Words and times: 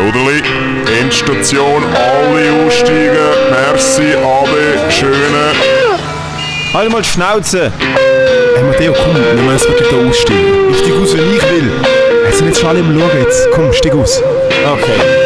Ruderli, 0.00 0.42
Endstation, 1.00 1.82
alle 1.94 2.64
aussteigen. 2.66 3.16
Merci, 3.50 4.14
Ade, 4.16 4.90
schöne. 4.90 5.52
Halt 6.72 6.90
mal 6.90 7.02
die 7.02 7.08
Schnauze! 7.08 7.70
Hey 8.54 8.64
Matteo, 8.64 8.92
komm, 8.92 9.14
wir 9.14 9.42
müssen 9.42 9.68
wirklich 9.68 9.88
da 9.88 9.96
aussteigen. 10.08 10.70
Ich 10.70 10.78
steig 10.78 10.92
aus, 10.94 11.16
wenn 11.16 11.36
ich 11.36 11.42
will. 11.50 11.70
Es 12.28 12.38
sind 12.38 12.46
jetzt 12.48 12.60
schon 12.60 12.68
alle 12.70 12.80
am 12.80 12.98
Schauen, 12.98 13.10
jetzt 13.20 13.48
komm, 13.52 13.72
steig 13.72 13.94
aus. 13.94 14.22
Okay. 14.64 15.20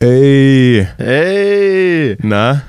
Ey, 0.00 0.86
Hey! 0.98 2.16
na? 2.22 2.62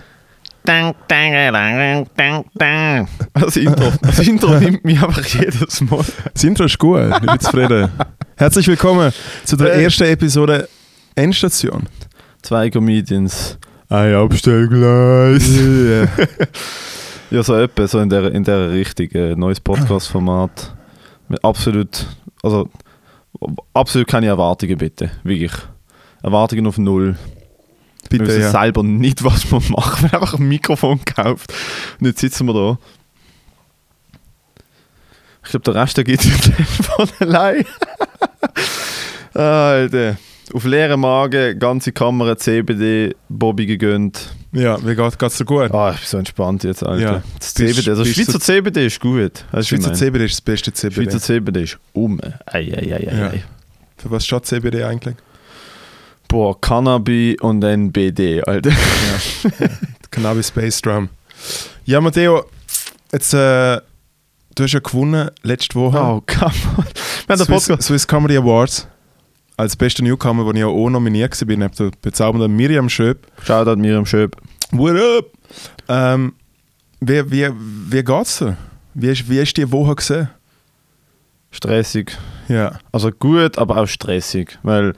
Dang, 0.64 0.96
dang, 1.08 1.32
dang, 1.54 2.08
dang, 2.16 2.46
dang. 2.56 3.08
Das 3.40 3.56
Intro, 3.58 3.92
das 4.02 4.20
Intro 4.20 4.56
nimmt 4.60 4.84
mich 4.86 5.02
einfach 5.02 5.26
jedes 5.26 5.82
Mal. 5.82 6.04
Das 6.34 6.44
Intro 6.44 6.66
ist 6.66 6.78
gut, 6.78 7.00
ich 7.12 7.20
bin 7.20 7.40
zufrieden. 7.40 7.90
Herzlich 8.36 8.68
willkommen 8.68 9.12
zu 9.46 9.56
der 9.56 9.74
Äh. 9.74 9.84
ersten 9.84 10.04
Episode 10.04 10.68
Endstation. 11.16 11.84
Zwei 12.42 12.70
Comedians. 12.70 13.58
Ein 13.90 14.14
Abstellgleis. 14.16 15.50
Yeah. 15.50 16.08
Ja, 17.30 17.44
so 17.44 17.56
etwa, 17.56 17.86
so 17.90 18.00
in 18.00 18.10
der, 18.10 18.32
in 18.34 18.46
der 18.46 18.72
Richtung. 18.72 19.10
Äh, 19.12 19.36
neues 19.36 19.60
Podcast-Format. 19.60 20.74
Mit 21.28 21.44
absolut, 21.44 22.06
also, 22.42 22.70
absolut 23.74 24.08
keine 24.08 24.28
Erwartungen, 24.28 24.78
bitte. 24.78 25.12
Wirklich. 25.26 25.52
Erwartungen 26.24 26.66
auf 26.68 26.78
Null. 26.78 27.18
wir 28.10 28.20
Bitte, 28.20 28.28
wissen 28.28 28.42
ja. 28.44 28.52
selber 28.52 28.82
nicht, 28.82 29.26
was 29.26 29.52
wir 29.52 29.60
machen. 29.76 30.04
Wir 30.04 30.12
haben 30.14 30.22
einfach 30.22 30.40
ein 30.40 30.48
Mikrofon 30.48 31.02
gekauft. 31.04 31.54
Und 32.00 32.08
jetzt 32.08 32.22
sitzen 32.22 32.46
wir 32.48 32.54
da. 32.54 32.80
Ich 35.48 35.52
glaube, 35.52 35.64
der 35.72 35.76
Rest 35.82 35.96
der 35.96 36.04
geht 36.04 36.22
von 36.22 37.08
allein. 37.20 37.64
Alter. 39.34 40.18
Auf 40.54 40.64
leeren 40.66 41.00
Magen, 41.02 41.58
ganze 41.60 41.92
Kamera, 41.94 42.38
CBD, 42.38 43.16
Bobby 43.30 43.66
gegönnt. 43.66 44.30
Ja, 44.54 44.78
wie 44.86 44.94
geht 44.96 45.22
es 45.22 45.38
dir 45.38 45.46
gut? 45.46 45.72
Ah, 45.74 45.92
ich 45.94 46.00
bin 46.00 46.08
so 46.08 46.18
entspannt 46.18 46.64
jetzt, 46.64 46.84
Alter. 46.84 47.02
Ja. 47.02 47.24
Das 47.40 47.54
Bist- 47.54 47.76
CBD, 47.76 47.90
also 47.92 48.06
Schweizer 48.06 48.40
CBD 48.40 48.86
ist 48.88 49.00
gut. 49.00 49.46
Weißt 49.52 49.70
Schweizer 49.70 49.94
CBD 49.94 50.26
ist 50.26 50.34
das 50.36 50.42
beste? 50.42 50.74
CBD. 50.74 51.04
Schweizer 51.04 51.20
CBD 51.20 51.64
ist 51.64 51.78
um. 51.94 52.20
Ei, 52.46 52.60
ei, 52.74 52.94
ei, 52.94 53.04
Ja. 53.18 53.28
ei. 53.30 53.44
Für 53.98 54.12
was 54.12 54.26
steht 54.26 54.46
CBD 54.46 54.84
eigentlich? 54.84 55.16
Boah, 56.28 56.60
Cannabis 56.60 57.36
und 57.42 57.62
dann 57.62 57.92
BD, 57.92 58.42
Alter. 58.44 58.72
Cannabis 60.12 60.50
Space 60.50 60.82
Drum. 60.82 61.10
Ja, 61.86 62.00
Matteo, 62.02 62.46
jetzt, 63.14 63.34
äh, 63.34 63.80
du 64.58 64.64
hast 64.64 64.74
ja 64.74 64.80
gewonnen 64.80 65.30
letzte 65.44 65.76
Woche. 65.76 65.98
Oh, 65.98 66.22
come 66.26 66.52
on. 66.78 66.86
Wir 67.28 67.36
haben 67.36 67.60
Swiss. 67.60 67.86
Swiss 67.86 68.08
Comedy 68.08 68.38
Awards. 68.38 68.88
Als 69.56 69.76
bester 69.76 70.04
Newcomer, 70.04 70.46
wo 70.46 70.52
ich 70.52 70.60
ja 70.60 70.68
auch 70.68 70.90
nominiert 70.90 71.40
war, 71.40 71.48
neben 71.48 71.76
der 71.76 71.92
bezaubernden 72.02 72.56
Miriam 72.56 72.90
Schöp. 72.90 73.26
Shoutout 73.44 73.78
Miriam 73.78 74.06
Schöp. 74.06 74.36
What 74.72 74.96
up? 74.96 75.26
Ähm, 75.88 76.34
wie, 77.00 77.32
wie, 77.32 77.50
wie 77.90 78.04
geht's 78.04 78.40
dir? 78.40 78.58
Wie 78.94 79.10
ist, 79.10 79.30
wie 79.30 79.40
ist 79.40 79.58
die 79.58 79.72
Woche 79.72 79.96
gesehen? 79.96 80.30
Stressig. 81.52 82.16
Ja. 82.48 82.80
Also 82.92 83.12
gut, 83.12 83.58
aber 83.58 83.78
auch 83.78 83.88
stressig. 83.88 84.60
Weil 84.64 84.94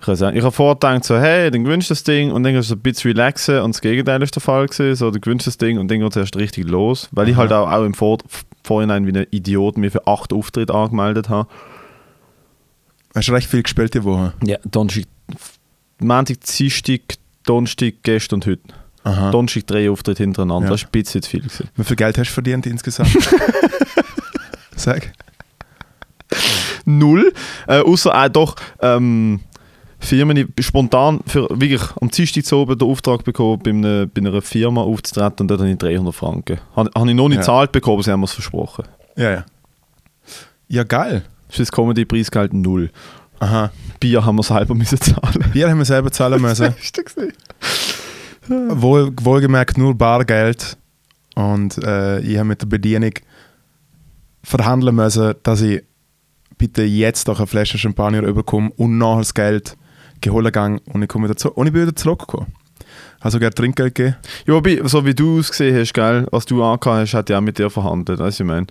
ich, 0.00 0.06
weiß 0.06 0.20
nicht, 0.20 0.36
ich 0.36 0.42
habe 0.42 0.52
vorgedacht, 0.52 1.04
so, 1.04 1.18
hey, 1.18 1.50
dann 1.50 1.64
gewünscht 1.64 1.90
das 1.90 2.04
Ding 2.04 2.30
und 2.30 2.42
dann 2.42 2.52
kannst 2.52 2.70
du 2.70 2.74
so 2.74 2.78
ein 2.78 2.82
bisschen 2.82 3.12
relaxen 3.12 3.60
und 3.60 3.74
das 3.74 3.80
Gegenteil 3.80 4.22
ist 4.22 4.36
der 4.36 4.42
Fall 4.42 4.66
gewesen. 4.66 4.94
So, 4.94 5.10
du 5.10 5.18
gewünscht 5.18 5.46
das 5.46 5.58
Ding 5.58 5.78
und 5.78 5.90
dann 5.90 6.00
geht 6.00 6.10
es 6.10 6.16
erst 6.16 6.36
richtig 6.36 6.68
los. 6.68 7.08
Weil 7.12 7.28
ich 7.28 7.36
halt 7.36 7.52
auch, 7.52 7.70
auch 7.70 7.84
im 7.84 7.94
Vor 7.94 8.18
Vorhinein 8.64 9.06
wie 9.06 9.16
ein 9.16 9.26
Idiot 9.30 9.76
mir 9.76 9.90
für 9.90 10.06
acht 10.06 10.32
Auftritte 10.32 10.74
angemeldet 10.74 11.28
habe. 11.28 11.48
Hast 13.14 13.28
du 13.28 13.32
recht 13.32 13.48
viel 13.48 13.62
gespielt 13.62 13.94
die 13.94 14.02
Woche? 14.02 14.32
Ja, 14.42 14.56
Donnerstag, 14.64 15.06
Montag, 16.00 16.40
Dienstag, 16.40 17.00
Donnerstag, 17.44 17.94
gestern 18.02 18.36
und 18.36 18.46
heute. 18.46 18.62
Aha. 19.04 19.30
Donnerstag 19.30 19.66
drei 19.66 19.90
Auftritte 19.90 20.22
hintereinander. 20.22 20.66
Ja. 20.66 20.70
Das 20.72 20.80
ist 20.80 20.88
ein 20.88 20.92
bisschen 20.92 21.22
zu 21.22 21.30
viel. 21.30 21.40
Gewesen. 21.40 21.68
Wie 21.76 21.84
viel 21.84 21.96
Geld 21.96 22.18
hast 22.18 22.28
du 22.28 22.32
verdient 22.32 22.66
insgesamt? 22.66 23.10
Sag. 24.76 25.12
Null. 26.86 27.32
Äh, 27.68 27.80
außer 27.80 28.14
auch 28.14 28.28
doch 28.28 28.56
ähm, 28.80 29.40
Firmen, 30.04 30.36
ich 30.56 30.66
spontan 30.66 31.20
für 31.26 31.48
wirklich 31.50 31.82
am 32.00 32.08
Dienstag 32.10 32.44
zu 32.44 32.56
oben 32.56 32.78
den 32.78 32.88
Auftrag 32.88 33.24
bekommen, 33.24 33.60
bei 33.62 33.70
einer, 33.70 34.06
bei 34.06 34.20
einer 34.20 34.42
Firma 34.42 34.82
aufzutreten 34.82 35.42
und 35.44 35.48
dort 35.48 35.60
habe 35.60 35.70
ich 35.70 35.78
300 35.78 36.14
Franken. 36.14 36.58
Habe 36.76 36.90
habe 36.94 37.08
ich 37.10 37.16
noch 37.16 37.28
nicht 37.28 37.36
Ja. 37.36 37.40
gezahlt 37.42 37.72
bekommen, 37.72 37.96
aber 37.96 38.02
sie 38.04 38.10
haben 38.12 38.20
mir 38.20 38.26
es 38.26 38.32
versprochen. 38.32 38.84
Ja, 39.16 39.30
ja. 39.30 39.44
Ja, 40.68 40.84
geil. 40.84 41.24
Für 41.48 41.62
das 41.62 41.72
Comedy-Preisgeld 41.72 42.52
null. 42.52 42.90
Aha. 43.40 43.70
Bier 44.00 44.24
haben 44.24 44.36
wir 44.36 44.42
selber 44.42 44.74
müssen 44.74 44.98
zahlen. 45.00 45.44
Bier 45.52 45.68
haben 45.70 45.78
wir 45.78 45.84
selber 45.84 46.10
zahlen 46.10 46.40
müssen. 46.42 46.74
Wohl, 48.48 49.12
wohlgemerkt 49.22 49.78
nur 49.78 49.94
Bargeld. 49.94 50.76
Und 51.34 51.78
äh, 51.82 52.20
ich 52.20 52.36
habe 52.38 52.48
mit 52.48 52.60
der 52.62 52.66
Bedienung 52.66 53.12
verhandeln 54.42 54.94
müssen, 54.94 55.34
dass 55.42 55.60
ich 55.62 55.82
bitte 56.58 56.82
jetzt 56.82 57.28
doch 57.28 57.38
eine 57.38 57.46
Flasche 57.46 57.78
Champagner 57.78 58.22
überkomme 58.22 58.70
und 58.76 58.98
nachher 58.98 59.18
das 59.18 59.34
Geld 59.34 59.76
geholt 60.24 60.52
gehe 60.52 60.80
und 60.92 61.02
ich 61.02 61.08
komme 61.08 61.26
wieder 61.28 61.36
zurück. 61.36 61.56
Und 61.56 61.66
ich 61.66 61.72
bin 61.72 61.82
wieder 61.82 61.94
zurückgekommen. 61.96 62.52
Also 63.20 63.38
gerne 63.38 63.54
Trinkgeld 63.54 63.94
gegeben. 63.94 64.16
Ja, 64.46 64.54
wobei, 64.54 64.80
so 64.84 65.04
wie 65.06 65.14
du 65.14 65.38
ausgesehen 65.38 65.78
hast, 65.78 65.94
gell, 65.94 66.26
was 66.30 66.44
du 66.46 66.62
angehört 66.62 67.02
hast, 67.02 67.14
hat 67.14 67.30
ja 67.30 67.38
auch 67.38 67.42
mit 67.42 67.58
dir 67.58 67.70
verhandelt, 67.70 68.18
weißt 68.18 68.40
du, 68.40 68.44
ich 68.44 68.48
meine. 68.48 68.66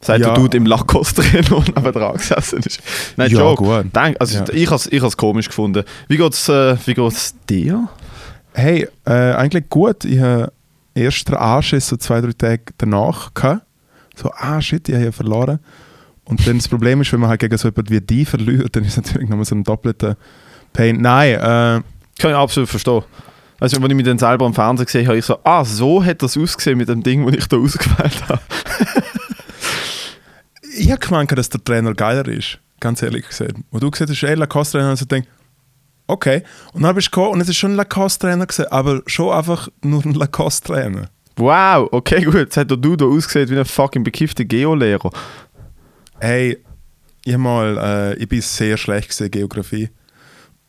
Seit 0.00 0.20
Ja. 0.20 0.26
der 0.28 0.34
Dude 0.34 0.56
im 0.56 0.66
Lacoste-Trainer 0.66 1.52
und 1.56 1.74
neben 1.74 1.92
dran 1.92 2.16
gesessen 2.16 2.60
ist. 2.60 2.80
Nein, 3.16 3.30
Ja, 3.32 3.38
Joke. 3.40 3.64
gut. 3.64 3.86
Dank, 3.92 4.16
also 4.20 4.38
Ja. 4.38 4.44
ich 4.52 4.70
habe 4.70 5.06
es 5.06 5.16
komisch 5.16 5.48
gefunden. 5.48 5.82
Wie 6.06 6.16
geht's, 6.16 6.48
äh, 6.48 6.76
wie 6.86 6.94
geht's 6.94 7.34
dir? 7.48 7.88
Hey, 8.52 8.86
äh, 9.06 9.10
eigentlich 9.10 9.68
gut. 9.68 10.04
Ich 10.04 10.20
habe 10.20 10.52
erst 10.94 11.28
den 11.28 11.34
Anschiss 11.36 11.88
so 11.88 11.96
zwei, 11.96 12.20
drei 12.20 12.32
Tage 12.32 12.62
danach 12.78 13.34
gehabt. 13.34 13.62
So, 14.14 14.30
ah 14.36 14.60
shit, 14.60 14.88
ich 14.88 14.94
habe 14.94 15.06
ja 15.06 15.12
verloren. 15.12 15.58
Und 16.28 16.46
dann 16.46 16.58
das 16.58 16.68
Problem 16.68 17.00
ist, 17.00 17.10
wenn 17.10 17.20
man 17.20 17.30
halt 17.30 17.40
gegen 17.40 17.56
so 17.56 17.68
jemanden 17.68 17.90
wie 17.90 18.02
die 18.02 18.26
verliert, 18.26 18.76
dann 18.76 18.84
ist 18.84 18.98
es 18.98 18.98
natürlich 18.98 19.30
nochmal 19.30 19.46
so 19.46 19.54
ein 19.54 19.64
doppelter 19.64 20.18
Pain. 20.74 21.00
Nein, 21.00 21.32
äh, 21.32 21.38
Kann 21.38 22.30
ich 22.30 22.34
absolut 22.34 22.68
verstehen. 22.68 23.02
Also, 23.58 23.82
wenn 23.82 23.90
ich 23.90 23.96
mich 23.96 24.04
dann 24.04 24.18
selber 24.18 24.44
am 24.44 24.52
Fernsehen 24.52 24.84
gesehen 24.84 25.06
habe, 25.06 25.16
ich 25.16 25.24
so, 25.24 25.38
ah, 25.42 25.64
so 25.64 26.04
hat 26.04 26.22
das 26.22 26.36
ausgesehen 26.36 26.76
mit 26.76 26.90
dem 26.90 27.02
Ding, 27.02 27.24
das 27.24 27.34
ich 27.34 27.46
da 27.46 27.56
ausgewählt 27.56 28.28
habe. 28.28 28.40
ich 30.78 30.90
habe 30.90 31.00
gemeint, 31.00 31.32
dass 31.32 31.48
der 31.48 31.64
Trainer 31.64 31.94
geiler 31.94 32.28
ist. 32.28 32.58
Ganz 32.78 33.02
ehrlich 33.02 33.26
gesagt. 33.26 33.54
Und 33.70 33.82
du 33.82 33.90
gesagt 33.90 34.10
hast, 34.10 34.22
ey, 34.22 34.34
Lacoste-Trainer, 34.34 34.90
und 34.90 35.00
ich 35.00 35.08
denke, 35.08 35.28
okay. 36.08 36.42
Und 36.74 36.82
dann 36.82 36.94
bist 36.94 37.06
du 37.06 37.10
gekommen 37.10 37.32
und 37.32 37.40
es 37.40 37.48
ist 37.48 37.56
schon 37.56 37.72
ein 37.72 37.76
Lacoste-Trainer 37.76 38.46
gewesen, 38.46 38.70
aber 38.70 39.00
schon 39.06 39.32
einfach 39.32 39.68
nur 39.82 40.04
ein 40.04 40.12
Lacoste-Trainer. 40.12 41.08
Wow, 41.38 41.88
okay, 41.92 42.24
gut. 42.24 42.34
Jetzt 42.34 42.56
hat 42.56 42.68
der 42.68 42.76
Dude 42.76 42.98
da 42.98 43.04
ausgesehen 43.04 43.48
wie 43.48 43.58
ein 43.58 43.64
fucking 43.64 44.02
bekiffter 44.02 44.44
Geolehrer. 44.44 45.10
Hey, 46.20 46.58
ich, 47.24 47.36
mal, 47.36 47.78
äh, 47.78 48.14
ich 48.16 48.28
bin 48.28 48.40
sehr 48.40 48.76
schlecht 48.76 49.08
gesehen 49.08 49.30
Geografie. 49.30 49.88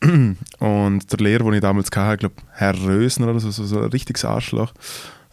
Und 0.00 1.12
der 1.12 1.18
Lehrer, 1.18 1.44
den 1.44 1.54
ich 1.54 1.60
damals 1.60 1.90
hatte, 1.94 2.14
ich 2.14 2.20
glaube, 2.20 2.36
Herr 2.52 2.80
Rösner 2.80 3.28
oder 3.28 3.40
so, 3.40 3.50
so, 3.50 3.64
so 3.64 3.80
ein 3.80 3.90
richtiges 3.90 4.24
Arschloch. 4.24 4.72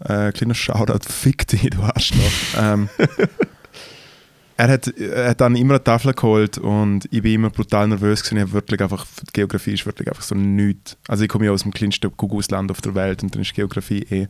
Äh, 0.04 0.32
kleiner 0.32 0.56
Shoutout, 0.56 1.08
fick 1.08 1.48
dich, 1.48 1.70
du 1.70 1.84
Arschloch. 1.84 2.32
ähm, 2.60 2.90
er, 4.58 4.68
hat, 4.70 4.88
er 4.88 5.30
hat 5.30 5.42
dann 5.42 5.56
immer 5.56 5.76
eine 5.76 5.84
Tafel 5.84 6.14
geholt 6.14 6.58
und 6.58 7.06
ich 7.12 7.22
bin 7.22 7.36
immer 7.36 7.52
brutal 7.52 7.88
nervös 7.88 8.24
gewesen. 8.24 8.48
Ich 8.48 8.54
wirklich 8.54 8.82
einfach, 8.82 9.06
die 9.22 9.34
Geografie 9.34 9.76
ist 9.76 9.86
wirklich 9.86 10.08
einfach 10.08 10.24
so 10.24 10.34
nichts. 10.34 10.98
Also 11.08 11.26
ich 11.26 11.30
komme 11.30 11.46
ja 11.46 11.52
aus 11.52 11.62
dem 11.62 11.74
kleinsten 11.74 12.16
Kuckucksland 12.18 12.72
auf 12.72 12.82
der 12.82 12.96
Welt 12.96 13.22
und 13.22 13.36
dann 13.36 13.44
ist 13.44 13.54
Geografie 13.54 14.02
eh 14.10 14.28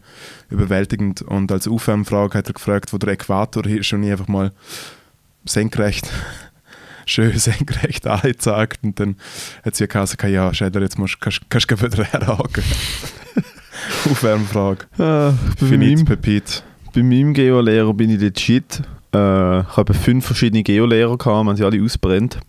überwältigend. 0.50 1.22
Und 1.22 1.50
als 1.50 1.66
Aufwärmfrage 1.66 2.38
hat 2.38 2.48
er 2.48 2.54
gefragt, 2.54 2.92
wo 2.92 2.98
der 2.98 3.14
Äquator 3.14 3.66
ist 3.66 3.94
und 3.94 4.04
ich 4.04 4.12
einfach 4.12 4.28
mal 4.28 4.52
senkrecht, 5.48 6.10
schön 7.06 7.38
senkrecht 7.38 8.08
angezeigt 8.08 8.84
und 8.84 9.00
dann 9.00 9.16
hat 9.64 9.76
sie 9.76 9.88
gesagt, 9.88 10.24
ja, 10.24 10.54
Schäder, 10.54 10.82
jetzt 10.82 10.98
musst, 10.98 11.20
kannst, 11.20 11.50
kannst 11.50 11.72
du 11.72 11.82
wieder 11.82 12.04
herhaken. 12.04 12.64
Aufwärmfrage. 14.12 14.86
Äh, 14.96 15.34
bei, 15.60 15.78
meinem, 15.78 16.06
bei 16.06 17.04
meinem 17.04 17.34
Geolehrer 17.34 17.94
bin 17.94 18.10
ich 18.10 18.20
legit. 18.20 18.82
Äh, 19.14 19.62
ich 19.62 19.78
habe 19.78 19.94
fünf 19.94 20.26
verschiedene 20.26 20.64
Geolehrer 20.64 21.18
gehabt, 21.18 21.46
man 21.46 21.56
sie 21.56 21.64
alle 21.64 21.82
ausbrennt. 21.82 22.40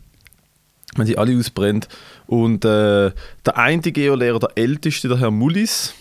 Man 0.96 1.06
sie 1.06 1.18
alle 1.18 1.36
ausbrennt. 1.36 1.88
Und 2.26 2.64
äh, 2.64 3.12
der 3.46 3.56
eine 3.56 3.80
Geolehrer, 3.80 4.38
der 4.38 4.50
älteste, 4.56 5.08
der 5.08 5.18
Herr 5.18 5.30
Mullis, 5.30 5.94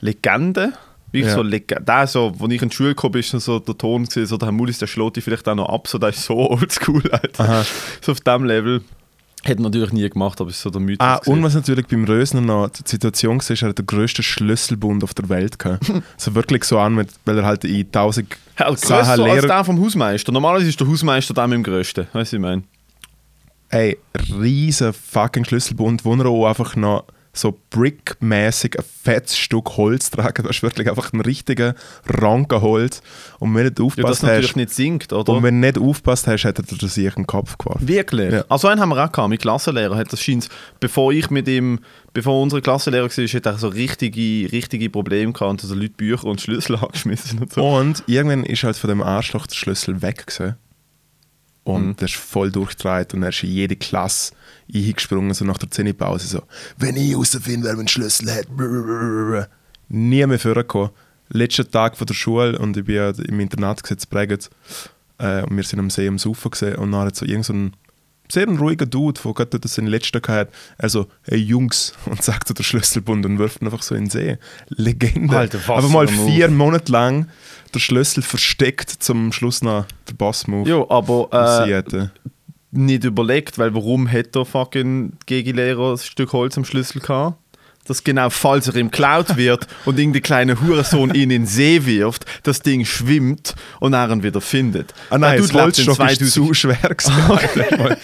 Legende. 0.00 0.72
Wie 1.12 1.20
Ja. 1.22 1.34
so 1.34 1.42
Leg 1.42 1.66
der 1.68 2.06
so, 2.06 2.28
als 2.38 2.52
ich 2.52 2.62
in 2.62 2.68
die 2.68 2.74
Schule 2.74 2.94
bin, 2.94 3.20
ist 3.20 3.30
so 3.30 3.58
der 3.58 3.76
Ton 3.76 4.04
gesehen, 4.04 4.26
so 4.26 4.36
der 4.36 4.46
Herr 4.46 4.52
Mullis, 4.52 4.78
der 4.78 4.86
schlägt 4.86 5.16
dich 5.16 5.24
vielleicht 5.24 5.48
auch 5.48 5.54
noch 5.54 5.68
ab, 5.68 5.88
so 5.88 5.98
der 5.98 6.10
ist 6.10 6.22
so 6.24 6.34
oldschool, 6.50 7.02
Alter. 7.10 7.44
Aha. 7.44 7.64
So 8.00 8.12
auf 8.12 8.20
dem 8.20 8.44
Level. 8.44 8.82
Hätte 9.42 9.62
natürlich 9.62 9.92
nie 9.92 10.06
gemacht, 10.08 10.38
aber 10.42 10.50
es 10.50 10.56
ist 10.56 10.62
so 10.62 10.68
der 10.70 10.82
Mythos. 10.82 11.06
Ah, 11.06 11.16
gewesen. 11.16 11.32
und 11.32 11.42
was 11.42 11.54
natürlich 11.54 11.86
beim 11.86 12.04
Rösner 12.04 12.42
noch 12.42 12.68
die 12.68 12.82
Situation 12.84 13.38
war, 13.38 13.56
er 13.62 13.68
hat 13.70 13.78
den 13.78 13.86
grössten 13.86 14.22
Schlüsselbund 14.22 15.02
auf 15.02 15.14
der 15.14 15.30
Welt 15.30 15.58
gehabt. 15.58 15.90
so 16.18 16.34
wirklich 16.34 16.64
so 16.64 16.78
an, 16.78 17.06
weil 17.24 17.38
er 17.38 17.44
halt 17.46 17.64
in 17.64 17.90
tausend 17.90 18.36
Ja, 18.58 18.66
grösser 18.66 18.96
als 19.24 19.46
der 19.46 19.64
vom 19.64 19.82
Hausmeister. 19.82 20.30
Normalerweise 20.30 20.68
ist 20.68 20.78
der 20.78 20.86
Hausmeister 20.86 21.32
der 21.32 21.48
mit 21.48 21.56
dem 21.56 21.62
Größten. 21.62 22.04
Weißt 22.12 22.14
du, 22.14 22.18
was 22.18 22.32
ich 22.34 22.38
meine? 22.38 22.62
ey, 23.70 23.96
riesen 24.38 24.92
fucking 24.92 25.44
Schlüsselbund, 25.44 26.04
wo 26.04 26.14
er 26.14 26.26
auch 26.26 26.46
einfach 26.48 26.76
noch 26.76 27.04
so 27.32 27.56
brickmäßig 27.70 28.76
ein 28.78 28.84
fettes 28.84 29.36
Stück 29.38 29.76
Holz 29.76 30.10
tragen. 30.10 30.42
Das 30.42 30.56
ist 30.56 30.62
wirklich 30.64 30.88
einfach 30.88 31.12
ein 31.12 31.20
richtiger 31.20 31.74
Ranken 32.06 32.60
Holz. 32.60 33.02
Und 33.38 33.54
wenn 33.54 33.72
du 33.72 33.84
nicht 33.84 33.98
Ja, 33.98 34.02
das 34.02 34.02
aufpasst 34.02 34.22
natürlich 34.24 34.48
hast, 34.50 34.56
nicht 34.56 34.70
singt, 34.74 35.12
oder? 35.12 35.32
und 35.32 35.42
wenn 35.44 35.60
du 35.62 35.66
nicht 35.68 35.78
aufpasst 35.78 36.26
hast, 36.26 36.42
hätte 36.44 36.62
er 36.68 36.76
dir 36.76 36.88
sich 36.88 37.04
in 37.06 37.12
den 37.22 37.26
Kopf 37.28 37.56
geworfen. 37.56 37.86
Wirklich? 37.86 38.32
Ja. 38.32 38.44
Also 38.48 38.66
einen 38.68 38.80
haben 38.80 38.88
wir 38.88 39.04
auch 39.04 39.12
gehabt, 39.12 39.28
mit 39.30 39.40
Klassenlehrer. 39.42 39.96
Hat 39.96 40.12
das 40.12 40.20
scheint, 40.20 40.48
bevor 40.80 41.12
ich 41.12 41.30
mit 41.30 41.46
ihm, 41.46 41.78
bevor 42.12 42.42
unsere 42.42 42.62
Klassenlehrer 42.62 43.04
war, 43.08 43.24
hat 43.26 43.46
er 43.46 43.58
so 43.58 43.68
richtige, 43.68 44.50
richtige 44.52 44.90
Probleme 44.90 45.32
gehabt 45.32 45.50
und 45.50 45.60
so 45.60 45.74
Leute 45.74 45.90
Bücher 45.90 46.24
und 46.24 46.40
Schlüssel 46.40 46.76
angeschmissen 46.80 47.38
und 47.38 47.52
so. 47.52 47.64
Und 47.64 48.02
irgendwann 48.06 48.42
ist 48.44 48.64
halt 48.64 48.76
von 48.76 48.88
dem 48.90 49.02
Arschloch 49.02 49.46
der 49.46 49.54
Schlüssel 49.54 50.02
weg 50.02 50.26
gewesen. 50.26 50.56
Und 51.62 51.86
Mhm. 51.86 51.96
der 51.96 52.06
ist 52.06 52.16
voll 52.16 52.50
durchgedreht 52.50 53.14
und 53.14 53.22
er 53.22 53.28
ist 53.28 53.42
in 53.44 53.50
jede 53.50 53.76
Klasse 53.76 54.32
eingesprungen, 54.74 55.34
so 55.34 55.44
nach 55.44 55.58
der 55.58 55.70
Zähnepause 55.70 56.26
so 56.26 56.42
«Wenn 56.78 56.96
ich 56.96 57.10
herausfinde, 57.10 57.68
wer 57.68 57.76
meinen 57.76 57.88
Schlüssel 57.88 58.32
hat!» 58.34 58.48
Brrrr. 58.48 59.48
Nie 59.88 60.26
mehr 60.26 60.38
vorgekommen. 60.38 60.90
Letzter 61.28 61.68
Tag 61.68 61.96
von 61.96 62.06
der 62.06 62.14
Schule 62.14 62.58
und 62.58 62.76
ich 62.76 62.84
bin 62.84 62.96
ja 62.96 63.10
im 63.10 63.40
Internat 63.40 63.82
gesetzt, 63.82 64.10
Bregenz. 64.10 64.50
Äh, 65.18 65.42
und 65.42 65.56
wir 65.56 65.64
sind 65.64 65.78
am 65.78 65.90
See 65.90 66.08
am 66.08 66.18
Saufen 66.18 66.50
gesehen 66.50 66.76
und 66.76 66.92
dann 66.92 67.06
hat 67.06 67.16
so 67.16 67.24
irgend 67.24 67.44
so 67.44 67.52
ein 67.52 67.72
sehr 68.32 68.46
ein 68.46 68.58
ruhiger 68.58 68.86
Dude, 68.86 69.20
der 69.22 69.32
gerade 69.32 69.50
dort 69.50 69.68
seinen 69.68 69.88
letzten 69.88 70.22
gehabt 70.22 70.54
also 70.78 71.06
«Hey 71.22 71.38
Jungs!» 71.38 71.94
und 72.06 72.22
sagt 72.22 72.48
so 72.48 72.54
der 72.54 72.62
Schlüsselbund 72.62 73.26
und 73.26 73.38
wirft 73.38 73.60
ihn 73.60 73.66
einfach 73.66 73.82
so 73.82 73.94
in 73.94 74.04
den 74.04 74.10
See. 74.10 74.38
Legende. 74.68 75.36
Alter, 75.36 75.58
Aber 75.68 75.88
mal 75.88 76.08
vier 76.08 76.48
Monate 76.48 76.92
lang 76.92 77.28
der 77.74 77.80
Schlüssel 77.80 78.22
versteckt, 78.22 78.90
zum 78.90 79.32
Schluss 79.32 79.62
noch 79.62 79.86
der 80.08 80.14
Boss-Move. 80.14 80.68
Ja, 80.68 80.84
aber 80.88 81.28
äh. 81.32 82.08
Nicht 82.72 83.04
überlegt, 83.04 83.58
weil 83.58 83.74
warum 83.74 84.06
hätte 84.06 84.30
der 84.30 84.44
fucking 84.44 85.12
Gegenlehrer 85.26 85.92
ein 85.92 85.98
Stück 85.98 86.32
Holz 86.32 86.56
am 86.56 86.64
Schlüssel 86.64 87.00
gehabt? 87.00 87.36
Dass 87.86 88.04
genau, 88.04 88.30
falls 88.30 88.68
er 88.68 88.76
ihm 88.76 88.90
geklaut 88.90 89.36
wird 89.36 89.66
und 89.84 89.98
irgendein 89.98 90.22
kleiner 90.22 90.60
Hurensohn 90.60 91.14
ihn 91.14 91.22
in 91.22 91.30
den 91.30 91.46
See 91.46 91.84
wirft, 91.86 92.24
das 92.44 92.60
Ding 92.60 92.84
schwimmt 92.84 93.54
und 93.80 93.94
er 93.94 94.10
ihn 94.10 94.22
wieder 94.22 94.40
findet. 94.40 94.94
Ah 95.08 95.18
nein, 95.18 95.38
Der 95.38 95.40
das 95.40 95.52
Holzstock 95.52 95.88
ist 95.88 96.20
2000 96.20 96.30
zu 96.30 96.54
schwer 96.54 96.76
gewesen. 96.96 97.96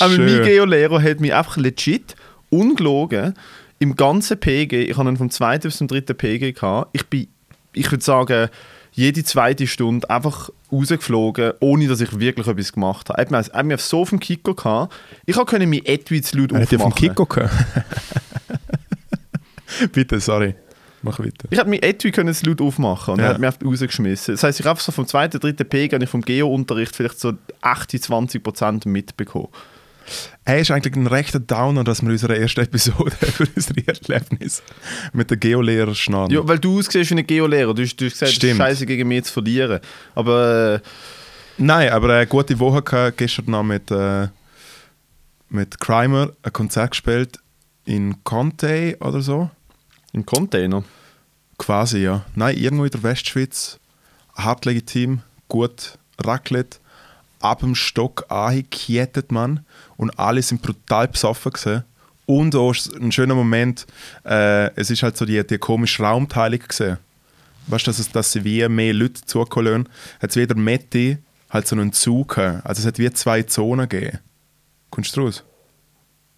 Aber 0.00 0.18
mein. 0.18 0.42
Geolehrer 0.42 1.02
hat 1.02 1.20
mich 1.20 1.34
einfach 1.34 1.56
legit, 1.56 2.14
ungelogen, 2.48 3.34
im 3.80 3.96
ganzen 3.96 4.38
PG, 4.38 4.84
ich 4.84 4.96
habe 4.96 5.08
ihn 5.08 5.16
vom 5.16 5.30
zweiten 5.30 5.64
bis 5.64 5.78
zum 5.78 5.88
dritten 5.88 6.16
PG 6.16 6.52
gehabt, 6.52 6.90
ich 6.92 7.04
bin, 7.06 7.26
ich 7.74 7.90
würde 7.90 8.04
sagen, 8.04 8.48
jede 8.92 9.24
zweite 9.24 9.66
Stunde 9.66 10.08
einfach 10.08 10.50
rausgeflogen, 10.72 11.52
ohne 11.60 11.86
dass 11.86 12.00
ich 12.00 12.18
wirklich 12.18 12.46
etwas 12.46 12.72
gemacht 12.72 13.08
habe. 13.10 13.18
Er 13.18 13.22
hat 13.22 13.30
mich, 13.30 13.52
er 13.52 13.58
hat 13.58 13.66
mich 13.66 13.80
so 13.82 14.00
auf 14.00 14.08
dem 14.10 14.20
Kicker 14.20 14.54
gehabt, 14.54 14.94
ich 15.26 15.36
konnte 15.36 15.58
mein 15.66 15.84
Etui 15.84 16.22
zu 16.22 16.38
laut 16.38 16.52
Er 16.52 16.62
hat 16.62 16.72
ja 16.72 16.78
vom 16.78 16.92
aufmachen. 16.92 17.08
Kiko 17.08 17.26
gehabt. 17.26 17.52
Bitte, 19.92 20.20
sorry. 20.20 20.54
Mach 21.04 21.18
weiter. 21.18 21.48
Ich 21.50 21.58
hätte 21.58 21.68
mein 21.68 21.82
Etui 21.82 22.12
können 22.12 22.34
laut 22.46 22.60
aufmachen 22.60 23.14
und 23.14 23.20
Ja. 23.20 23.26
er 23.26 23.30
hat 23.34 23.40
mich 23.40 23.46
einfach 23.48 23.66
rausgeschmissen. 23.66 24.34
Das 24.34 24.42
heisst, 24.44 24.60
ich 24.60 24.66
habe 24.66 24.80
so 24.80 24.92
vom 24.92 25.06
zweiten, 25.06 25.40
dritten 25.40 25.68
PG 25.68 25.94
habe 25.94 26.04
ich 26.04 26.10
vom 26.10 26.20
Geo-Unterricht 26.20 26.94
vielleicht 26.94 27.18
so 27.18 27.32
80, 27.60 28.02
20 28.02 28.42
Prozent 28.42 28.86
mitbekommen. 28.86 29.48
Er 30.44 30.58
ist 30.58 30.70
eigentlich 30.70 30.96
ein 30.96 31.06
rechter 31.06 31.40
Downer, 31.40 31.84
dass 31.84 32.02
wir 32.02 32.10
unsere 32.10 32.36
erste 32.36 32.62
Episode 32.62 33.14
über 33.38 33.48
unsere 33.54 33.86
Erlebnis 33.86 34.62
mit 35.12 35.30
der 35.30 35.36
Geolehrer 35.36 35.94
schnarren. 35.94 36.30
Ja, 36.30 36.46
weil 36.46 36.58
du 36.58 36.78
aussiehst 36.78 37.10
wie 37.10 37.14
ein 37.18 37.26
Geolehrer. 37.26 37.74
Du 37.74 37.82
hast, 37.82 37.96
du 37.96 38.06
hast 38.06 38.12
gesagt, 38.12 38.22
es 38.22 38.28
ist 38.30 38.36
Stimmt. 38.36 38.58
scheiße 38.58 38.86
gegen 38.86 39.08
mich 39.08 39.24
zu 39.24 39.32
verlieren. 39.34 39.80
Aber 40.14 40.74
äh, 40.74 40.88
Nein, 41.58 41.90
aber 41.90 42.14
eine 42.14 42.26
gute 42.26 42.58
Woche 42.58 42.82
gehabt, 42.82 43.18
gestern 43.18 43.50
noch 43.50 43.62
mit, 43.62 43.90
äh, 43.90 44.28
mit 45.48 45.78
Crimer 45.80 46.30
ein 46.42 46.52
Konzert 46.52 46.92
gespielt 46.92 47.38
in 47.84 48.22
Conte 48.24 48.96
oder 49.00 49.20
so. 49.20 49.50
im 50.12 50.24
Container. 50.26 50.82
Quasi, 51.58 51.98
ja. 51.98 52.24
Nein, 52.34 52.56
irgendwo 52.56 52.84
in 52.84 52.90
der 52.90 53.02
Westschweiz. 53.02 53.78
Hart 54.34 54.64
legitim, 54.64 55.20
gut 55.48 55.98
Raclette. 56.24 56.78
Ab 57.40 57.60
dem 57.60 57.74
Stock 57.74 58.24
angekettet 58.28 59.30
man 59.30 59.64
und 60.02 60.18
alle 60.18 60.42
sind 60.42 60.60
brutal 60.62 61.08
besoffen 61.08 61.52
gewesen. 61.52 61.84
Und 62.26 62.54
auch 62.54 62.74
ein 63.00 63.10
schöner 63.12 63.34
Moment, 63.34 63.86
äh, 64.24 64.72
es 64.76 64.90
ist 64.90 65.02
halt 65.02 65.16
so 65.16 65.24
die, 65.24 65.44
die 65.46 65.58
komische 65.58 66.02
Raumteilung 66.02 66.60
gesehen. 66.66 66.98
Weißt 67.66 67.86
du, 67.86 67.90
dass, 67.90 67.98
es- 67.98 68.10
dass 68.10 68.32
sie 68.32 68.44
wie 68.44 68.66
mehr 68.68 68.92
Leute 68.94 69.20
zukommen 69.24 69.88
hat 70.20 70.30
es 70.30 70.36
wieder 70.36 70.54
Metti 70.54 71.18
halt 71.50 71.66
so 71.66 71.76
einen 71.76 71.92
Zug 71.92 72.34
gehabt. 72.36 72.64
Also 72.66 72.80
es 72.80 72.86
hat 72.86 72.98
wie 72.98 73.10
zwei 73.12 73.42
Zonen 73.42 73.88
gegeben. 73.88 74.18
Kommst 74.90 75.16
du 75.16 75.22
raus? 75.22 75.44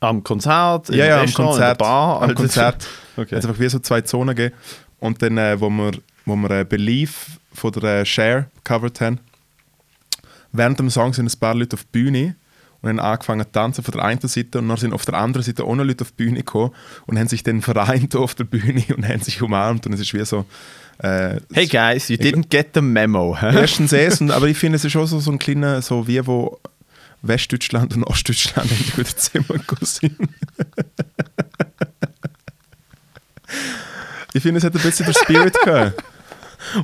Am 0.01 0.23
Konzert, 0.23 0.89
Ja, 0.91 1.07
ja, 1.07 1.21
am 1.23 1.33
Konzert. 1.33 1.79
Bar. 1.79 2.23
Am 2.23 2.35
Konzert. 2.35 2.87
Okay. 3.17 3.37
Es 3.37 3.47
einfach 3.47 3.61
wie 3.61 3.69
so 3.69 3.79
zwei 3.79 4.01
Zonen 4.01 4.35
gegeben. 4.35 4.57
Und 4.99 5.23
dann, 5.23 5.39
äh, 5.39 5.61
wo 5.61 5.71
wir, 5.71 5.93
wo 6.27 6.35
wir 6.35 6.51
äh, 6.51 6.65
Belief 6.65 7.39
von 7.53 7.71
der 7.71 8.01
äh, 8.01 8.05
Share 8.05 8.47
gecovert 8.65 9.01
haben, 9.01 9.21
während 10.53 10.79
dem 10.81 10.91
Song 10.91 11.13
sind 11.13 11.33
ein 11.33 11.39
paar 11.39 11.55
Leute 11.55 11.75
auf 11.77 11.85
die 11.85 11.91
Bühne 11.93 12.35
und 12.85 12.91
haben 12.91 13.01
angefangen 13.01 13.45
zu 13.45 13.53
tanzen 13.53 13.83
von 13.83 13.93
der 13.93 14.05
einen 14.05 14.21
Seite 14.21 14.59
und 14.59 14.69
dann 14.69 14.77
sind 14.77 14.93
auf 14.93 15.07
der 15.07 15.15
anderen 15.15 15.43
Seite 15.43 15.65
auch 15.65 15.75
noch 15.75 15.85
Leute 15.85 16.03
auf 16.03 16.11
die 16.11 16.25
Bühne 16.25 16.39
gekommen 16.39 16.73
und 17.07 17.19
haben 17.19 17.29
sich 17.29 17.43
dann 17.43 17.63
vereint 17.63 18.15
auf 18.17 18.35
der 18.35 18.45
Bühne 18.45 18.85
und 18.95 19.09
haben 19.09 19.21
sich 19.21 19.41
umarmt 19.41 19.87
und 19.87 19.95
es 19.95 20.01
ist 20.01 20.13
wie 20.13 20.25
so... 20.25 20.45
Äh, 20.99 21.41
Hey 21.53 21.67
guys, 21.67 22.09
you 22.09 22.17
didn't 22.17 22.49
get 22.51 22.69
the 22.75 22.81
memo. 22.81 23.37
Erstens 23.43 23.93
es, 23.93 24.21
und, 24.21 24.31
aber 24.31 24.47
ich 24.49 24.59
finde, 24.59 24.77
es 24.77 24.85
ist 24.85 24.95
auch 24.97 25.07
so, 25.07 25.19
so 25.19 25.33
ein 25.33 25.39
kleiner, 25.39 25.83
so 25.83 26.07
wie 26.07 26.25
wo 26.27 26.61
Westdeutschland 27.23 27.97
und 27.97 28.05
Ostdeutschland 28.05 28.71
in 28.71 28.77
die 28.77 28.91
guten 28.91 29.17
Zimmer 29.17 29.59
sind. 29.81 30.17
ich 34.35 34.43
finde, 34.43 34.59
es 34.59 34.65
hat 34.65 34.75
ein 34.75 34.83
bisschen 34.83 35.07
der 35.07 35.15
Spirit 35.15 35.55
gehabt. 35.65 36.05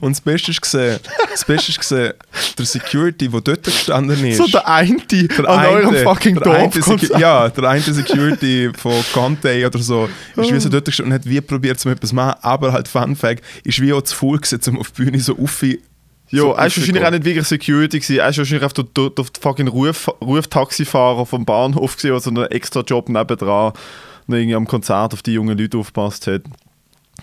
Und 0.01 0.13
das 0.13 0.21
Beste 0.21 0.51
ist 0.51 0.61
gesehen, 0.63 0.99
das 1.31 1.45
Beste 1.45 1.71
ist 1.73 1.79
gesehen, 1.79 2.13
der 2.59 2.67
Security, 2.67 3.29
der 3.29 3.41
dort 3.41 3.65
gestanden 3.65 4.25
ist. 4.25 4.39
so 4.39 4.47
der 4.47 4.67
eine 4.69 4.97
an 5.39 5.47
eine- 5.47 5.69
eurem 5.69 5.97
fucking 6.05 6.37
der 6.41 6.53
eine 6.53 6.69
Dorf. 6.71 6.87
Secu- 6.87 7.19
Ja, 7.19 7.49
der 7.49 7.65
eine 7.69 7.81
Security 7.83 8.71
von 8.77 8.95
Conte 9.13 9.67
oder 9.67 9.79
so 9.79 10.09
ist 10.37 10.53
wie 10.53 10.61
so 10.61 10.69
dort 10.69 10.85
gestanden 10.85 11.13
und 11.13 11.19
hat 11.21 11.27
wie 11.29 11.41
probiert, 11.41 11.85
um 11.85 11.93
etwas 11.93 12.11
zu 12.11 12.17
machen, 12.17 12.39
aber 12.43 12.73
halt 12.73 12.89
Fun 12.89 13.17
Fact, 13.17 13.43
ist 13.65 13.81
wie 13.81 13.93
auch 13.93 14.03
zu 14.03 14.15
voll 14.15 14.39
gewesen, 14.39 14.61
um 14.75 14.81
auf 14.81 14.91
die 14.93 15.05
Bühne 15.05 15.21
so 15.21 15.37
auf 15.39 15.63
Ja, 15.63 16.43
so 16.43 16.53
er 16.55 16.67
ist 16.67 16.79
wahrscheinlich 16.79 17.05
auch 17.05 17.11
nicht 17.11 17.25
wirklich 17.25 17.47
Security 17.49 17.99
gewesen. 17.99 18.19
Er 18.19 18.29
ist 18.29 18.39
wahrscheinlich 18.39 18.65
auf 18.65 18.73
der, 18.73 18.85
der, 18.85 19.11
der 19.11 19.25
fucking 19.41 19.67
Ruf, 19.69 20.09
Ruftaxifahrer 20.21 21.27
vom 21.27 21.45
Bahnhof 21.45 21.97
gewesen, 21.97 22.13
der 22.13 22.21
so 22.21 22.31
einen 22.31 22.45
extra 22.53 22.81
Job 22.83 23.09
nebendran 23.09 23.73
irgendwie 24.29 24.55
am 24.55 24.67
Konzert 24.67 25.13
auf 25.13 25.23
die 25.23 25.33
jungen 25.33 25.59
Leute 25.59 25.77
aufgepasst 25.79 26.29
hat. 26.29 26.43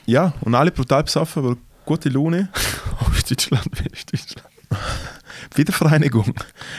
Ja, 0.06 0.34
und 0.42 0.56
alle 0.56 0.72
brutal 0.72 1.04
besoffen, 1.04 1.46
aber 1.46 1.58
gute 1.88 2.10
Laune. 2.10 2.50
Ostdeutschland, 3.08 3.66
Westdeutschland. 3.72 4.48
Wiedervereinigung. 5.56 6.36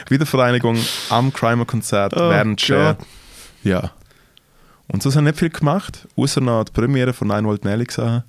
Wiedervereinigung 0.08 0.78
am 1.08 1.32
Crimer-Konzert 1.32 2.14
Oh 2.14 2.30
während. 2.30 2.64
Gott. 2.64 2.98
Ja. 3.64 3.92
Und 4.86 5.02
so 5.02 5.12
haben 5.14 5.24
nicht 5.24 5.38
viel 5.38 5.50
gemacht, 5.50 6.06
außer 6.16 6.40
noch 6.40 6.64
die 6.64 6.72
Premiere 6.72 7.12
von 7.12 7.28
9 7.28 7.46
Volt 7.46 7.64
Nelly 7.64 7.86
gesehen 7.86 8.22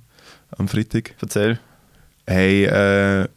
am 0.56 0.66
Freitag. 0.68 1.14
Erzähl. 1.20 1.60
Hey, 2.26 2.64
äh, 2.64 3.28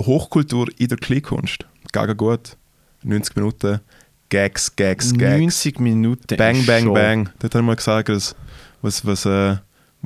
Hochkultur 0.00 0.68
in 0.76 0.88
der 0.88 0.98
Kleinkunst. 0.98 1.64
Gaga 1.92 2.12
gut. 2.12 2.56
90 3.04 3.36
Minuten. 3.36 3.80
Gags, 4.28 4.74
Gags, 4.74 5.12
Gags. 5.14 5.40
90 5.40 5.78
Minuten. 5.78 6.36
Bang, 6.36 6.66
bang, 6.66 6.92
bang. 6.92 7.30
Dort 7.38 7.54
haben 7.54 7.66
wir 7.66 7.76
gesagt, 7.76 8.08
dass, 8.08 8.34
was, 8.82 9.06
was, 9.06 9.24
äh, 9.24 9.56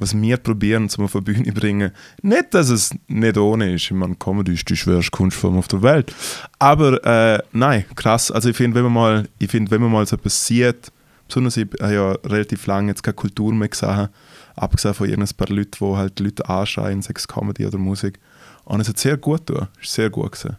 was 0.00 0.21
wir 0.21 0.37
probieren, 0.38 0.88
zum 0.88 1.04
auf 1.04 1.12
die 1.12 1.21
Bühne 1.21 1.52
bringen. 1.52 1.92
Nicht, 2.23 2.54
dass 2.54 2.71
es 2.71 2.95
nicht 3.07 3.37
ohne 3.37 3.75
ist. 3.75 3.85
Ich 3.85 3.90
meine, 3.92 4.16
Comedy 4.16 4.54
ist 4.54 4.69
die 4.69 4.76
schwerste 4.76 5.11
Kunstform 5.11 5.59
auf 5.59 5.69
der 5.69 5.83
Welt. 5.83 6.14
Aber 6.59 7.04
äh, 7.04 7.42
nein, 7.52 7.85
krass. 7.95 8.30
Also 8.30 8.49
ich 8.49 8.57
finde, 8.57 8.76
wenn 8.76 8.85
man 8.85 8.92
mal, 8.92 9.28
ich 9.38 9.50
finde, 9.50 9.71
wenn 9.71 9.83
man 9.83 9.92
mal 9.92 10.07
so 10.07 10.16
etwas 10.16 10.47
sieht, 10.47 10.90
besonders 11.28 11.57
ich 11.57 11.69
habe 11.80 11.95
ja 11.95 12.12
relativ 12.25 12.66
lange 12.66 12.88
jetzt 12.88 13.02
keine 13.02 13.14
Kultur 13.14 13.52
mehr 13.52 13.69
gesehen, 13.69 14.09
abgesehen 14.57 14.95
von 14.95 15.09
irgendein 15.09 15.37
paar 15.37 15.54
Leuten, 15.54 15.71
die 15.78 15.97
halt 15.97 16.19
Leute 16.21 16.49
anschreien, 16.49 17.02
sei 17.02 17.12
es 17.14 17.28
Comedy 17.28 17.66
oder 17.66 17.78
Musik. 17.78 18.19
Und 18.64 18.80
es 18.80 18.88
hat 18.88 18.99
sehr 18.99 19.16
gut 19.16 19.47
getan. 19.47 19.69
Es 19.80 19.88
ist 19.88 19.95
sehr 19.95 20.11
gut 20.11 20.33
gewesen. 20.33 20.57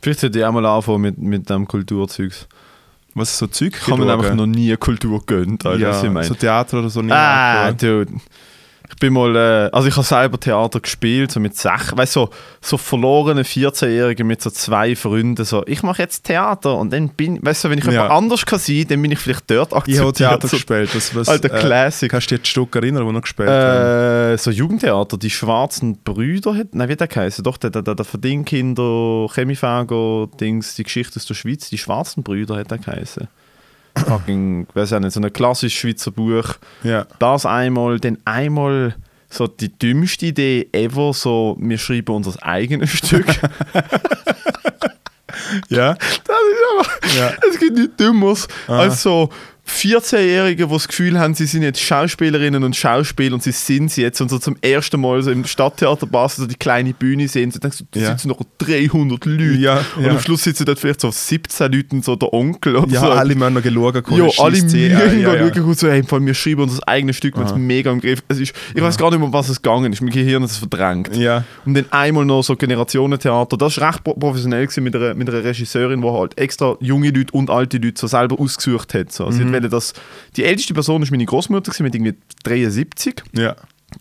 Vielleicht 0.00 0.20
sollte 0.20 0.40
ich 0.40 0.44
auch 0.44 0.52
mal 0.52 0.66
anfangen 0.66 1.00
mit, 1.00 1.18
mit 1.18 1.48
dem 1.48 1.68
Kulturzeugs. 1.68 2.48
Was 3.14 3.38
so 3.38 3.46
Zeug 3.46 3.74
Ich 3.76 3.88
habe 3.88 4.00
mir 4.00 4.10
schauen. 4.10 4.20
einfach 4.20 4.34
noch 4.34 4.46
nie 4.46 4.74
Kultur 4.76 5.22
gönnt, 5.26 5.66
Alter, 5.66 5.88
was 5.88 5.98
ich 5.98 6.04
ja, 6.04 6.10
meine. 6.10 6.26
so 6.26 6.34
Theater 6.34 6.78
oder 6.78 6.90
so 6.90 7.02
nie 7.02 7.12
ah, 7.12 7.72
dude. 7.72 8.12
Ich 8.94 8.96
bin 9.00 9.14
mal, 9.14 9.34
äh, 9.34 9.70
also 9.72 9.88
ich 9.88 9.96
habe 9.96 10.06
selber 10.06 10.38
Theater 10.38 10.78
gespielt, 10.78 11.32
so 11.32 11.40
mit 11.40 11.56
sech, 11.56 11.96
weißt 11.96 12.12
so, 12.12 12.28
so 12.60 12.76
verlorene 12.76 13.42
14-Jährige 13.42 14.22
mit 14.22 14.42
so 14.42 14.50
zwei 14.50 14.94
Freunden, 14.94 15.44
so, 15.44 15.64
ich 15.66 15.82
mache 15.82 16.02
jetzt 16.02 16.24
Theater 16.24 16.76
und 16.76 16.92
dann 16.92 17.08
bin, 17.08 17.44
weißt 17.44 17.64
du, 17.64 17.70
wenn 17.70 17.78
ich 17.78 17.84
Ja. 17.86 17.92
jemand 17.92 18.10
anders 18.12 18.46
kann 18.46 18.58
sein, 18.58 18.84
dann 18.88 19.00
bin 19.02 19.10
ich 19.10 19.18
vielleicht 19.18 19.50
dort 19.50 19.72
Ich 19.88 19.98
habe. 19.98 20.12
Theater 20.12 20.46
so, 20.46 20.56
gespielt. 20.56 20.94
Was, 20.94 21.14
was, 21.16 21.28
Alter, 21.28 21.48
Classic. 21.48 22.10
Kannst 22.10 22.30
du 22.30 22.36
dir 22.36 22.42
die 22.42 22.48
Stück 22.50 22.76
erinnern, 22.76 23.06
die 23.08 23.12
wir 23.14 23.20
gespielt 23.20 23.48
haben? 23.48 24.34
Äh, 24.34 24.38
so 24.38 24.50
Jugendtheater, 24.50 25.16
die 25.16 25.30
schwarzen 25.30 25.98
Brüder, 26.04 26.54
hat- 26.54 26.74
nein, 26.74 26.88
wie 26.88 26.96
der 26.96 27.08
geheißen? 27.08 27.42
Doch, 27.42 27.56
der, 27.56 27.70
der, 27.70 27.82
der, 27.82 27.94
der 27.94 28.04
Verdingkinder, 28.04 29.26
Chemifago, 29.34 30.30
Dings, 30.40 30.74
die 30.74 30.84
Geschichte 30.84 31.16
aus 31.16 31.26
der 31.26 31.34
Schweiz, 31.34 31.68
die 31.70 31.78
schwarzen 31.78 32.22
Brüder 32.22 32.56
hat 32.56 32.70
der 32.70 32.78
geheißen. 32.78 33.28
Fucking, 33.96 34.66
weiß 34.74 34.92
auch 34.94 35.00
nicht, 35.00 35.12
so 35.12 35.20
ein 35.20 35.32
klassisches 35.32 35.78
Schweizer 35.78 36.10
Buch. 36.10 36.54
Ja. 36.82 37.06
Das 37.18 37.44
einmal, 37.46 37.98
dann 38.00 38.18
einmal 38.24 38.94
so 39.28 39.46
die 39.46 39.70
dümmste 39.76 40.26
Idee 40.26 40.68
ever, 40.72 41.12
so, 41.14 41.56
wir 41.60 41.78
schreiben 41.78 42.14
unser 42.14 42.42
eigenes 42.42 42.90
Stück. 42.98 43.26
Ja. 45.68 45.94
Das 45.94 46.36
ist 46.36 46.62
aber, 46.70 47.16
Ja. 47.18 47.32
es 47.50 47.58
gibt 47.58 47.76
nichts 47.76 47.96
Dümmeres 47.96 48.48
als 48.66 49.02
so 49.02 49.30
14-Jährige, 49.68 50.66
die 50.66 50.72
das 50.72 50.88
Gefühl 50.88 51.18
haben, 51.18 51.34
sie 51.34 51.46
sind 51.46 51.62
jetzt 51.62 51.80
Schauspielerinnen 51.80 52.64
und 52.64 52.74
Schauspieler 52.76 53.34
und 53.34 53.42
sie 53.42 53.52
sind 53.52 53.90
sie 53.90 54.02
jetzt 54.02 54.20
und 54.20 54.28
so 54.28 54.38
zum 54.38 54.56
ersten 54.60 55.00
Mal 55.00 55.22
so 55.22 55.30
im 55.30 55.44
Stadttheater 55.44 56.06
Basel 56.06 56.42
so 56.42 56.46
die 56.46 56.56
kleine 56.56 56.92
Bühne 56.92 57.28
sehen, 57.28 57.50
so 57.50 57.58
denkst 57.58 57.78
du, 57.78 57.84
da 57.92 58.00
Ja. 58.00 58.10
sitzen 58.10 58.28
noch 58.28 58.40
300 58.58 59.24
Leute 59.24 59.42
Ja, 59.60 59.84
und 59.96 60.04
ja. 60.04 60.10
am 60.10 60.18
Schluss 60.20 60.42
sitzen 60.44 60.64
dort 60.64 60.78
vielleicht 60.78 61.00
so 61.00 61.10
17 61.10 61.72
Leute 61.72 61.96
und 61.96 62.04
so 62.04 62.16
der 62.16 62.32
Onkel 62.32 62.76
oder 62.76 62.92
Ja, 62.92 63.00
so. 63.00 63.10
alle 63.10 63.34
müssen 63.34 63.54
noch 63.54 63.62
schauen. 63.62 64.16
Ja, 64.16 64.28
alle. 64.44 64.62
Mühen 64.62 65.20
Ja, 65.22 65.34
ja, 65.34 65.54
schauen, 65.54 65.74
so, 65.74 65.88
hey, 65.88 66.02
wir 66.10 66.34
schreiben 66.34 66.62
unser 66.62 66.86
eigenes 66.88 67.16
Stück, 67.16 67.34
wir 67.36 67.44
haben 67.44 67.50
es 67.52 67.56
mega 67.56 67.90
im 67.92 68.00
Griff. 68.00 68.22
Es 68.28 68.40
ist, 68.40 68.52
ich 68.74 68.82
weiß 68.82 68.98
gar 68.98 69.10
nicht 69.10 69.18
mehr, 69.20 69.26
um 69.26 69.32
was 69.32 69.48
es 69.48 69.62
gegangen 69.62 69.92
ist. 69.92 70.00
Mein 70.02 70.10
Gehirn 70.10 70.42
hat 70.42 70.50
es 70.50 70.56
verdrängt. 70.58 71.16
Ja. 71.16 71.44
Und 71.64 71.74
dann 71.74 71.86
einmal 71.90 72.24
noch 72.24 72.42
so 72.42 72.56
Generationentheater. 72.56 73.56
Das 73.56 73.80
war 73.80 73.88
recht 73.90 74.04
pro- 74.04 74.14
professionell 74.14 74.66
gewesen 74.66 74.84
mit, 74.84 74.94
einer, 74.96 75.14
mit 75.14 75.28
einer 75.28 75.42
Regisseurin, 75.44 76.02
die 76.02 76.08
halt 76.08 76.36
extra 76.38 76.76
junge 76.80 77.10
Leute 77.10 77.32
und 77.32 77.48
alte 77.50 77.78
Leute 77.78 78.00
so 78.00 78.06
selber 78.06 78.38
ausgesucht 78.40 78.94
hat. 78.94 79.12
So. 79.12 79.26
Also 79.26 79.40
Mhm. 79.60 79.70
das, 79.70 79.92
die 80.36 80.44
älteste 80.44 80.74
Person 80.74 81.02
war 81.02 81.08
meine 81.10 81.24
Großmutter 81.24 81.72
mit 81.82 81.94
irgendwie 81.94 82.14
73. 82.44 83.22
Ja. 83.34 83.56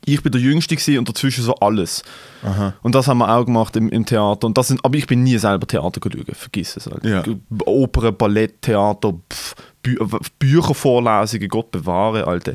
Ich 0.05 0.24
bin 0.24 0.31
der 0.31 0.41
Jüngste 0.41 0.98
und 0.98 1.10
dazwischen 1.10 1.43
so 1.43 1.55
alles. 1.55 2.03
Aha. 2.43 2.74
Und 2.81 2.96
das 2.96 3.08
haben 3.08 3.17
wir 3.17 3.29
auch 3.29 3.46
gemacht 3.46 3.75
im, 3.75 3.89
im 3.89 4.05
Theater. 4.05 4.48
Und 4.48 4.58
das 4.58 4.70
sind, 4.70 4.84
aber 4.86 4.96
ich 4.96 5.08
bin 5.08 5.24
nie 5.24 5.38
selber 5.38 5.67
Theater 5.67 6.00
geschaut, 6.00 6.25
vergiss 6.34 6.77
es. 6.77 6.88
Halt. 6.88 7.03
Ja. 7.03 7.24
Opern, 7.65 8.15
Ballett, 8.15 8.62
Theater, 8.62 9.13
pff, 9.31 9.55
Bü 9.84 9.98
Büchervorlesungen, 10.39 11.48
Gott 11.50 11.72
bewahre, 11.72 12.25
Alter. 12.27 12.53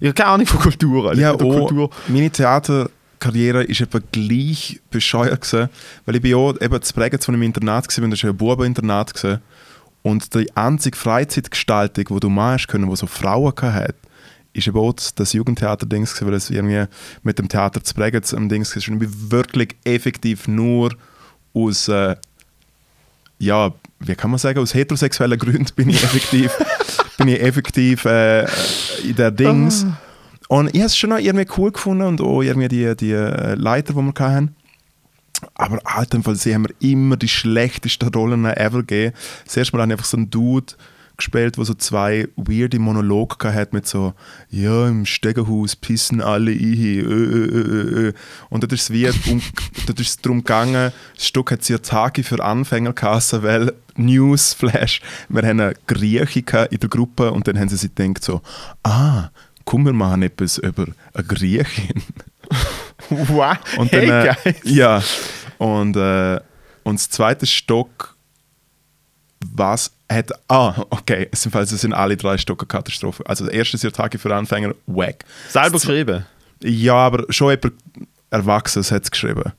Ich 0.00 0.06
habe 0.06 0.14
keine 0.14 0.30
Ahnung 0.30 0.46
von 0.46 0.60
Kultur, 0.60 1.08
Alter. 1.08 1.20
Ja, 1.20 1.32
auch 1.32 1.38
Kultur. 1.38 1.90
meine 2.06 2.30
Theaterkarriere 2.30 3.64
ist 3.64 3.80
etwa 3.80 4.00
gleich 4.12 4.80
bescheuert 4.90 5.42
gewesen, 5.42 5.68
weil 6.06 6.16
ich 6.16 6.22
bin 6.22 6.30
ja 6.30 6.50
eben 6.60 6.82
zu 6.82 6.94
Bregenz, 6.94 7.26
wo 7.26 7.32
ich 7.32 7.36
im 7.36 7.42
Internat 7.42 7.84
war, 7.88 8.08
das 8.08 8.22
war 8.22 8.30
ein 8.30 8.36
Bubeninternat 8.36 9.14
gewesen. 9.14 9.40
Und 10.02 10.34
die 10.34 10.54
einzige 10.56 10.96
Freizeitgestaltung, 10.96 12.04
die 12.08 12.20
du 12.20 12.28
machst 12.30 12.68
können, 12.68 12.88
die 12.88 12.96
so 12.96 13.06
Frauen 13.06 13.52
hatte, 13.60 13.94
ist 14.52 14.66
eben 14.66 14.78
auch 14.78 14.92
das- 14.92 15.14
gewesen, 16.14 16.26
weil 16.28 16.34
es 16.34 16.50
irgendwie 16.50 16.84
mit 17.22 17.38
dem 17.38 17.48
Theater 17.48 17.82
zu 17.82 17.94
Bregenz 17.94 18.32
am 18.34 18.48
ich 18.76 18.86
bin 18.86 19.30
wirklich 19.30 19.76
effektiv 19.84 20.48
nur 20.48 20.94
aus, 21.54 21.88
äh, 21.88 22.16
ja, 23.38 23.72
wie 24.00 24.14
kann 24.14 24.30
man 24.30 24.38
sagen, 24.38 24.58
aus 24.60 24.74
heterosexuellen 24.74 25.38
Gründen 25.38 25.66
bin 25.76 25.90
ich 25.90 26.02
effektiv, 26.02 26.52
bin 27.18 27.28
ich 27.28 27.40
effektiv 27.40 28.04
äh, 28.04 28.44
in 29.04 29.14
der 29.16 29.30
Dings. 29.30 29.84
Und 30.48 30.68
ich 30.68 30.76
habe 30.80 30.86
es 30.86 30.96
schon 30.96 31.10
irgendwie 31.18 31.46
cool 31.58 31.70
gefunden 31.72 32.04
und 32.06 32.20
auch 32.20 32.40
irgendwie 32.42 32.68
die, 32.68 32.96
die 32.96 33.12
äh, 33.12 33.54
Leiter, 33.54 33.92
die 33.92 33.98
wir 34.00 34.12
hatten. 34.18 34.54
Aber 35.54 35.80
im 36.12 36.22
Fall, 36.22 36.36
sie 36.36 36.54
haben 36.54 36.62
mir 36.62 36.74
immer 36.80 37.16
die 37.16 37.28
schlechtesten 37.28 38.08
Rollen 38.08 38.44
ever 38.44 38.80
gegeben. 38.80 39.14
Das 39.44 39.56
erste 39.56 39.76
Mal 39.76 39.82
habe 39.82 39.92
ich 39.92 39.98
einfach 39.98 40.10
so 40.10 40.16
einen 40.16 40.30
Dude 40.30 40.74
gespielt, 41.18 41.56
der 41.56 41.64
so 41.64 41.74
zwei 41.74 42.28
weirde 42.36 42.78
Monologe 42.78 43.52
hat 43.52 43.72
mit 43.72 43.86
so, 43.86 44.14
ja, 44.50 44.88
im 44.88 45.04
Stegenhaus 45.04 45.76
pissen 45.76 46.20
alle 46.20 46.52
ein, 46.52 46.58
ö, 46.58 47.02
ö, 47.04 48.06
ö. 48.08 48.12
Und 48.48 48.62
dort 48.62 48.72
ist 48.72 48.82
es 48.82 48.90
wie, 48.92 49.08
um, 49.30 49.42
dort 49.86 50.00
ist 50.00 50.08
es 50.08 50.16
darum 50.18 50.38
gegangen, 50.38 50.92
das 51.14 51.26
Stück 51.26 51.50
hat 51.50 51.62
Tage 51.82 52.22
für 52.22 52.42
Anfänger 52.42 52.92
geheißen, 52.92 53.42
weil 53.42 53.74
Newsflash, 53.96 55.02
wir 55.28 55.42
haben 55.42 55.60
eine 55.60 55.74
Grieche 55.88 56.68
in 56.70 56.78
der 56.78 56.88
Gruppe 56.88 57.32
und 57.32 57.48
dann 57.48 57.58
haben 57.58 57.68
sie 57.68 57.76
sich 57.76 57.94
gedacht 57.94 58.24
so, 58.24 58.40
ah, 58.84 59.30
komm, 59.64 59.84
wir 59.84 59.92
machen 59.92 60.22
etwas 60.22 60.58
über 60.58 60.86
eine 61.12 61.24
Griechin. 61.24 62.02
Wow, 63.10 63.56
Und 63.76 63.92
hey, 63.92 64.06
dann, 64.06 64.26
äh, 64.26 64.34
guys. 64.44 64.56
ja, 64.64 65.02
und, 65.58 65.96
äh, 65.96 66.40
und 66.82 66.98
das 66.98 67.08
zweite 67.10 67.46
Stock, 67.46 68.16
was 69.54 69.92
hat, 70.10 70.30
ah, 70.48 70.84
okay, 70.90 71.28
es 71.30 71.42
sind, 71.42 71.54
also 71.54 71.76
sind 71.76 71.92
alle 71.92 72.16
drei 72.16 72.38
Stocke 72.38 72.66
Katastrophe. 72.66 73.22
Also 73.26 73.44
der 73.44 73.54
erste 73.54 73.76
ist 73.76 73.94
Tage 73.94 74.18
für 74.18 74.34
Anfänger, 74.34 74.74
wack. 74.86 75.24
Selber 75.48 75.78
geschrieben. 75.78 76.26
Ja, 76.62 76.94
aber 76.94 77.24
schon 77.32 77.50
jemand 77.50 77.74
Erwachsenes 78.30 78.90
hat 78.90 79.04
es 79.04 79.10
geschrieben. 79.10 79.52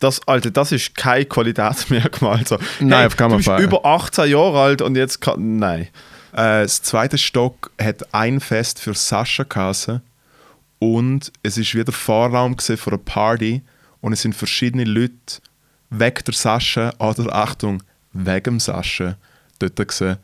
Das, 0.00 0.20
Alter, 0.28 0.50
das 0.50 0.72
ist 0.72 0.94
kein 0.94 1.28
Qualitätsmerkmal. 1.28 2.36
Also, 2.38 2.58
Nein, 2.80 3.06
auf 3.06 3.16
keinen 3.16 3.30
du 3.30 3.36
bist 3.38 3.48
Fall. 3.48 3.62
über 3.62 3.84
18 3.84 4.30
Jahre 4.30 4.60
alt 4.60 4.82
und 4.82 4.94
jetzt 4.96 5.20
kann. 5.20 5.58
Nein. 5.58 5.88
Äh, 6.32 6.62
das 6.62 6.82
zweite 6.82 7.16
Stock 7.18 7.70
hat 7.80 8.14
ein 8.14 8.40
Fest 8.40 8.78
für 8.78 8.94
Sascha 8.94 9.44
geheißen 9.44 10.02
und 10.78 11.32
es 11.42 11.58
ist 11.58 11.74
wieder 11.74 11.92
Vorraum 11.92 12.56
gewesen 12.56 12.76
für 12.76 12.90
eine 12.90 12.98
Party 12.98 13.62
und 14.00 14.12
es 14.12 14.22
sind 14.22 14.34
verschiedene 14.34 14.84
Leute 14.84 15.40
weg 15.90 16.24
der 16.24 16.34
Sascha 16.34 16.92
oder 16.98 17.34
Achtung, 17.34 17.82
wegen 18.12 18.44
dem 18.44 18.60
Sascha 18.60 19.16
dort 19.58 19.76
gewesen. 19.76 20.18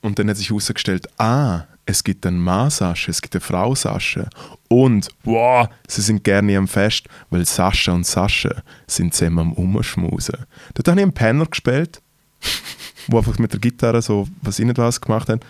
Und 0.00 0.18
dann 0.18 0.28
hat 0.28 0.36
sich 0.36 0.50
herausgestellt, 0.50 1.08
ah, 1.18 1.64
es 1.84 2.02
gibt 2.02 2.26
einen 2.26 2.38
Mann 2.38 2.70
Sascha, 2.70 3.10
es 3.10 3.20
gibt 3.20 3.34
eine 3.34 3.40
Frau 3.40 3.74
Sascha 3.74 4.28
und 4.68 5.08
wow, 5.24 5.68
sie 5.86 6.00
sind 6.00 6.24
gerne 6.24 6.56
am 6.56 6.68
Fest, 6.68 7.06
weil 7.30 7.44
Sascha 7.44 7.92
und 7.92 8.06
Sascha 8.06 8.62
sind 8.86 9.14
zusammen 9.14 9.38
am 9.38 9.52
Umschmusen. 9.52 10.46
Dort 10.74 10.88
habe 10.88 11.00
ich 11.00 11.04
einen 11.04 11.12
Penner 11.12 11.46
gespielt 11.46 12.00
wo 13.08 13.18
einfach 13.18 13.38
mit 13.38 13.52
der 13.52 13.60
Gitarre 13.60 14.02
so 14.02 14.28
was 14.40 14.58
ich 14.58 14.64
nicht 14.64 14.78
was 14.78 15.00
gemacht 15.00 15.28
hat. 15.28 15.44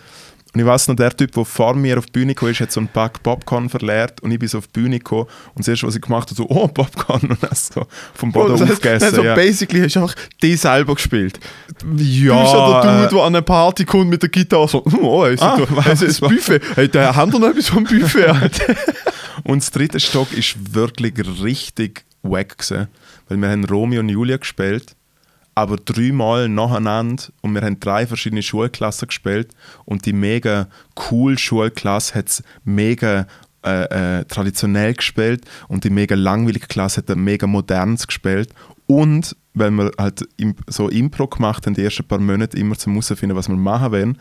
Und 0.53 0.59
ich 0.59 0.65
weiß 0.67 0.87
noch, 0.89 0.95
der 0.95 1.15
Typ, 1.17 1.31
der 1.31 1.45
vor 1.45 1.73
mir 1.73 1.97
auf 1.97 2.05
die 2.05 2.11
Bühne 2.11 2.35
kam, 2.35 2.49
ist, 2.49 2.59
hat 2.61 2.71
so 2.71 2.79
einen 2.79 2.87
Pack 2.87 3.23
Popcorn 3.23 3.69
verleert 3.69 4.21
und 4.21 4.29
ich 4.31 4.37
bin 4.37 4.47
so 4.47 4.59
auf 4.59 4.67
die 4.67 4.81
Bühne 4.81 4.99
gekommen 4.99 5.25
und 5.55 5.59
das 5.59 5.67
erste, 5.67 5.87
was 5.87 5.95
ich 5.95 6.01
gemacht 6.01 6.27
habe, 6.29 6.35
so, 6.35 6.47
oh, 6.47 6.67
Popcorn 6.67 7.21
und 7.29 7.37
das 7.41 7.67
so 7.73 7.87
vom 8.13 8.31
Boden 8.31 8.45
Oh, 8.45 8.57
das 8.57 8.61
heißt, 8.61 8.71
aufgegessen. 8.73 9.05
also 9.07 9.23
ja. 9.23 9.33
basically 9.33 9.81
hast 9.81 9.95
du 9.95 10.01
einfach 10.01 10.15
die 10.43 10.55
selber 10.55 10.93
gespielt. 10.93 11.39
ja, 11.97 12.35
du 12.35 12.41
bist 12.41 12.53
ja 12.53 12.81
der 12.81 12.91
Dude, 12.91 13.05
äh, 13.05 13.09
der 13.09 13.19
an 13.19 13.35
eine 13.35 13.41
Party 13.41 13.83
kommt 13.85 14.09
mit 14.11 14.21
der 14.21 14.29
Gitarre 14.29 14.67
so, 14.67 14.85
hm, 14.85 14.99
oh, 15.03 15.23
Ah, 15.23 15.27
ist 15.29 15.41
was- 15.41 15.87
es 15.87 16.01
ist 16.03 16.23
ein 16.23 16.29
Buffet. 16.35 16.61
Hey, 16.75 16.87
der 16.87 17.15
hat 17.15 17.33
doch 17.33 17.39
noch 17.39 17.49
etwas 17.49 17.69
vom 17.69 17.83
Buffet. 17.85 18.33
Und 19.45 19.61
das 19.63 19.71
dritte 19.71 19.99
Stock 19.99 20.31
ist 20.33 20.55
wirklich 20.75 21.13
richtig 21.41 22.05
wack 22.21 22.57
gewesen, 22.59 22.87
weil 23.27 23.37
wir 23.37 23.49
haben 23.49 23.65
Romeo 23.65 23.99
und 24.01 24.09
Julia 24.09 24.37
gespielt, 24.37 24.95
aber 25.55 25.77
dreimal 25.77 26.49
nacheinander. 26.49 27.23
Und 27.41 27.53
wir 27.53 27.61
haben 27.61 27.79
drei 27.79 28.07
verschiedene 28.07 28.43
Schulklassen 28.43 29.07
gespielt. 29.07 29.53
Und 29.85 30.05
die 30.05 30.13
mega 30.13 30.67
cool 31.09 31.37
Schulklasse 31.37 32.15
hat 32.15 32.29
es 32.29 32.43
mega 32.63 33.27
äh, 33.65 34.19
äh, 34.19 34.25
traditionell 34.25 34.93
gespielt. 34.93 35.45
Und 35.67 35.83
die 35.83 35.89
mega 35.89 36.15
langweilige 36.15 36.67
Klasse 36.67 37.03
hat 37.07 37.15
mega 37.15 37.47
modernes 37.47 38.07
gespielt. 38.07 38.49
Und 38.87 39.35
weil 39.53 39.71
wir 39.71 39.91
halt 39.97 40.27
so 40.67 40.89
Impro 40.89 41.27
gemacht 41.27 41.65
haben, 41.65 41.75
die 41.75 41.83
ersten 41.83 42.07
paar 42.07 42.19
Monate 42.19 42.57
immer 42.57 42.75
zum 42.75 42.93
herausfinden, 42.93 43.35
was 43.35 43.47
wir 43.47 43.55
machen 43.55 43.91
wollen, 43.91 44.17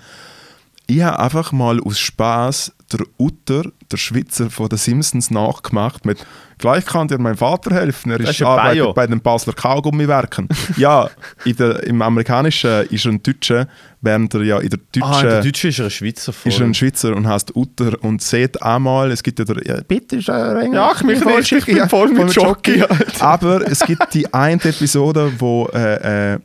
ich 0.97 1.03
habe 1.03 1.19
einfach 1.19 1.53
mal 1.53 1.81
aus 1.81 1.99
Spaß 1.99 2.73
der 2.93 3.07
Utter, 3.19 3.71
der 3.91 3.97
Schweizer 3.97 4.51
von 4.51 4.69
den 4.69 4.79
Simpsons, 4.79 5.31
nachgemacht 5.31 6.05
mit 6.05 6.25
«Gleich 6.59 6.85
kann 6.85 7.09
dir 7.09 7.19
mein 7.19 7.37
Vater 7.37 7.75
helfen, 7.75 8.13
er 8.13 8.21
ist 8.21 8.31
ist 8.31 8.43
arbeitet 8.43 8.95
bei 8.95 9.07
den 9.07 9.21
Basler 9.21 9.55
Kaugummiwerken.» 9.55 10.49
Ja, 10.77 11.09
in 11.45 11.57
der, 11.57 11.83
im 11.85 12.03
Amerikanischen 12.03 12.87
ist 12.91 13.07
er 13.07 13.13
ein 13.13 13.23
Deutscher, 13.23 13.67
während 14.01 14.35
er 14.35 14.43
ja 14.43 14.59
in 14.59 14.69
der 14.69 14.79
Deutschen 14.79 15.03
Ah, 15.03 15.23
der 15.23 15.43
Deutsche 15.43 15.69
ist 15.69 15.81
ein 15.81 15.91
Schweizer 15.91 16.35
ist 16.45 16.61
er 16.61 16.67
ein 16.67 16.75
Schweizer 16.75 17.17
und 17.17 17.27
heißt 17.27 17.57
Utter. 17.57 17.97
Und 18.03 18.23
sieht 18.23 18.63
einmal, 18.63 19.11
es 19.11 19.23
gibt 19.23 19.39
ja 19.39 19.45
der, 19.45 19.67
ja, 19.67 19.83
bitte 19.83 20.17
ist 20.17 20.29
ein 20.29 20.73
Ja, 20.73 20.93
ich 20.95 21.03
mich 21.03 21.19
voll 21.19 21.39
nicht, 21.39 21.53
ich 21.53 21.65
bin 21.65 21.89
voll 21.89 22.09
mit 22.11 22.35
Jockey, 22.35 22.83
Alter. 22.83 23.23
Aber 23.23 23.67
es 23.67 23.81
gibt 23.81 24.13
die 24.15 24.33
eine 24.33 24.63
Episode, 24.63 25.33
wo, 25.39 25.69
äh, 25.73 26.35
äh, 26.35 26.39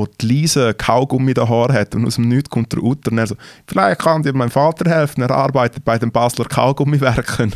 wo 0.00 0.06
die 0.06 0.26
Lisa 0.26 0.72
Kaugummi 0.72 1.34
da 1.34 1.46
Haar 1.46 1.72
hat 1.72 1.94
und 1.94 2.06
aus 2.06 2.14
dem 2.14 2.28
Nichts 2.28 2.48
kommt 2.48 2.72
der 2.72 2.82
Utter 2.82 3.12
und 3.12 3.18
er 3.18 3.26
so, 3.26 3.36
vielleicht 3.66 4.00
kann 4.00 4.22
dir 4.22 4.32
mein 4.32 4.48
Vater 4.48 4.88
helfen, 4.90 5.20
er 5.22 5.30
arbeitet 5.30 5.84
bei 5.84 5.98
den 5.98 6.10
Basler 6.10 6.46
Kaugummiwerken. 6.46 7.54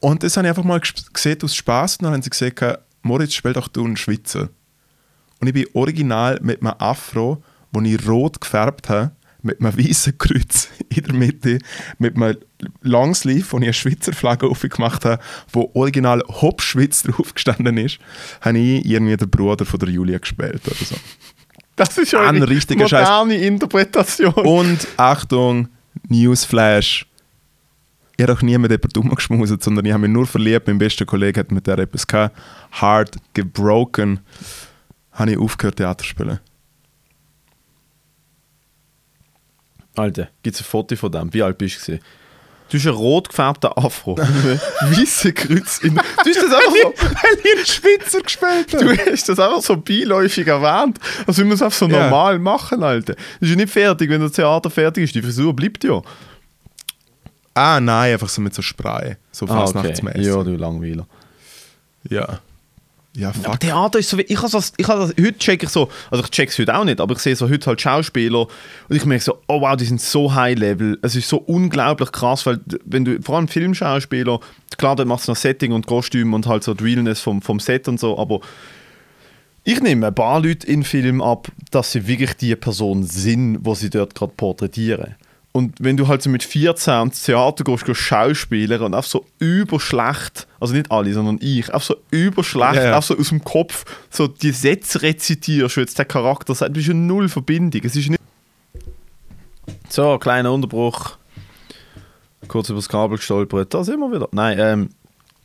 Und 0.00 0.24
das 0.24 0.36
habe 0.36 0.46
ich 0.46 0.50
einfach 0.50 0.64
mal 0.64 0.80
ges- 0.80 1.12
gesehen 1.12 1.38
aus 1.42 1.54
Spaß 1.54 1.98
und 1.98 2.04
dann 2.04 2.14
haben 2.14 2.22
sie 2.22 2.30
gesagt, 2.30 2.80
Moritz, 3.02 3.34
spiel 3.34 3.52
doch 3.52 3.68
du 3.68 3.84
einen 3.84 3.96
Schweizer. 3.96 4.48
Und 5.40 5.46
ich 5.46 5.54
bin 5.54 5.66
original 5.74 6.38
mit 6.42 6.60
einem 6.60 6.74
Afro, 6.78 7.42
den 7.70 7.84
ich 7.84 8.08
rot 8.08 8.40
gefärbt 8.40 8.88
habe, 8.88 9.12
mit 9.42 9.60
einem 9.60 9.76
weißen 9.76 10.16
Kreuz 10.18 10.68
in 10.88 11.02
der 11.04 11.14
Mitte, 11.14 11.58
mit 11.98 12.16
einem 12.16 12.36
Longsleeve, 12.82 13.46
wo 13.50 13.56
ich 13.58 13.64
eine 13.64 13.72
Schweizer 13.72 14.12
Flagge 14.12 14.46
aufgemacht 14.46 15.04
habe, 15.04 15.22
wo 15.52 15.70
original 15.74 16.22
Hopschwitz 16.28 17.02
drauf 17.02 17.34
gestanden 17.34 17.76
ist, 17.78 17.98
habe 18.40 18.58
ich 18.58 18.84
irgendwie 18.84 19.16
den 19.16 19.30
Bruder 19.30 19.64
von 19.64 19.80
der 19.80 19.88
Julia 19.88 20.18
gespielt 20.18 20.62
oder 20.66 20.76
so. 20.84 20.96
Das 21.76 21.96
ist 21.98 22.14
Ein 22.14 22.36
eine 22.36 22.48
richtiger 22.48 22.88
Scheiß. 22.88 23.08
moderne 23.08 23.36
Interpretation. 23.36 24.32
Und 24.34 24.86
Achtung, 24.96 25.68
Newsflash. 26.08 27.06
Ich 28.16 28.22
habe 28.22 28.34
auch 28.34 28.42
nie 28.42 28.56
mit 28.58 28.70
jemandem 28.70 29.02
rumgeschmuset, 29.02 29.62
sondern 29.62 29.84
ich 29.86 29.92
habe 29.92 30.02
mich 30.02 30.10
nur 30.10 30.26
verliebt. 30.26 30.68
Mein 30.68 30.78
bester 30.78 31.06
Kollege 31.06 31.40
hat 31.40 31.50
mit 31.50 31.66
der 31.66 31.78
etwas 31.78 32.06
gehabt. 32.06 32.36
Hard 32.72 33.16
gebroken. 33.32 34.20
Habe 35.12 35.32
ich 35.32 35.38
aufgehört, 35.38 35.76
Theater 35.76 36.02
zu 36.04 36.10
spielen. 36.10 36.38
Alter, 39.96 40.28
gibt 40.42 40.56
es 40.56 40.62
ein 40.62 40.64
Foto 40.64 40.96
von 40.96 41.12
dem? 41.12 41.32
Wie 41.34 41.42
alt 41.42 41.58
bist 41.58 41.86
du? 41.88 41.98
Du 42.70 42.78
hast 42.78 42.86
einen 42.86 42.96
rot 42.96 43.28
gefärbten 43.28 43.70
Afro. 43.76 44.16
Weiße 44.80 45.34
Kreuz. 45.34 45.78
In, 45.80 45.94
du 45.94 46.00
hast 46.00 46.36
das 46.36 46.44
einfach 46.54 46.72
so, 46.82 46.94
Weil 46.98 47.38
ich 47.44 47.56
einen 47.56 47.66
Schweizer 47.66 48.20
gespielt 48.22 48.72
du 48.72 49.10
hast 49.12 49.28
das 49.28 49.38
einfach 49.38 49.60
so 49.60 49.76
beiläufig 49.76 50.46
erwähnt. 50.46 50.98
Also 51.26 51.38
wir 51.42 51.44
müssen 51.44 51.56
es 51.58 51.62
einfach 51.62 51.78
so 51.78 51.86
Ja. 51.88 52.04
normal 52.04 52.38
machen, 52.38 52.82
Alter. 52.82 53.14
Das 53.14 53.22
ist 53.40 53.50
ja 53.50 53.56
nicht 53.56 53.70
fertig, 53.72 54.08
wenn 54.08 54.22
das 54.22 54.32
Theater 54.32 54.70
fertig 54.70 55.04
ist. 55.04 55.14
Die 55.14 55.20
Frisur 55.20 55.54
bleibt 55.54 55.84
ja. 55.84 56.00
Ah, 57.52 57.78
nein, 57.80 58.14
einfach 58.14 58.30
so 58.30 58.40
mit 58.40 58.54
so 58.54 58.62
Spray. 58.62 59.16
So 59.32 59.46
Ah, 59.46 59.60
fastnachtsmäßig. 59.60 60.24
Ja, 60.26 60.42
du 60.42 60.56
Langweiler. 60.56 61.06
ja. 62.08 62.40
Ja, 63.14 63.28
Aber 63.28 63.38
fuck. 63.38 63.60
Theater 63.60 63.98
ist 63.98 64.08
so 64.08 64.16
wie, 64.16 64.22
ich 64.22 64.38
habe 64.38 64.50
das, 64.50 64.72
ich 64.76 64.88
habe 64.88 65.00
das, 65.00 65.10
heute 65.10 65.36
check 65.38 65.62
ich 65.62 65.68
so, 65.68 65.90
also 66.10 66.24
ich 66.24 66.30
check 66.30 66.48
es 66.48 66.58
heute 66.58 66.74
auch 66.74 66.84
nicht, 66.84 67.00
aber 67.00 67.14
ich 67.14 67.20
sehe 67.20 67.36
so 67.36 67.48
heute 67.48 67.66
halt 67.66 67.80
Schauspieler 67.80 68.46
und 68.88 68.96
ich 68.96 69.04
merke 69.04 69.22
so, 69.22 69.38
oh 69.48 69.60
wow, 69.60 69.76
die 69.76 69.84
sind 69.84 70.00
so 70.00 70.34
high 70.34 70.58
level, 70.58 70.98
es 71.02 71.14
ist 71.14 71.28
so 71.28 71.36
unglaublich 71.36 72.10
krass, 72.10 72.46
weil 72.46 72.60
wenn 72.86 73.04
du, 73.04 73.20
vor 73.20 73.36
allem 73.36 73.48
Filmschauspieler, 73.48 74.40
klar, 74.78 74.96
dann 74.96 75.08
machst 75.08 75.28
du 75.28 75.32
noch 75.32 75.36
Setting 75.36 75.72
und 75.72 75.86
Kostüm 75.86 76.32
und 76.32 76.46
halt 76.46 76.64
so 76.64 76.72
die 76.72 76.84
Realness 76.84 77.20
vom, 77.20 77.42
vom 77.42 77.60
Set 77.60 77.86
und 77.86 78.00
so, 78.00 78.18
aber 78.18 78.40
ich 79.64 79.80
nehme 79.80 80.06
ein 80.06 80.14
paar 80.14 80.40
Leute 80.40 80.66
in 80.66 80.82
Film 80.82 81.20
ab, 81.20 81.48
dass 81.70 81.92
sie 81.92 82.06
wirklich 82.06 82.32
die 82.34 82.56
Person 82.56 83.04
sind, 83.04 83.58
wo 83.60 83.74
sie 83.74 83.90
dort 83.90 84.14
gerade 84.14 84.32
porträtieren. 84.36 85.16
Und 85.52 85.74
wenn 85.80 85.98
du 85.98 86.08
halt 86.08 86.22
so 86.22 86.30
mit 86.30 86.42
14 86.42 87.02
ins 87.02 87.22
Theater 87.24 87.62
gehst, 87.62 87.84
gehst 87.84 88.00
schauspielen 88.00 88.80
und 88.80 88.94
auch 88.94 89.04
so 89.04 89.26
überschlecht, 89.38 90.46
also 90.58 90.72
nicht 90.72 90.90
alle, 90.90 91.12
sondern 91.12 91.38
ich, 91.42 91.72
auch 91.74 91.82
so 91.82 91.96
überschlecht, 92.10 92.76
Ja, 92.76 92.84
ja. 92.84 92.98
auch 92.98 93.02
so 93.02 93.18
aus 93.18 93.28
dem 93.28 93.44
Kopf, 93.44 93.84
so 94.08 94.28
die 94.28 94.50
Sätze 94.50 95.02
rezitierst, 95.02 95.76
jetzt 95.76 95.98
der 95.98 96.06
Charakter 96.06 96.54
sagt, 96.54 96.70
du 96.70 96.74
bist 96.74 96.88
ja 96.88 96.94
null 96.94 97.28
Verbindung. 97.28 97.82
Es 97.84 97.94
ist 97.94 98.08
nicht. 98.08 98.20
So, 99.90 100.18
kleiner 100.18 100.52
Unterbruch. 100.52 101.18
Kurz 102.48 102.70
übers 102.70 102.88
Kabel 102.88 103.18
gestolpert, 103.18 103.74
da 103.74 103.84
sind 103.84 104.00
wir 104.00 104.10
wieder. 104.10 104.28
Nein, 104.32 104.58
ähm, 104.58 104.88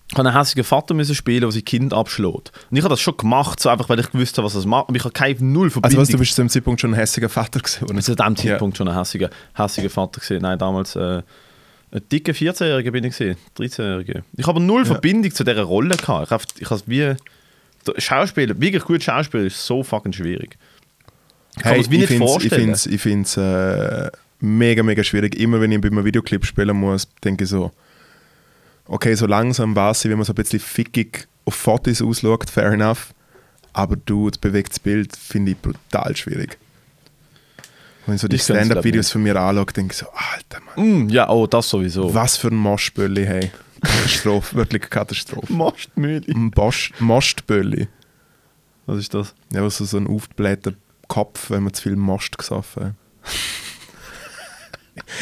ich 0.10 0.18
habe 0.18 0.30
einen 0.30 0.38
hässigen 0.38 0.64
Vater 0.64 0.94
müssen 0.94 1.16
spielen, 1.16 1.42
der 1.42 1.52
sein 1.52 1.66
Kind 1.66 1.94
abschlägt. 1.94 2.52
Und 2.72 2.78
ich 2.78 2.84
habe 2.84 2.94
das 2.94 3.02
schon 3.02 3.18
gemacht, 3.18 3.60
so 3.60 3.68
einfach, 3.68 3.90
weil 3.90 4.00
ich 4.00 4.10
gewusst 4.10 4.38
habe, 4.38 4.46
was 4.46 4.54
das 4.54 4.66
macht. 4.66 4.88
Aber 4.88 4.96
ich 4.96 5.04
habe 5.04 5.12
keine 5.12 5.36
null 5.42 5.70
Verbindung. 5.70 6.00
Also 6.00 6.02
was, 6.02 6.10
du 6.10 6.18
bist 6.18 6.34
zu 6.34 6.42
dem 6.42 6.50
Zeitpunkt 6.50 6.80
schon 6.80 6.94
ein 6.94 7.00
hässiger 7.00 7.28
Vater 7.28 7.60
gewesen, 7.60 7.84
oder? 7.84 7.92
Ich 7.92 7.96
war 7.98 8.04
zu 8.04 8.16
dem 8.16 8.36
Zeitpunkt 8.38 8.78
schon 8.78 8.88
ein 8.88 8.96
hässiger, 8.96 9.30
hässiger 9.54 9.90
Vater. 9.90 10.22
Gewesen. 10.22 10.42
Nein, 10.42 10.58
damals 10.58 10.96
äh, 10.96 11.22
ein 11.92 12.02
dicker 12.10 12.32
14-Jähriger 12.32 12.92
bin 12.92 13.04
ich, 13.04 13.18
gewesen, 13.18 13.38
13-Jähriger. 13.58 14.22
Ich 14.38 14.48
habe 14.48 14.62
null 14.62 14.86
Verbindung 14.86 15.34
zu 15.34 15.44
dieser 15.44 15.64
Rolle 15.64 15.98
gehabt. 15.98 16.26
Ich 16.26 16.32
habe 16.32 16.44
ich 16.58 16.70
habe 16.70 16.82
wie... 16.86 17.16
Schauspieler, 17.98 18.60
wirklich 18.60 18.84
gut 18.84 19.02
Schauspieler 19.02 19.46
ist 19.46 19.66
so 19.66 19.82
fucking 19.82 20.12
schwierig. 20.12 20.58
Ich 21.56 21.64
kann 21.64 21.74
Hey, 21.74 21.86
mir 21.90 22.00
nicht 22.00 22.14
vorstellen. 22.14 22.76
Ich 22.90 23.02
finde 23.02 23.24
es 23.24 23.38
äh, 23.38 24.12
mega, 24.40 24.84
mega 24.84 25.04
schwierig. 25.04 25.40
Immer 25.40 25.62
wenn 25.62 25.72
ich 25.72 25.82
bei 25.82 25.88
einem 25.88 26.04
Videoclip 26.04 26.46
spielen 26.46 26.76
muss, 26.78 27.08
denke 27.24 27.46
ich 27.46 27.50
so, 27.50 27.72
okay, 28.88 29.14
so 29.16 29.26
langsam 29.26 29.76
weiß 29.76 30.06
ich, 30.06 30.12
wie 30.12 30.16
man 30.16 30.26
so 30.26 30.34
ein 30.34 30.36
bisschen 30.36 30.60
fickig 30.60 31.28
auf 31.46 31.56
Fotos 31.56 32.02
ausschaut, 32.02 32.50
fair 32.50 32.72
enough. 32.72 33.14
Aber 33.74 33.96
du, 33.96 34.30
das 34.30 34.38
bewegtes 34.40 34.80
Bild 34.80 35.16
finde 35.16 35.52
ich 35.52 35.58
brutal 35.58 36.16
schwierig. 36.16 36.58
Wenn 38.06 38.16
ich 38.16 38.22
so 38.22 38.28
die 38.28 38.40
Stand-Up-Videos 38.40 39.12
von 39.12 39.22
mir 39.24 39.36
anschaue, 39.36 39.66
denke 39.66 39.92
ich 39.92 39.98
so, 39.98 40.08
Alter 40.14 40.62
Mann, 40.66 41.06
Mm, 41.06 41.10
ja, 41.10 41.30
oh, 41.30 41.46
das 41.46 41.70
sowieso. 41.70 42.14
was 42.14 42.38
für 42.38 42.48
ein 42.48 42.56
Moschbölli, 42.56 43.26
hey. 43.26 43.52
Katastrophe, 43.82 44.56
wirklich 44.56 44.90
Katastrophe. 44.90 45.54
Bosch- 45.54 46.92
Mostbölli. 47.00 47.88
Was 48.86 48.98
ist 49.00 49.14
das? 49.14 49.36
Ja, 49.52 49.62
was 49.64 49.78
so, 49.78 49.86
so 49.86 49.98
ein 49.98 50.08
aufgeblähter 50.08 50.74
Kopf, 51.08 51.50
wenn 51.52 51.64
man 51.64 51.74
zu 51.74 51.84
viel 51.84 51.96
Most 51.98 52.38
gesoffen 52.38 52.84
hat. 52.86 52.94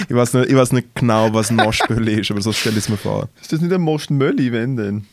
Ich, 0.07 0.15
weiß 0.15 0.33
nicht, 0.33 0.49
ich 0.49 0.55
weiß 0.55 0.71
nicht 0.71 0.95
genau, 0.95 1.33
was 1.33 1.49
ein 1.49 1.57
Mostbölli 1.57 2.19
ist, 2.21 2.31
aber 2.31 2.41
so 2.41 2.51
stelle 2.51 2.77
ich 2.77 2.83
es 2.83 2.89
mir 2.89 2.97
vor. 2.97 3.29
Ist 3.41 3.53
das 3.53 3.61
nicht 3.61 3.73
ein 3.73 3.81
Mostmölli, 3.81 4.51
wenn 4.51 4.75
denn? 4.75 5.05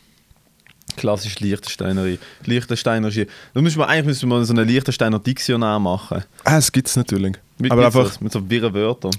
Klassisch 0.97 1.41
Liechtensteinerie. 1.41 2.19
Liechtensteinerische. 2.45 3.27
Da 3.55 3.61
müssen 3.61 3.79
wir 3.79 3.89
eigentlich 3.89 4.07
müssen 4.23 4.29
wir 4.29 4.45
so 4.45 4.53
einen 4.53 4.69
Liechtensteiner 4.69 5.19
Diktionär 5.19 5.79
machen. 5.79 6.25
Ah, 6.45 6.59
es 6.59 6.71
gibt 6.71 6.89
es 6.89 6.97
natürlich. 6.97 7.37
Mit, 7.59 7.73
aber 7.73 7.83
mit 7.83 7.87
einfach, 7.87 8.13
so, 8.13 8.19
mit 8.23 8.33
so 8.33 8.51
wirren 8.51 8.75
Wörtern. 8.75 9.15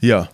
ja. 0.00 0.28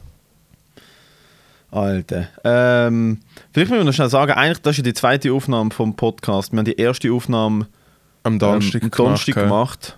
Alter. 1.73 2.29
Ähm, 2.45 3.19
vielleicht 3.53 3.71
müssen 3.71 3.81
wir 3.81 3.85
noch 3.85 3.93
schnell 3.93 4.09
sagen, 4.09 4.33
eigentlich 4.33 4.63
das 4.63 4.73
ist 4.73 4.77
ja 4.79 4.83
die 4.85 4.95
zweite 4.95 5.33
Aufnahme 5.33 5.71
vom 5.73 5.95
Podcast. 5.95 6.53
Wir 6.53 6.59
haben 6.59 6.65
die 6.65 6.77
erste 6.79 7.13
Aufnahme 7.13 7.67
Am 8.23 8.39
Donnerstag, 8.39 8.83
ähm, 8.83 8.91
am 8.93 8.97
Donnerstag 8.97 9.35
gemacht. 9.35 9.49
gemacht. 9.49 9.97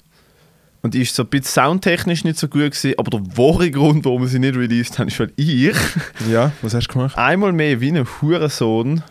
Und 0.80 0.94
die 0.94 1.02
ist 1.02 1.14
so 1.14 1.24
ein 1.24 1.28
bisschen 1.28 1.64
soundtechnisch 1.64 2.24
nicht 2.24 2.38
so 2.38 2.46
gut 2.46 2.62
gewesen, 2.62 2.94
aber 2.98 3.10
der 3.10 3.36
wahre 3.36 3.70
Grund, 3.70 4.04
warum 4.04 4.22
wir 4.22 4.28
sie 4.28 4.38
nicht 4.38 4.56
released 4.56 4.98
haben, 4.98 5.08
ist, 5.08 5.18
weil 5.18 5.32
ich 5.36 5.74
ja. 6.30 6.52
was 6.62 6.74
hast 6.74 6.86
du 6.88 6.92
gemacht? 6.92 7.18
einmal 7.18 7.52
mehr 7.52 7.80
wie 7.80 7.90
ein 7.90 8.06
Hurensohn. 8.20 9.02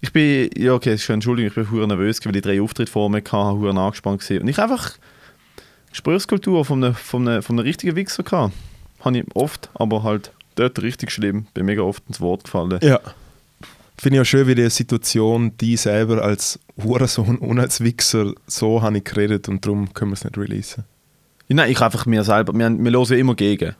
Ich 0.00 0.12
bin, 0.12 0.48
ja 0.56 0.72
okay, 0.72 0.94
ist 0.94 1.02
schon 1.02 1.14
Entschuldigung, 1.14 1.48
ich 1.48 1.54
bin 1.54 1.70
hure 1.70 1.86
nervös, 1.86 2.24
weil 2.24 2.34
ich 2.34 2.42
drei 2.42 2.62
Auftritte 2.62 2.90
vor 2.90 3.10
mir 3.10 3.18
hatte, 3.18 3.34
hure 3.34 3.78
angespannt 3.78 4.22
gewesen. 4.22 4.42
Und 4.42 4.48
ich 4.48 4.58
einfach 4.58 4.92
Gesprächskultur 5.90 6.64
von 6.64 6.82
einem, 6.82 6.94
von 6.94 7.28
einem, 7.28 7.42
von 7.42 7.58
einem 7.58 7.66
richtigen 7.66 7.96
Wichser 7.96 8.22
gehabt. 8.22 8.54
Habe 9.00 9.18
ich 9.18 9.24
oft, 9.34 9.68
aber 9.74 10.02
halt 10.02 10.32
dort 10.54 10.80
richtig 10.80 11.10
schlimm. 11.10 11.46
Bin 11.52 11.66
mega 11.66 11.82
oft 11.82 12.02
ins 12.08 12.20
Wort 12.20 12.44
gefallen. 12.44 12.78
Ja. 12.82 13.00
Finde 14.02 14.16
ich 14.16 14.22
auch 14.22 14.24
schön, 14.24 14.46
wie 14.46 14.54
die 14.54 14.70
Situation, 14.70 15.52
die 15.60 15.76
selber 15.76 16.22
als 16.22 16.58
Hurensohn 16.82 17.36
und 17.36 17.58
als 17.60 17.82
Wichser, 17.82 18.32
so 18.46 18.80
habe 18.80 18.96
ich 18.98 19.04
geredet 19.04 19.46
und 19.50 19.64
darum 19.66 19.92
können 19.92 20.12
wir 20.12 20.14
es 20.14 20.24
nicht 20.24 20.38
releasen. 20.38 20.84
Ja, 21.48 21.56
Nein, 21.56 21.70
ich 21.70 21.80
einfach 21.82 22.06
mir 22.06 22.24
selber, 22.24 22.54
wir, 22.54 22.70
wir 22.70 22.92
hören 22.92 23.04
ja 23.10 23.16
immer 23.16 23.34
gegen. 23.34 23.74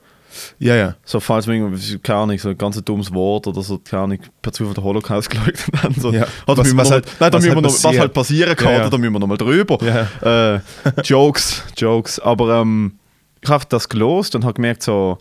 Ja, 0.58 0.76
ja. 0.76 0.94
So, 1.06 1.20
falls 1.20 1.46
wir 1.46 1.54
irgendwie, 1.54 1.98
keine 2.00 2.18
Ahnung, 2.20 2.38
so 2.38 2.50
ein 2.50 2.58
ganz 2.58 2.80
dummes 2.84 3.12
Wort 3.14 3.46
oder 3.46 3.62
so, 3.62 3.78
keine 3.78 4.02
Ahnung, 4.02 4.18
per 4.42 4.52
Zufall 4.52 4.74
den 4.74 4.84
Holocaust 4.84 5.30
geleugnet 5.30 5.82
haben. 5.82 5.94
So. 5.98 6.12
Ja. 6.12 6.26
Was- 6.44 6.58
was 6.58 6.74
noch, 6.74 6.90
halt- 6.90 7.06
nein, 7.18 7.30
da 7.32 7.38
was 7.38 7.48
halt 7.48 7.60
noch, 7.62 7.84
was 7.84 7.98
halt 7.98 8.12
passieren 8.12 8.54
kann, 8.56 8.72
Ja, 8.74 8.78
ja. 8.80 8.90
da 8.90 8.98
müssen 8.98 9.12
wir 9.14 9.18
noch 9.20 9.26
mal 9.26 9.38
drüber. 9.38 9.78
Ja. 10.22 10.54
Äh, 10.56 10.60
Jokes, 11.02 11.62
Jokes. 11.78 12.20
Aber 12.20 12.60
ähm, 12.60 12.92
ich 13.40 13.48
habe 13.48 13.64
das 13.70 13.88
gelost 13.88 14.34
und 14.34 14.44
habe 14.44 14.52
gemerkt, 14.54 14.82
so, 14.82 15.16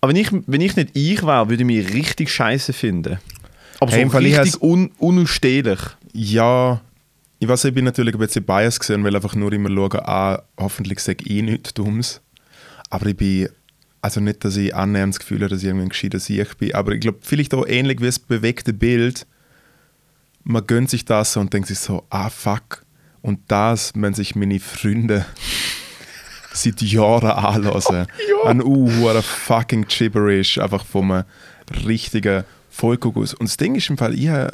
aber 0.00 0.10
wenn 0.14 0.16
ich, 0.20 0.28
wenn 0.46 0.60
ich 0.62 0.74
nicht 0.74 0.90
ich 0.94 1.22
wäre, 1.26 1.48
würde 1.50 1.62
ich 1.62 1.66
mich 1.66 1.92
richtig 1.92 2.30
scheiße 2.32 2.72
finden. 2.72 3.18
Aber 3.80 3.92
Hey, 3.92 4.04
so 4.04 4.10
Fall, 4.10 4.26
ich 4.26 4.38
richtig 4.38 4.62
un, 4.62 4.90
unausstehlich. 4.98 5.80
Ja, 6.12 6.80
ich 7.38 7.48
weiß, 7.48 7.66
ich 7.66 7.74
bin 7.74 7.84
natürlich 7.84 8.14
ein 8.14 8.18
bisschen 8.18 8.44
biased 8.44 8.80
gesehen, 8.80 9.04
weil 9.04 9.14
einfach 9.14 9.34
nur 9.34 9.52
immer 9.52 9.68
schauen, 9.68 10.00
ah, 10.04 10.42
hoffentlich 10.58 11.00
sage 11.00 11.24
ich 11.26 11.42
nichts 11.42 11.74
Dummes. 11.74 12.22
Aber 12.88 13.06
ich 13.06 13.16
bin, 13.16 13.48
also 14.00 14.20
nicht, 14.20 14.44
dass 14.44 14.56
ich 14.56 14.74
annähernd 14.74 15.14
das 15.14 15.20
Gefühl 15.20 15.40
habe, 15.40 15.50
dass 15.50 15.60
ich 15.60 15.68
irgendwie 15.68 15.86
ein 15.86 15.90
gescheiter 15.90 16.18
Sieg 16.18 16.56
bin, 16.58 16.74
aber 16.74 16.92
ich 16.92 17.00
glaube, 17.00 17.18
vielleicht 17.20 17.52
auch 17.52 17.66
ähnlich 17.66 18.00
wie 18.00 18.06
das 18.06 18.18
bewegte 18.18 18.72
Bild, 18.72 19.26
man 20.44 20.66
gönnt 20.66 20.88
sich 20.88 21.04
das 21.04 21.32
so 21.32 21.40
und 21.40 21.52
denkt 21.52 21.68
sich 21.68 21.78
so, 21.78 22.04
ah, 22.08 22.30
fuck. 22.30 22.84
Und 23.20 23.40
das, 23.48 23.92
wenn 23.96 24.14
sich 24.14 24.36
meine 24.36 24.60
Freunde 24.60 25.26
seit 26.52 26.80
Jahren 26.80 27.30
anlassen. 27.32 28.06
Ein 28.44 28.62
uh, 28.62 29.20
fucking 29.20 29.86
Gibberish, 29.88 30.58
einfach 30.58 30.84
vom 30.84 31.10
einem 31.10 31.24
Vollkugus. 32.76 33.32
Und 33.34 33.48
das 33.48 33.56
Ding 33.56 33.74
ist 33.74 33.88
im 33.88 33.96
Fall, 33.96 34.14
ich 34.14 34.28
habe 34.28 34.50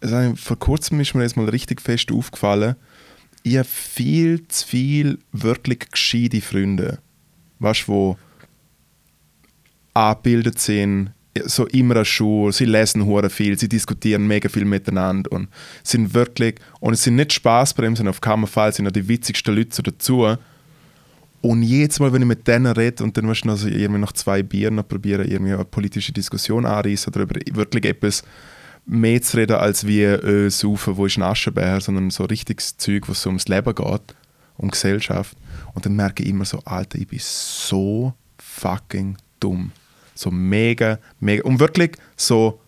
also 0.00 0.34
vor 0.36 0.58
kurzem 0.58 1.00
ist 1.00 1.14
mir 1.14 1.22
jetzt 1.22 1.36
mal 1.36 1.48
richtig 1.48 1.80
fest 1.80 2.10
aufgefallen, 2.12 2.76
ich 3.42 3.56
habe 3.56 3.68
viel 3.68 4.46
zu 4.48 4.66
viel 4.66 5.18
wirklich 5.32 5.90
gescheite 5.90 6.40
Freunde. 6.40 6.98
Weißt 7.58 7.82
du, 7.82 7.92
wo 7.92 8.18
angebildet 9.94 10.58
sind, 10.58 11.12
so 11.44 11.66
immer 11.66 11.96
an 11.96 12.04
Schule, 12.04 12.52
sie 12.52 12.64
lesen 12.64 13.06
hure 13.06 13.30
viel, 13.30 13.58
sie 13.58 13.68
diskutieren 13.68 14.26
mega 14.26 14.48
viel 14.48 14.64
miteinander 14.64 15.30
und 15.32 15.48
sind 15.82 16.14
wirklich, 16.14 16.56
und 16.80 16.94
es 16.94 17.02
sind 17.02 17.16
nicht 17.16 17.32
Spaßbremsen 17.32 18.08
auf 18.08 18.20
keinen 18.20 18.46
Fall, 18.46 18.72
sind 18.72 18.86
auch 18.86 18.92
die 18.92 19.08
witzigsten 19.08 19.54
Leute 19.54 19.74
so 19.74 19.82
dazu. 19.82 20.36
Und 21.42 21.62
jedes 21.62 21.98
Mal, 22.00 22.12
wenn 22.12 22.22
ich 22.22 22.28
mit 22.28 22.46
denen 22.46 22.66
rede 22.66 23.02
und 23.02 23.16
dann 23.16 23.24
musst 23.24 23.44
du 23.44 23.48
noch 23.48 23.56
so 23.56 23.68
irgendwie 23.68 24.00
nach 24.00 24.12
zwei 24.12 24.42
Bieren 24.42 24.74
noch 24.74 24.86
probieren, 24.86 25.26
irgendwie 25.26 25.54
eine 25.54 25.64
politische 25.64 26.12
Diskussion 26.12 26.66
anreißen 26.66 27.12
oder 27.12 27.22
über 27.22 27.40
wirklich 27.56 27.86
etwas 27.86 28.22
mehr 28.84 29.22
zu 29.22 29.38
reden, 29.38 29.56
als 29.56 29.86
wie 29.86 30.02
äh, 30.02 30.50
Saufen, 30.50 30.96
wo 30.96 31.06
ist 31.06 31.16
ein 31.16 31.22
Aschenbecher, 31.22 31.80
sondern 31.80 32.10
so 32.10 32.24
richtiges 32.24 32.76
Zeug, 32.76 33.08
was 33.08 33.22
so 33.22 33.30
ums 33.30 33.48
Leben 33.48 33.74
geht 33.74 34.14
und 34.58 34.72
Gesellschaft. 34.72 35.36
Und 35.74 35.86
dann 35.86 35.96
merke 35.96 36.22
ich 36.22 36.28
immer 36.28 36.44
so, 36.44 36.60
Alter, 36.64 36.98
ich 36.98 37.06
bin 37.06 37.20
so 37.22 38.12
fucking 38.38 39.16
dumm. 39.38 39.72
So 40.14 40.30
mega, 40.30 40.98
mega. 41.20 41.44
Und 41.44 41.60
wirklich 41.60 41.92
so, 42.16 42.60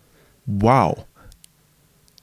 wow. 0.45 1.05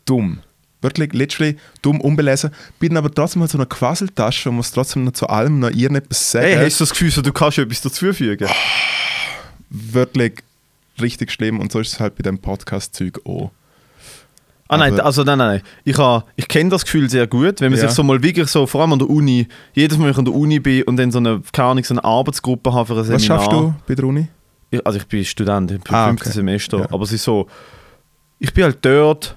Dumm. 0.04 0.40
Wirklich, 0.82 1.12
literally, 1.12 1.56
dumm, 1.82 2.00
unbelesen. 2.00 2.50
Bin 2.78 2.96
aber 2.96 3.12
trotzdem 3.12 3.42
halt 3.42 3.50
so 3.50 3.58
eine 3.58 3.66
Quasseltasche 3.66 4.48
und 4.48 4.56
muss 4.56 4.70
trotzdem 4.70 5.04
noch 5.04 5.12
zu 5.12 5.26
allem 5.28 5.58
noch 5.58 5.70
irgendetwas 5.70 6.30
sagen. 6.30 6.46
Hey, 6.46 6.64
hast 6.66 6.80
du 6.80 6.84
das 6.84 6.90
Gefühl, 6.90 7.10
so, 7.10 7.20
du 7.20 7.32
kannst 7.32 7.58
etwas 7.58 7.82
dazufügen? 7.82 8.48
Wirklich 9.68 10.34
richtig 11.00 11.30
schlimm. 11.32 11.60
Und 11.60 11.70
so 11.72 11.80
ist 11.80 11.92
es 11.92 12.00
halt 12.00 12.16
bei 12.16 12.22
dem 12.22 12.38
Podcast-Zeug 12.38 13.20
auch. 13.24 13.50
Ah 14.68 14.76
nein, 14.76 14.94
Aber- 14.94 15.04
also 15.06 15.24
nein, 15.24 15.38
nein. 15.38 15.62
Ich, 15.84 15.98
ha- 15.98 16.24
ich 16.36 16.46
kenne 16.46 16.70
das 16.70 16.84
Gefühl 16.84 17.10
sehr 17.10 17.26
gut, 17.26 17.60
wenn 17.60 17.72
man 17.72 17.80
Ja. 17.80 17.88
sich 17.88 17.94
so 17.96 18.02
mal 18.04 18.22
wirklich 18.22 18.46
so, 18.48 18.66
vor 18.66 18.80
allem 18.82 18.92
an 18.92 19.00
der 19.00 19.10
Uni, 19.10 19.48
jedes 19.74 19.98
Mal, 19.98 20.04
wenn 20.04 20.12
ich 20.12 20.18
an 20.18 20.24
der 20.24 20.34
Uni 20.34 20.60
bin 20.60 20.84
und 20.84 20.96
dann 20.96 21.10
so 21.10 21.18
eine, 21.18 21.42
keine 21.52 21.68
Ahnung, 21.70 21.84
so 21.84 21.94
eine 21.94 22.04
Arbeitsgruppe 22.04 22.72
habe 22.72 22.86
für 22.86 22.92
ein 23.00 23.04
Seminar. 23.04 23.18
Was 23.18 23.24
schaffst 23.26 23.52
du 23.52 23.74
bei 23.88 23.94
der 23.96 24.04
Uni? 24.04 24.28
Ich, 24.70 24.86
also 24.86 24.98
ich 24.98 25.06
bin 25.06 25.24
Student, 25.24 25.72
ich 25.72 25.80
bin 25.80 25.92
Ah, 25.94 26.04
im 26.04 26.10
fünften 26.10 26.28
okay. 26.28 26.36
Semester. 26.36 26.78
Ja. 26.78 26.86
Aber 26.92 27.02
es 27.02 27.10
ist 27.12 27.24
so, 27.24 27.48
ich 28.38 28.54
bin 28.54 28.62
halt 28.62 28.78
dort 28.82 29.36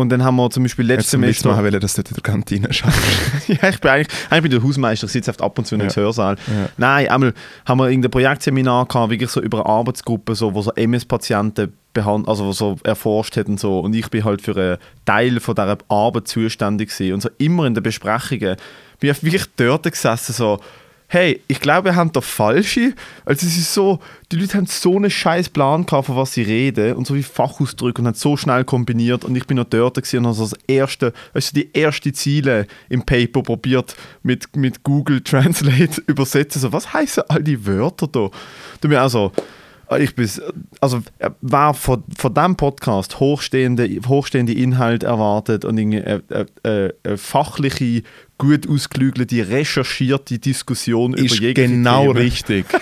und 0.00 0.08
dann 0.08 0.24
haben 0.24 0.36
wir 0.36 0.50
zum 0.50 0.64
Beispiel 0.64 0.86
letztes 0.86 1.04
Jetzt 1.04 1.10
zum 1.10 1.22
letzten 1.22 1.48
Mal 1.48 1.54
Semester... 1.54 1.64
wollte, 1.64 1.80
dass 1.80 1.94
du 1.94 2.02
in 2.02 2.14
der 2.14 2.22
Kantine 2.22 2.72
schaffst. 2.72 3.00
ja, 3.48 3.68
ich 3.68 3.80
bin 3.80 3.90
eigentlich, 3.90 4.08
eigentlich 4.30 4.42
bin 4.42 4.50
der 4.50 4.62
Hausmeister, 4.62 5.06
ich 5.06 5.12
sitze 5.12 5.30
oft 5.30 5.42
ab 5.42 5.58
und 5.58 5.66
zu 5.66 5.74
in 5.74 5.82
einem 5.82 5.90
Ja. 5.90 5.96
Hörsaal. 5.96 6.36
Ja. 6.46 6.68
Nein, 6.76 7.08
einmal 7.08 7.34
haben 7.66 7.78
wir 7.78 7.88
irgendein 7.88 8.10
Projektseminar 8.10 8.86
gehabt, 8.86 9.10
wirklich 9.10 9.30
so 9.30 9.40
über 9.40 9.64
eine 9.64 9.66
Arbeitsgruppe, 9.66 10.34
so, 10.34 10.54
wo 10.54 10.62
so 10.62 10.72
MS-Patienten 10.72 11.72
behand 11.92 12.28
also 12.28 12.46
wo 12.46 12.52
so 12.52 12.78
erforscht 12.84 13.36
hat 13.36 13.48
und 13.48 13.58
so. 13.58 13.80
Und 13.80 13.94
ich 13.94 14.08
bin 14.08 14.24
halt 14.24 14.42
für 14.42 14.56
einen 14.56 14.78
Teil 15.04 15.40
von 15.40 15.54
dieser 15.54 15.78
Arbeit 15.88 16.28
zuständig 16.28 16.90
gewesen. 16.90 17.14
Und 17.14 17.20
so 17.22 17.30
immer 17.38 17.66
in 17.66 17.74
den 17.74 17.82
Besprechungen 17.82 18.56
bin 19.00 19.10
ich 19.10 19.22
wirklich 19.22 19.44
dort 19.56 19.90
gesessen, 19.90 20.32
so, 20.32 20.60
hey, 21.12 21.40
ich 21.48 21.58
glaube, 21.58 21.86
wir 21.86 21.96
haben 21.96 22.12
da 22.12 22.20
falsche. 22.20 22.94
Also 23.24 23.44
es 23.44 23.56
ist 23.56 23.74
so, 23.74 23.98
die 24.30 24.36
Leute 24.36 24.56
haben 24.56 24.66
so 24.66 24.94
einen 24.94 25.10
scheiß 25.10 25.48
Plan 25.48 25.84
gehabt, 25.84 26.06
von 26.06 26.14
was 26.14 26.34
sie 26.34 26.42
reden 26.42 26.94
und 26.94 27.04
so 27.04 27.16
wie 27.16 27.24
Fachausdrücke 27.24 28.00
und 28.00 28.06
haben 28.06 28.14
so 28.14 28.36
schnell 28.36 28.62
kombiniert 28.62 29.24
und 29.24 29.34
ich 29.34 29.44
bin 29.44 29.56
noch 29.56 29.64
dort 29.64 29.98
und 29.98 30.26
habe 30.26 30.34
so 30.34 30.44
das 30.44 30.54
erste, 30.68 31.12
du, 31.34 31.56
die 31.56 31.70
erste 31.72 32.12
Ziele 32.12 32.68
im 32.88 33.02
Paper 33.02 33.42
probiert 33.42 33.96
mit, 34.22 34.54
mit 34.54 34.84
Google 34.84 35.20
Translate 35.20 36.00
übersetzen. 36.06 36.60
So, 36.60 36.72
was 36.72 36.92
heißen 36.92 37.24
all 37.26 37.42
die 37.42 37.66
Wörter 37.66 38.06
da? 38.06 38.30
Du 38.80 38.86
mir 38.86 39.02
also, 39.02 39.32
ich 39.98 40.14
bin, 40.14 40.28
also 40.80 41.02
äh, 41.18 41.30
wer 41.40 41.74
von, 41.74 42.04
von 42.16 42.34
diesem 42.34 42.56
Podcast 42.56 43.18
hochstehende, 43.20 43.88
hochstehende 44.06 44.52
Inhalt 44.52 45.02
erwartet 45.02 45.64
und 45.64 45.78
eine, 45.78 46.22
eine, 46.28 46.46
eine, 46.62 46.94
eine 47.04 47.18
fachliche, 47.18 48.02
gut 48.38 48.68
ausgelügelte, 48.68 49.48
recherchierte 49.48 50.38
Diskussion 50.38 51.14
ist 51.14 51.36
über 51.36 51.46
jegliche 51.46 51.68
genau 51.68 52.02
Themen. 52.02 52.16
richtig. 52.16 52.66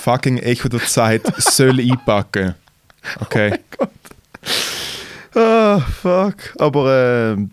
fucking 0.00 0.38
Echo 0.38 0.68
der 0.68 0.80
Zeit 0.80 1.22
soll 1.38 1.80
einpacken. 1.80 2.54
Okay. 3.20 3.58
Ah, 5.34 5.80
fuck. 5.80 6.34
Aber 6.58 7.32
ähm, 7.32 7.50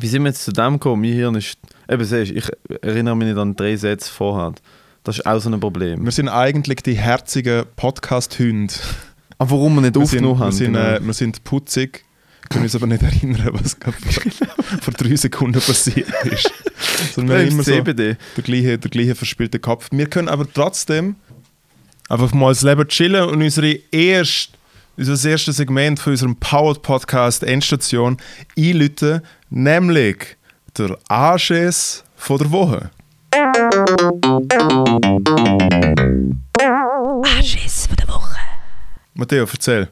wie 0.00 0.08
sind 0.08 0.22
wir 0.22 0.30
jetzt 0.30 0.44
zu 0.44 0.52
dem 0.52 0.74
gekommen? 0.74 1.02
Mein 1.02 1.12
Hirn 1.12 1.34
ist. 1.36 1.58
Eben, 1.88 2.04
siehst, 2.04 2.32
ich 2.32 2.48
erinnere 2.82 3.16
mich 3.16 3.28
nicht 3.28 3.38
an 3.38 3.54
drei 3.54 3.76
Sätze 3.76 4.10
vorher. 4.10 4.54
Das 5.06 5.18
ist 5.18 5.26
auch 5.26 5.38
so 5.38 5.48
ein 5.48 5.60
Problem. 5.60 6.04
Wir 6.04 6.10
sind 6.10 6.28
eigentlich 6.28 6.82
die 6.82 6.94
herzigen 6.94 7.64
Podcast-Hunde. 7.76 8.74
Aber 9.38 9.52
warum 9.52 9.76
wir 9.76 9.82
nicht 9.82 9.94
Wir 9.94 10.04
sind, 10.04 10.24
aufgenommen 10.24 10.40
wir, 10.40 10.44
haben. 10.46 10.52
sind, 10.52 10.72
genau. 10.72 10.84
äh, 10.84 11.06
wir 11.06 11.12
sind 11.12 11.44
putzig, 11.44 12.04
können 12.48 12.64
uns 12.64 12.74
aber 12.74 12.88
nicht 12.88 13.04
erinnern, 13.04 13.50
was 13.52 13.76
vor, 13.80 13.92
vor 14.80 14.94
drei 14.94 15.14
Sekunden 15.14 15.60
passiert 15.60 16.08
ist. 16.24 16.50
Sondern 17.14 17.36
wir 17.36 17.44
haben 17.44 17.52
immer 17.52 17.62
so 17.62 17.70
CBD. 17.70 18.16
der 18.36 18.42
gleiche, 18.42 18.78
der 18.78 18.90
gleiche 18.90 19.14
verspielte 19.14 19.60
Kopf. 19.60 19.90
Wir 19.92 20.08
können 20.08 20.28
aber 20.28 20.44
trotzdem 20.52 21.14
einfach 22.08 22.34
mal 22.34 22.48
das 22.48 22.62
Leben 22.62 22.88
chillen 22.88 23.28
und 23.28 23.40
unsere 23.40 23.78
erste, 23.92 24.54
unser 24.96 25.30
erstes 25.30 25.58
Segment 25.58 26.00
von 26.00 26.14
unserem 26.14 26.34
Powered 26.34 26.82
Podcast 26.82 27.44
Endstation 27.44 28.16
einläuten, 28.58 29.20
nämlich 29.50 30.36
der 30.76 30.98
Anschiss 31.06 32.02
von 32.16 32.38
der 32.38 32.50
Woche. 32.50 32.90
Anschiss 37.24 37.86
von 37.86 37.96
der 37.96 38.08
Woche. 38.08 38.36
Matteo, 39.14 39.46
erzähl. 39.50 39.88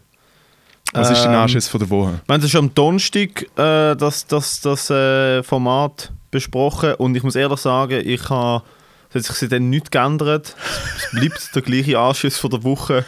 Was 0.92 1.10
ist 1.10 1.22
dein 1.22 1.32
Ähm, 1.32 1.38
Anschiss 1.40 1.68
von 1.68 1.80
der 1.80 1.88
Woche? 1.88 2.20
Wir 2.26 2.34
haben 2.34 2.46
schon 2.48 2.66
am 2.66 2.74
Donnerstag 2.74 3.42
äh, 3.56 3.96
das, 3.96 4.26
das, 4.26 4.60
das 4.60 4.90
äh, 4.90 5.42
Format 5.42 6.12
besprochen 6.30 6.94
und 6.96 7.16
ich 7.16 7.22
muss 7.22 7.36
ehrlich 7.36 7.60
sagen, 7.60 8.02
ich 8.04 8.28
habe, 8.28 8.62
es 9.08 9.14
hat 9.14 9.22
sich 9.24 9.36
seitdem 9.36 9.70
nichts 9.70 9.90
geändert. 9.90 10.54
Es 10.96 11.10
bleibt 11.12 11.54
der 11.54 11.62
gleiche 11.62 11.98
Anschiss 11.98 12.36
von 12.36 12.50
der 12.50 12.62
Woche. 12.64 13.06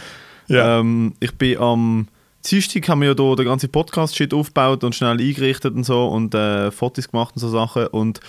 Ja. 0.49 0.81
Ähm, 0.81 1.13
ich 1.21 1.37
bin 1.37 1.59
am 1.59 2.09
Dienstag 2.47 2.89
haben 2.89 3.03
wir 3.03 3.09
ja 3.09 3.15
hier 3.15 3.37
den 3.37 3.45
ganzen 3.45 3.71
Podcast-Shit 3.71 4.33
aufgebaut 4.33 4.85
und 4.85 4.95
schnell 4.95 5.21
eingerichtet 5.21 5.75
und 5.75 5.85
so 5.85 6.07
und 6.07 6.35
äh, 6.35 6.71
Fotos 6.71 7.11
gemacht 7.11 7.35
und 7.35 7.41
so 7.41 7.49
Sachen 7.49 7.89
und 7.89 8.21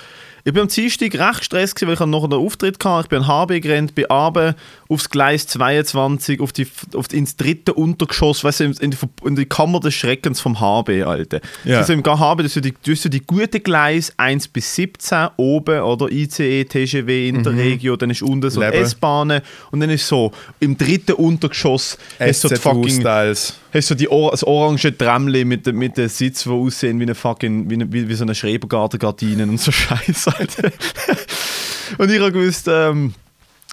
ich 0.48 0.54
bin 0.54 0.62
am 0.62 0.70
Dienstag 0.70 1.14
recht 1.14 1.40
gestresst, 1.40 1.76
gewesen, 1.76 1.88
weil 2.00 2.06
ich 2.08 2.12
noch 2.12 2.24
einen 2.24 2.34
Auftritt 2.34 2.84
hatte. 2.86 3.02
Ich 3.04 3.10
bin 3.10 3.20
an 3.24 3.28
HB 3.28 3.60
gerannt, 3.62 3.96
bin 3.96 4.06
runter 4.06 4.56
aufs 4.88 5.10
Gleis 5.10 5.46
22, 5.48 6.40
auf 6.40 6.54
die, 6.54 6.66
auf 6.94 7.10
die, 7.10 7.18
ins 7.18 7.36
dritte 7.36 7.74
Untergeschoss, 7.74 8.46
weißt 8.46 8.62
du, 8.62 8.64
in, 8.64 8.72
in, 8.80 8.92
die, 8.92 8.98
in 9.26 9.36
die 9.36 9.46
Kammer 9.46 9.82
des 9.82 9.94
Schreckens 9.96 10.40
vom 10.40 10.62
HB, 10.62 11.04
Alter. 11.04 11.42
Ja. 11.66 11.80
Also 11.80 11.92
im 11.92 12.02
HB, 12.02 12.44
das 12.44 12.56
ist 12.56 12.64
die, 12.64 12.72
das 12.82 13.06
ist 13.06 13.14
die 13.14 13.20
gute 13.20 13.60
Gleis 13.60 14.14
1 14.16 14.48
bis 14.48 14.74
17 14.76 15.28
oben, 15.36 15.82
oder? 15.82 16.10
ICE, 16.10 16.64
TGW, 16.64 17.28
Interregio, 17.28 17.98
dann 17.98 18.10
ist 18.12 18.22
unten 18.22 18.50
so. 18.50 18.62
S-Bahnen 18.62 19.42
und 19.72 19.82
dann 19.82 19.90
ist 19.90 20.08
so 20.08 20.32
im 20.62 20.78
dritten 20.78 21.12
Untergeschoss 21.14 21.98
hast 22.20 22.44
du 22.46 22.48
so 22.48 22.56
die 22.56 22.62
fucking 22.62 22.90
SZU-Styles. 22.90 23.54
Hast 23.74 23.90
du 23.92 23.96
die 23.96 24.08
Or 24.10 24.32
das 24.32 24.46
orange 24.46 24.98
Tramli 24.98 25.44
mit, 25.44 25.68
den- 25.68 25.76
mit 25.76 25.98
den 25.98 26.08
Sitz, 26.08 26.44
die 26.44 26.50
aussehen 26.50 26.98
wie 27.00 27.04
eine 27.04 27.16
fucking, 27.16 27.70
wie, 27.70 27.74
eine, 27.74 27.92
wie, 27.92 28.08
wie 28.08 28.14
so 28.14 28.24
eine 28.24 28.34
Schrebergartengardinen 28.34 29.50
und 29.50 29.60
so 29.60 29.72
Scheiße. 29.74 30.32
Und 31.98 32.12
ich 32.12 32.20
habe 32.20 32.32
gewusst, 32.32 32.68
ähm, 32.68 33.14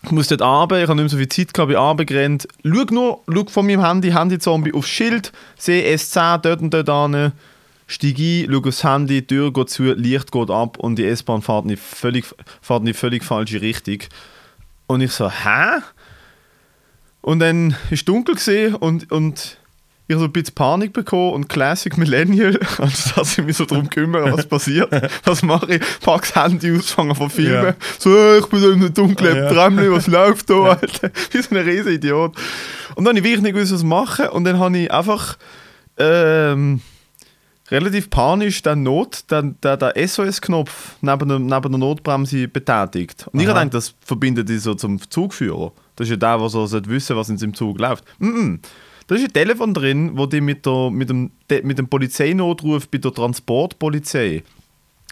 ich 0.03 0.11
muss 0.11 0.29
dort 0.29 0.43
runter, 0.43 0.83
ich 0.83 0.89
habe 0.89 0.95
nicht 0.97 1.05
mehr 1.05 1.09
so 1.09 1.17
viel 1.17 1.29
Zeit 1.29 1.55
gehabt, 1.55 1.69
bin 1.69 1.79
runtergerannt. 1.79 2.47
Schau 2.63 2.85
nur, 2.91 3.21
schau 3.33 3.45
von 3.47 3.67
meinem 3.67 3.85
Handy, 3.85 4.11
Handy-Zombie 4.11 4.75
aufs 4.75 4.89
Schild, 4.89 5.33
sehe 5.57 5.95
S10 5.95 6.39
dort 6.39 6.61
und 6.61 6.75
dort 6.75 6.89
an, 6.89 7.33
steige 7.87 8.45
ein, 8.45 8.53
schau 8.53 8.69
aufs 8.69 8.85
Handy, 8.85 9.23
die 9.23 9.27
Tür 9.27 9.53
geht 9.53 9.71
zu, 9.71 9.85
Licht 9.95 10.31
geht 10.31 10.51
ab 10.51 10.79
und 10.79 10.97
die 10.97 11.07
S-Bahn 11.07 11.43
fährt 11.43 11.65
in 11.65 11.77
völlig, 11.77 12.27
fährt 12.61 12.81
in 12.81 12.87
die 12.87 12.95
völlig 12.95 13.25
falsche 13.25 13.61
Richtung. 13.61 13.99
Und 14.87 15.01
ich 15.01 15.13
so, 15.13 15.31
hä? 15.31 15.81
Und 17.23 17.39
dann 17.39 17.73
war 17.73 17.79
es 17.91 18.05
dunkel 18.05 18.75
und, 18.75 19.11
und 19.11 19.59
ich 20.07 20.17
so 20.17 20.25
ein 20.25 20.33
bisschen 20.33 20.55
Panik 20.55 20.93
bekommen 20.93 21.33
und 21.33 21.49
Classic 21.49 21.97
Millennial, 21.97 22.59
also 22.79 23.11
dass 23.17 23.39
ich 23.39 23.45
mich 23.45 23.57
so 23.57 23.65
darum 23.65 23.89
kümmere, 23.89 24.33
was 24.33 24.47
passiert, 24.49 24.91
was 25.25 25.43
mache 25.43 25.77
ich, 25.77 25.83
pack 26.03 26.23
das 26.23 26.35
Handy 26.45 26.77
aus, 26.77 26.91
fange 26.91 27.15
von 27.15 27.31
filmen, 27.31 27.65
Ja. 27.69 27.75
so 27.99 28.15
äh, 28.15 28.39
ich 28.39 28.47
bin 28.47 28.61
da 28.63 28.69
in 28.69 28.75
einem 28.75 28.93
dunklen 28.95 29.37
Ja. 29.37 29.51
Tramli, 29.53 29.91
was 29.91 30.07
läuft 30.07 30.51
da, 30.51 30.55
Alter, 30.81 31.11
wie 31.31 31.41
so 31.43 31.55
ein 31.55 31.63
riesen 31.67 31.93
Idiot. 31.93 32.37
Und 32.97 33.05
dann 33.05 33.17
habe 33.17 33.19
ich 33.19 33.25
wirklich 33.25 33.43
nicht 33.43 33.55
gewusst, 33.55 33.73
was 33.73 33.83
machen 33.83 34.29
und 34.29 34.45
dann 34.45 34.59
habe 34.59 34.77
ich 34.77 34.93
einfach 34.93 35.39
ähm, 35.99 36.81
relativ 37.71 38.11
panisch 38.11 38.61
den 38.63 38.83
Not, 38.83 39.31
den, 39.31 39.57
den, 39.63 39.79
den 39.79 40.09
SOS-Knopf 40.09 40.97
neben, 41.01 41.29
der- 41.29 41.39
neben 41.39 41.71
der 41.71 41.79
Notbremse 41.79 42.47
betätigt. 42.49 43.27
Und 43.33 43.41
ich 43.41 43.47
Aha. 43.49 43.55
habe 43.55 43.65
gedacht, 43.71 43.75
das 43.75 43.95
verbindet 44.05 44.49
die 44.49 44.59
so 44.59 44.75
zum 44.75 45.01
Zugführer. 45.11 45.73
Das 45.97 46.07
ist 46.07 46.11
ja 46.11 46.17
der, 46.17 46.39
der 46.39 46.49
so 46.51 46.69
wissen, 46.89 47.17
was 47.17 47.29
in 47.31 47.39
seinem 47.39 47.55
Zug 47.55 47.79
läuft. 47.79 48.05
Mm 48.19 48.27
-mm. 48.29 48.59
Da 49.07 49.15
ist 49.15 49.25
ein 49.25 49.33
Telefon 49.33 49.75
drin, 49.75 50.13
wo 50.17 50.27
die 50.27 50.41
mit, 50.41 50.65
der, 50.67 50.91
mit, 50.91 51.09
dem, 51.11 51.31
de- 51.51 51.63
mit 51.63 51.79
dem 51.79 51.89
Polizeinotruf 51.89 52.89
bei 52.89 52.99
der 52.99 53.13
Transportpolizei 53.13 54.43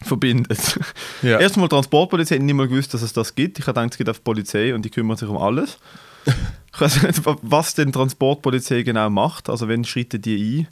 verbindet. 0.02 0.78
Ja. 1.22 1.38
Erstmal 1.40 1.68
Transportpolizei, 1.68 2.36
ich 2.36 2.42
nicht 2.42 2.54
mal 2.54 2.68
gewusst, 2.68 2.94
dass 2.94 3.02
es 3.02 3.12
das 3.12 3.34
gibt. 3.34 3.58
Ich 3.58 3.66
habe 3.66 3.74
gedacht, 3.74 3.92
es 3.92 3.98
gibt 3.98 4.10
auf 4.10 4.18
die 4.18 4.24
Polizei 4.24 4.74
und 4.74 4.82
die 4.84 4.90
kümmern 4.90 5.16
sich 5.16 5.28
um 5.28 5.36
alles. 5.36 5.78
ich 6.74 6.80
weiß 6.80 7.02
nicht, 7.02 7.20
was 7.42 7.74
denn 7.74 7.92
Transportpolizei 7.92 8.82
genau 8.82 9.10
macht. 9.10 9.48
Also, 9.50 9.68
wenn 9.68 9.84
schritten 9.84 10.22
die 10.22 10.60
ein? 10.60 10.68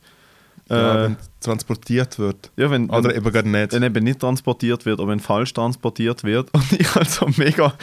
Ja, 0.71 0.95
Äh, 0.95 1.03
wenn 1.05 1.17
transportiert 1.41 2.19
wird. 2.19 2.51
ja, 2.57 2.71
wenn, 2.71 2.89
Oder 2.91 3.09
wenn, 3.11 3.17
eben 3.17 3.33
gar 3.33 3.43
nicht. 3.43 3.73
wenn 3.73 3.83
eben 3.83 4.05
nicht 4.05 4.21
transportiert 4.21 4.87
wird, 4.87 5.01
oder 5.01 5.09
wenn 5.11 5.21
falsch 5.21 5.53
transportiert 5.53 6.23
wird. 6.23 6.49
Und 6.55 6.73
ich 6.73 6.95
halt 6.95 7.11
so 7.11 7.27
mega 7.37 7.75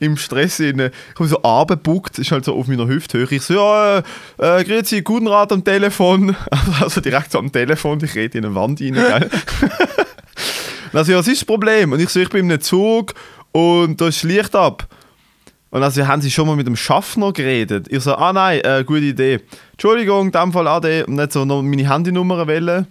im 0.00 0.16
Stress 0.16 0.60
in, 0.60 0.78
ich 0.80 0.90
habe 1.18 1.28
so 1.28 1.40
abgebuckt, 1.42 2.18
ist 2.18 2.30
halt 2.32 2.44
so 2.44 2.54
auf 2.54 2.66
meiner 2.66 2.86
Hüfthöhe. 2.86 3.26
Ich 3.30 3.42
so, 3.42 3.54
ja, 3.54 3.98
äh, 3.98 4.02
äh, 4.60 4.64
grüezi, 4.64 5.02
guten 5.02 5.28
Rat 5.28 5.50
am 5.52 5.64
Telefon. 5.64 6.36
Also 6.80 7.00
direkt 7.00 7.32
so 7.32 7.38
am 7.38 7.50
Telefon, 7.50 8.02
ich 8.04 8.14
rede 8.14 8.38
in 8.38 8.44
eine 8.44 8.54
Wand 8.54 8.80
rein, 8.80 8.94
gell? 8.94 9.30
Also, 10.92 11.12
ja, 11.12 11.18
was 11.18 11.28
ist 11.28 11.42
das 11.42 11.46
Problem? 11.46 11.92
Und 11.92 12.00
ich 12.00 12.08
so, 12.08 12.18
ich 12.20 12.28
bin 12.30 12.46
in 12.46 12.52
einem 12.52 12.60
Zug 12.60 13.14
und 13.52 14.00
da 14.00 14.08
ist 14.08 14.24
das 14.24 14.30
Licht 14.30 14.54
ab. 14.56 14.86
Und 15.70 15.82
also 15.82 16.06
haben 16.06 16.20
sie 16.20 16.30
schon 16.30 16.46
mal 16.48 16.56
mit 16.56 16.66
dem 16.66 16.76
Schaffner 16.76 17.32
geredet. 17.32 17.86
Ich 17.90 18.02
so, 18.02 18.14
ah 18.14 18.32
nein, 18.32 18.60
äh, 18.64 18.82
gute 18.84 19.02
Idee. 19.02 19.40
Entschuldigung, 19.72 20.26
in 20.26 20.32
dem 20.32 20.52
Fall 20.52 20.66
Ade. 20.66 21.06
Und 21.06 21.14
nicht 21.14 21.32
so 21.32 21.44
noch 21.44 21.62
meine 21.62 21.88
Handynummer 21.88 22.46
wählen. 22.46 22.86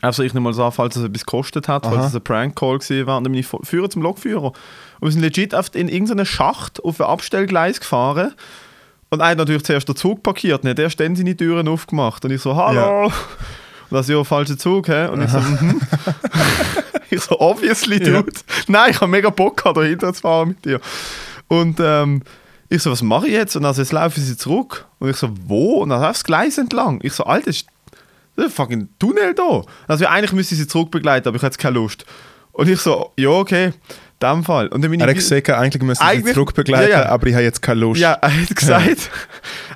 Also 0.00 0.22
ich 0.22 0.32
nicht 0.32 0.42
mal 0.42 0.54
so, 0.54 0.70
falls 0.70 0.96
es 0.96 1.04
etwas 1.04 1.26
gekostet 1.26 1.68
hat, 1.68 1.84
Aha. 1.84 1.92
falls 1.92 2.06
es 2.06 2.14
ein 2.14 2.24
Prank-Call 2.24 2.78
gewesen 2.78 3.06
war. 3.06 3.18
Und 3.18 3.24
dann 3.24 3.32
bin 3.32 3.40
ich 3.40 3.46
Führer 3.46 3.90
zum 3.90 4.00
Lokführer. 4.00 4.52
Und 5.00 5.08
wir 5.08 5.10
sind 5.10 5.20
legit 5.20 5.52
oft 5.52 5.76
in 5.76 5.88
irgendeinen 5.88 6.24
Schacht 6.24 6.82
auf 6.82 6.98
ein 6.98 7.06
Abstellgleis 7.06 7.78
gefahren. 7.78 8.32
Und 9.10 9.20
er 9.20 9.28
hat 9.28 9.38
natürlich 9.38 9.64
zuerst 9.64 9.86
den 9.86 9.96
Zug 9.96 10.22
parkiert, 10.22 10.64
nicht 10.64 10.78
erst 10.78 10.98
dann 10.98 11.14
seine 11.14 11.36
Türen 11.36 11.68
aufgemacht. 11.68 12.24
Und 12.24 12.30
ich 12.30 12.40
so, 12.40 12.56
hallo. 12.56 13.04
Und 13.04 13.12
das 13.90 14.08
ist 14.08 14.14
ja 14.14 14.24
falscher 14.24 14.56
Zug, 14.56 14.88
hä? 14.88 15.08
Und 15.08 15.20
ich 15.20 15.28
so, 15.28 15.38
mhm. 15.38 15.82
ich 17.10 17.20
so, 17.20 17.38
obviously, 17.38 18.00
dude. 18.00 18.32
Nein, 18.68 18.92
ich 18.92 19.00
habe 19.02 19.10
mega 19.10 19.28
Bock 19.28 19.58
gehabt, 19.58 19.76
da 19.76 19.82
hinter 19.82 20.14
zu 20.14 20.22
fahren 20.22 20.48
mit 20.48 20.64
dir. 20.64 20.80
Und 21.52 21.78
ähm, 21.80 22.22
ich 22.68 22.82
so, 22.82 22.90
was 22.90 23.02
mache 23.02 23.26
ich 23.26 23.32
jetzt? 23.34 23.56
Und 23.56 23.64
also 23.66 23.82
jetzt 23.82 23.92
laufen 23.92 24.22
sie 24.22 24.36
zurück. 24.36 24.86
Und 24.98 25.10
ich 25.10 25.16
so, 25.16 25.28
wo? 25.46 25.82
Und 25.82 25.90
dann 25.90 26.02
aufs 26.02 26.24
Gleis 26.24 26.56
entlang. 26.56 27.00
Ich 27.02 27.12
so, 27.12 27.24
Alter, 27.24 27.46
das 27.46 27.56
ist 27.56 27.66
ein 28.38 28.48
fucking 28.50 28.88
Tunnel 28.98 29.34
da. 29.34 29.62
Also 29.86 30.06
eigentlich 30.06 30.32
müsste 30.32 30.54
ich 30.54 30.60
sie 30.62 30.66
zurückbegleiten, 30.66 31.28
aber 31.28 31.36
ich 31.36 31.42
hatte 31.42 31.52
jetzt 31.54 31.58
keine 31.58 31.74
Lust. 31.74 32.06
Und 32.52 32.68
ich 32.68 32.80
so, 32.80 33.12
ja, 33.18 33.28
okay, 33.28 33.66
in 33.66 33.72
dem 34.22 34.44
Fall. 34.44 34.68
Und 34.68 34.80
dann 34.82 34.90
bin 34.90 35.00
Er 35.00 35.06
hat 35.08 35.12
ich 35.16 35.18
gesagt, 35.18 35.50
eigentlich 35.50 35.82
müssen 35.82 36.00
sie 36.00 36.06
Eigentlich- 36.08 36.34
zurückbegleiten, 36.34 36.90
Ja, 36.90 37.02
ja. 37.02 37.08
aber 37.10 37.26
ich 37.26 37.34
habe 37.34 37.44
jetzt 37.44 37.60
keine 37.60 37.80
Lust. 37.80 38.00
ja, 38.00 38.12
er 38.14 38.40
hat 38.42 38.54
gesagt, 38.56 39.10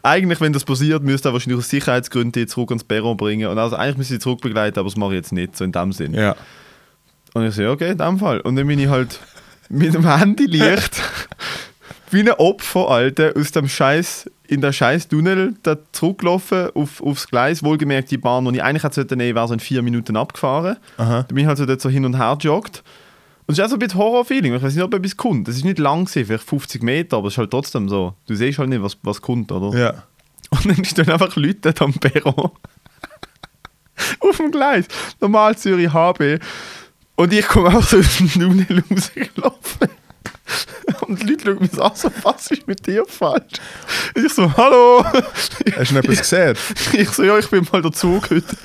eigentlich, 0.03 0.41
wenn 0.41 0.53
das 0.55 0.65
passiert, 0.65 1.03
müsste 1.03 1.29
er 1.29 1.33
wahrscheinlich 1.35 1.59
aus 1.59 1.69
Sicherheitsgründen 1.69 2.33
die 2.33 2.47
zurück 2.47 2.71
ans 2.71 2.85
Perron 2.85 3.17
bringen. 3.19 3.49
Und 3.49 3.59
also 3.59 3.77
eigentlich 3.77 3.99
müsste 3.99 4.15
ich 4.15 4.21
sie 4.21 4.23
zurückbegleiten, 4.25 4.79
aber 4.81 4.89
das 4.89 4.97
mache 4.97 5.11
ich 5.11 5.17
jetzt 5.17 5.33
nicht, 5.33 5.57
so 5.57 5.65
in 5.65 5.73
dem 5.73 5.93
Sinn. 5.93 6.15
Ja. 6.15 6.37
Und 7.35 7.45
ich 7.47 7.55
so, 7.55 7.61
ja, 7.63 7.71
okay, 7.73 7.91
in 7.91 7.99
dem 7.99 8.19
Fall. 8.19 8.41
Und 8.41 8.57
dann 8.57 8.67
bin 8.67 8.79
ich 8.79 8.89
halt 8.89 9.21
mit 9.69 9.93
dem 9.95 10.07
Handylicht 10.07 11.03
wie 12.11 12.21
ein 12.21 12.31
Opfer, 12.31 12.89
Alter, 12.89 13.33
aus 13.37 13.53
dem 13.53 13.69
Scheiß, 13.69 14.31
in 14.47 14.61
der 14.61 14.73
scheiß 14.73 15.09
Tunnel 15.09 15.55
da 15.63 15.77
zurückgelaufen 15.93 16.71
auf, 16.75 17.03
aufs 17.03 17.27
Gleis. 17.29 17.63
Wohlgemerkt, 17.63 18.11
die 18.11 18.19
Bahn, 18.19 18.45
die 18.47 18.57
ich 18.57 18.63
eigentlich 18.63 18.85
hätte 18.85 19.17
nehmen, 19.17 19.35
wäre 19.35 19.49
so 19.49 19.55
in 19.55 19.61
vier 19.61 19.83
Minuten 19.83 20.17
abgefahren. 20.17 20.77
Aha. 20.97 21.23
Da 21.23 21.35
bin 21.35 21.39
ich 21.39 21.47
halt 21.47 21.59
so 21.59 21.67
dort 21.67 21.81
so 21.81 21.89
hin 21.89 22.05
und 22.05 22.17
her 22.17 22.37
gejoggt. 22.41 22.83
Und 23.47 23.53
es 23.53 23.59
ist 23.59 23.65
auch 23.65 23.69
so 23.69 23.77
ein 23.77 23.79
bisschen 23.79 23.99
Horror-Feeling. 23.99 24.55
Ich 24.55 24.63
weiß 24.63 24.75
nicht, 24.75 24.85
ob 24.85 24.95
etwas 24.95 25.17
kommt. 25.17 25.49
Es 25.49 25.57
ist 25.57 25.65
nicht 25.65 25.79
lang, 25.79 26.05
gewesen, 26.05 26.27
vielleicht 26.27 26.49
50 26.49 26.83
Meter, 26.83 27.17
aber 27.19 27.29
es 27.29 27.35
ist 27.35 27.39
halt 27.39 27.51
trotzdem 27.51 27.89
so. 27.89 28.15
Du 28.27 28.35
siehst 28.35 28.59
halt 28.59 28.69
nicht, 28.69 28.83
was, 28.83 28.99
was 29.03 29.23
kommt, 29.23 29.53
oder? 29.53 29.77
Ja. 29.79 30.03
Und 30.51 30.67
dann 30.67 30.85
stehen 30.85 31.11
einfach 31.11 31.35
Leute 31.37 31.61
dort 31.63 31.83
am 31.83 31.93
Perron. 31.95 32.51
Auf 34.21 34.37
dem 34.37 34.51
Gleis. 34.51 34.87
Normal 35.21 35.57
Zürich 35.57 35.93
HB. 35.93 36.41
Und 37.17 37.33
ich 37.33 37.47
komme 37.47 37.69
auch 37.69 37.83
so 37.83 37.99
aus 37.99 38.19
dem 38.19 38.31
Tunnel 38.31 38.85
rausgelaufen. 38.91 39.89
Und 41.01 41.23
die 41.23 41.27
Leute 41.27 41.45
schauen 41.45 41.59
mich 41.61 41.73
so 41.73 41.83
an, 41.83 41.93
so, 41.95 42.11
was 42.23 42.51
ist 42.51 42.67
mit 42.67 42.87
dir 42.87 43.05
falsch? 43.07 43.61
Ich 44.15 44.33
so, 44.33 44.53
hallo. 44.57 45.05
Hast 45.05 45.91
du 45.91 45.95
noch 45.95 46.03
etwas 46.03 46.19
gesehen? 46.19 46.57
Ich 46.93 47.11
so, 47.11 47.23
ja, 47.23 47.39
ich 47.39 47.49
bin 47.49 47.67
mal 47.73 47.83
der 47.83 47.93
Zug 47.93 48.31
heute. 48.31 48.45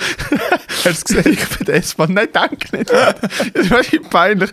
Hast 0.67 0.85
du 0.85 0.89
es 0.89 1.03
gesehen? 1.03 1.33
Ich 1.33 1.47
bin 1.49 1.65
der 1.65 1.75
S-Bahn. 1.75 2.13
Nein, 2.13 2.29
danke 2.31 2.75
nicht. 2.75 2.91
Das 2.91 3.87
ist 3.87 4.09
peinlich. 4.09 4.51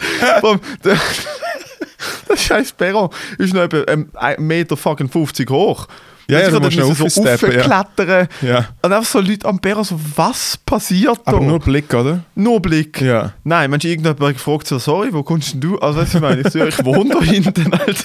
Der 0.85 2.37
scheiß 2.37 2.73
Perron 2.73 3.11
ist 3.39 3.55
noch 3.55 3.63
etwa 3.63 3.85
ähm, 3.91 4.11
1,50 4.15 4.41
Meter 4.41 4.77
fucking 4.77 5.09
50 5.09 5.51
hoch. 5.51 5.89
Ja, 6.31 6.41
ja, 6.41 6.49
Ich 6.49 6.53
du 6.53 6.61
musst 6.61 6.77
müssen 6.77 6.95
so 6.95 7.23
aufsteppen, 7.23 8.29
ja. 8.43 8.69
Und 8.83 8.93
einfach 8.93 9.05
so 9.11 9.21
Leute 9.21 9.47
am 9.49 9.59
Perron 9.59 9.85
so, 9.85 9.99
was 10.17 10.59
passiert 10.59 11.21
da? 11.25 11.33
Aber 11.33 11.41
nur 11.41 11.59
Blick, 11.59 11.93
oder? 11.95 12.21
Nur 12.35 12.61
Blick. 12.61 13.01
Ja. 13.01 13.33
Nein, 13.45 13.71
manchmal 13.71 13.93
irgendjemand 13.93 14.37
gefragt, 14.37 14.67
so, 14.67 14.79
sorry, 14.79 15.13
wo 15.13 15.23
kommst 15.23 15.55
denn 15.55 15.61
du? 15.61 15.79
Also, 15.79 16.01
weißt 16.01 16.15
du, 16.15 16.19
ich 16.19 16.23
meine, 16.23 16.41
ich, 16.43 16.49
so, 16.49 16.65
ich 16.65 16.85
wohne 16.85 17.15
da 17.15 17.23
hinten. 17.23 17.73
Alter. 17.73 18.05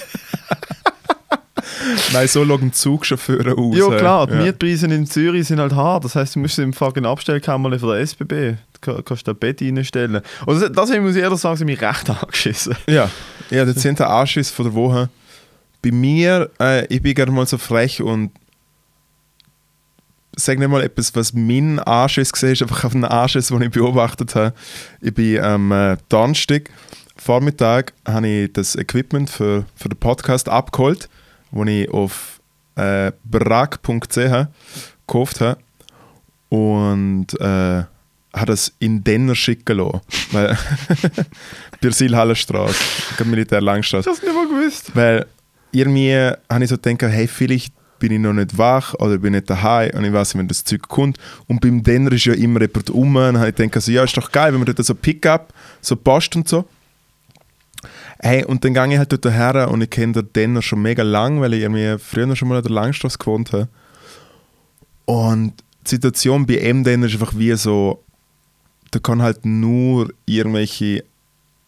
Nein, 2.12 2.28
so 2.28 2.46
schauen 2.46 2.72
Zugchauffeure 2.72 3.58
aus. 3.58 3.76
Ja 3.76 3.88
klar, 3.98 4.26
die 4.26 4.34
ja. 4.34 4.40
Mietpreise 4.40 4.86
in 4.86 5.06
Zürich 5.06 5.46
sind 5.46 5.60
halt 5.60 5.74
hart. 5.74 6.04
Das 6.04 6.14
heisst, 6.14 6.34
du 6.34 6.38
musst 6.38 6.58
im 6.58 6.72
fucking 6.72 7.04
Abstellkammer 7.04 7.78
von 7.78 7.90
der 7.90 7.98
SBB 7.98 8.56
du 8.74 8.80
kann- 8.80 9.04
kannst 9.04 9.26
da 9.28 9.32
ein 9.32 9.38
Bett 9.38 9.60
reinstellen. 9.60 10.22
Und 10.46 10.60
das, 10.60 10.72
das 10.72 10.98
muss 11.00 11.16
ich 11.16 11.22
ehrlich 11.22 11.40
sagen, 11.40 11.56
sie 11.56 11.64
mich 11.64 11.80
recht 11.80 12.08
angeschissen. 12.08 12.76
Ja, 12.88 13.10
ja 13.50 13.64
der 13.64 13.76
10. 13.76 13.98
Anschiss 14.00 14.50
von 14.50 14.64
der 14.66 14.74
Woche. 14.74 15.08
Bei 15.84 15.90
mir, 15.92 16.50
äh, 16.58 16.86
ich 16.86 17.02
bin 17.02 17.14
gerne 17.14 17.30
mal 17.30 17.46
so 17.46 17.58
frech 17.58 18.00
und 18.00 18.30
sag 20.34 20.58
nicht 20.58 20.68
mal 20.68 20.82
etwas, 20.82 21.14
was 21.14 21.34
mein 21.34 21.78
gesehen 22.32 22.52
ist, 22.52 22.62
einfach 22.62 22.84
auf 22.84 22.94
einen 22.94 23.04
Anschiss, 23.04 23.48
den 23.48 23.60
ich 23.60 23.70
beobachtet 23.70 24.34
habe. 24.34 24.54
Ich 25.02 25.12
bin 25.12 25.40
am 25.40 25.70
äh, 25.72 25.98
Donnerstag, 26.08 26.70
Vormittag, 27.16 27.92
habe 28.08 28.26
ich 28.26 28.52
das 28.54 28.76
Equipment 28.76 29.28
für, 29.28 29.66
für 29.76 29.90
den 29.90 29.98
Podcast 29.98 30.48
abgeholt, 30.48 31.10
das 31.52 31.68
ich 31.68 31.90
auf 31.90 32.40
äh, 32.76 33.12
brag.ch 33.24 34.48
gekauft 35.06 35.40
habe 35.42 35.58
und 36.48 37.26
äh, 37.40 37.84
habe 38.34 38.46
das 38.46 38.72
in 38.78 39.04
Denner 39.04 39.34
schicken 39.34 39.76
lassen. 39.76 40.00
Weil 40.32 40.56
Birsilhallenstraße, 41.82 42.74
Militär 43.26 43.60
Langstraße. 43.60 44.08
Das 44.08 44.22
nicht 44.22 44.34
mal 44.34 44.48
gewusst. 44.48 44.90
Weil 44.94 45.26
irgendwie 45.74 46.14
habe 46.50 46.64
ich 46.64 46.70
so 46.70 46.76
gedacht, 46.76 47.12
hey, 47.12 47.26
vielleicht 47.26 47.74
bin 47.98 48.12
ich 48.12 48.18
noch 48.18 48.32
nicht 48.32 48.58
wach 48.58 48.94
oder 48.94 49.18
bin 49.18 49.32
nicht 49.32 49.48
daheim 49.48 49.90
und 49.94 50.04
ich 50.04 50.12
weiß 50.12 50.34
nicht, 50.34 50.40
wenn 50.40 50.48
das 50.48 50.64
Zeug 50.64 50.82
kommt. 50.88 51.18
Und 51.46 51.60
beim 51.60 51.82
Denner 51.82 52.12
ist 52.12 52.26
ja 52.26 52.34
immer 52.34 52.60
jemand 52.60 52.90
rum. 52.90 53.16
Und 53.16 53.38
habe 53.38 53.48
ich 53.48 53.54
gedacht, 53.54 53.76
also, 53.76 53.92
ja, 53.92 54.04
ist 54.04 54.16
doch 54.16 54.30
geil, 54.30 54.52
wenn 54.52 54.60
man 54.60 54.66
dort 54.66 54.84
so 54.84 54.94
Pickup, 54.94 55.52
so 55.80 55.96
Post 55.96 56.36
und 56.36 56.48
so. 56.48 56.66
Hey, 58.18 58.44
und 58.44 58.64
dann 58.64 58.74
gehe 58.74 58.92
ich 58.92 58.98
halt 58.98 59.12
dort 59.12 59.24
her 59.34 59.70
und 59.70 59.82
ich 59.82 59.90
kenne 59.90 60.12
den 60.12 60.32
Denner 60.32 60.62
schon 60.62 60.82
mega 60.82 61.02
lang, 61.02 61.40
weil 61.40 61.54
ich 61.54 61.62
irgendwie 61.62 61.98
früher 61.98 62.34
schon 62.36 62.48
mal 62.48 62.58
an 62.58 62.62
der 62.62 62.72
Langstrasse 62.72 63.18
gewohnt 63.18 63.52
habe. 63.52 63.68
Und 65.04 65.52
die 65.86 65.90
Situation 65.90 66.46
bei 66.46 66.58
M 66.58 66.84
Denner 66.84 67.06
ist 67.06 67.14
einfach 67.14 67.36
wie 67.36 67.54
so, 67.54 68.02
da 68.90 68.98
kann 68.98 69.22
halt 69.22 69.44
nur 69.44 70.10
irgendwelche 70.24 71.04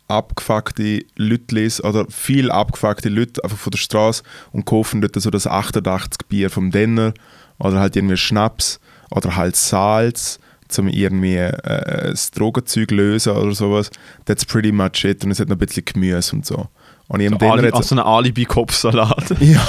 abgefuckte 0.09 1.05
Leute 1.17 1.83
oder 1.83 2.07
viel 2.09 2.51
abgefuckte 2.51 3.09
Leute 3.09 3.43
einfach 3.43 3.59
von 3.59 3.71
der 3.73 3.79
Straße 3.79 4.23
und 4.53 4.65
kaufen 4.65 5.01
dort 5.01 5.21
so 5.21 5.31
das 5.31 5.47
88 5.47 6.29
Bier 6.29 6.51
vom 6.51 6.71
Denner 6.71 7.13
oder 7.59 7.81
halt 7.81 7.97
irgendwie 7.97 8.17
Schnaps 8.17 8.79
oder 9.11 9.37
halt 9.37 9.57
Salz 9.57 10.39
zum 10.69 10.89
irgendwie 10.89 11.37
äh, 11.37 12.11
das 12.11 12.31
Drogenzeug 12.33 12.91
lösen 12.91 13.33
oder 13.33 13.55
sowas. 13.55 13.91
That's 14.25 14.45
pretty 14.45 14.73
much 14.73 15.05
it. 15.05 15.25
Und 15.25 15.31
es 15.31 15.41
hat 15.41 15.49
noch 15.49 15.57
ein 15.57 15.61
bisschen 15.61 15.85
Gemüse 15.85 16.35
und 16.35 16.45
so. 16.45 16.69
Und 17.09 17.21
ich 17.21 17.31
am 17.31 17.39
Denner 17.39 17.53
Ali, 17.53 17.65
jetzt- 17.67 17.75
also 17.75 17.95
ein 17.95 18.01
Alibi-Kopfsalat. 18.01 19.37
ja. 19.41 19.67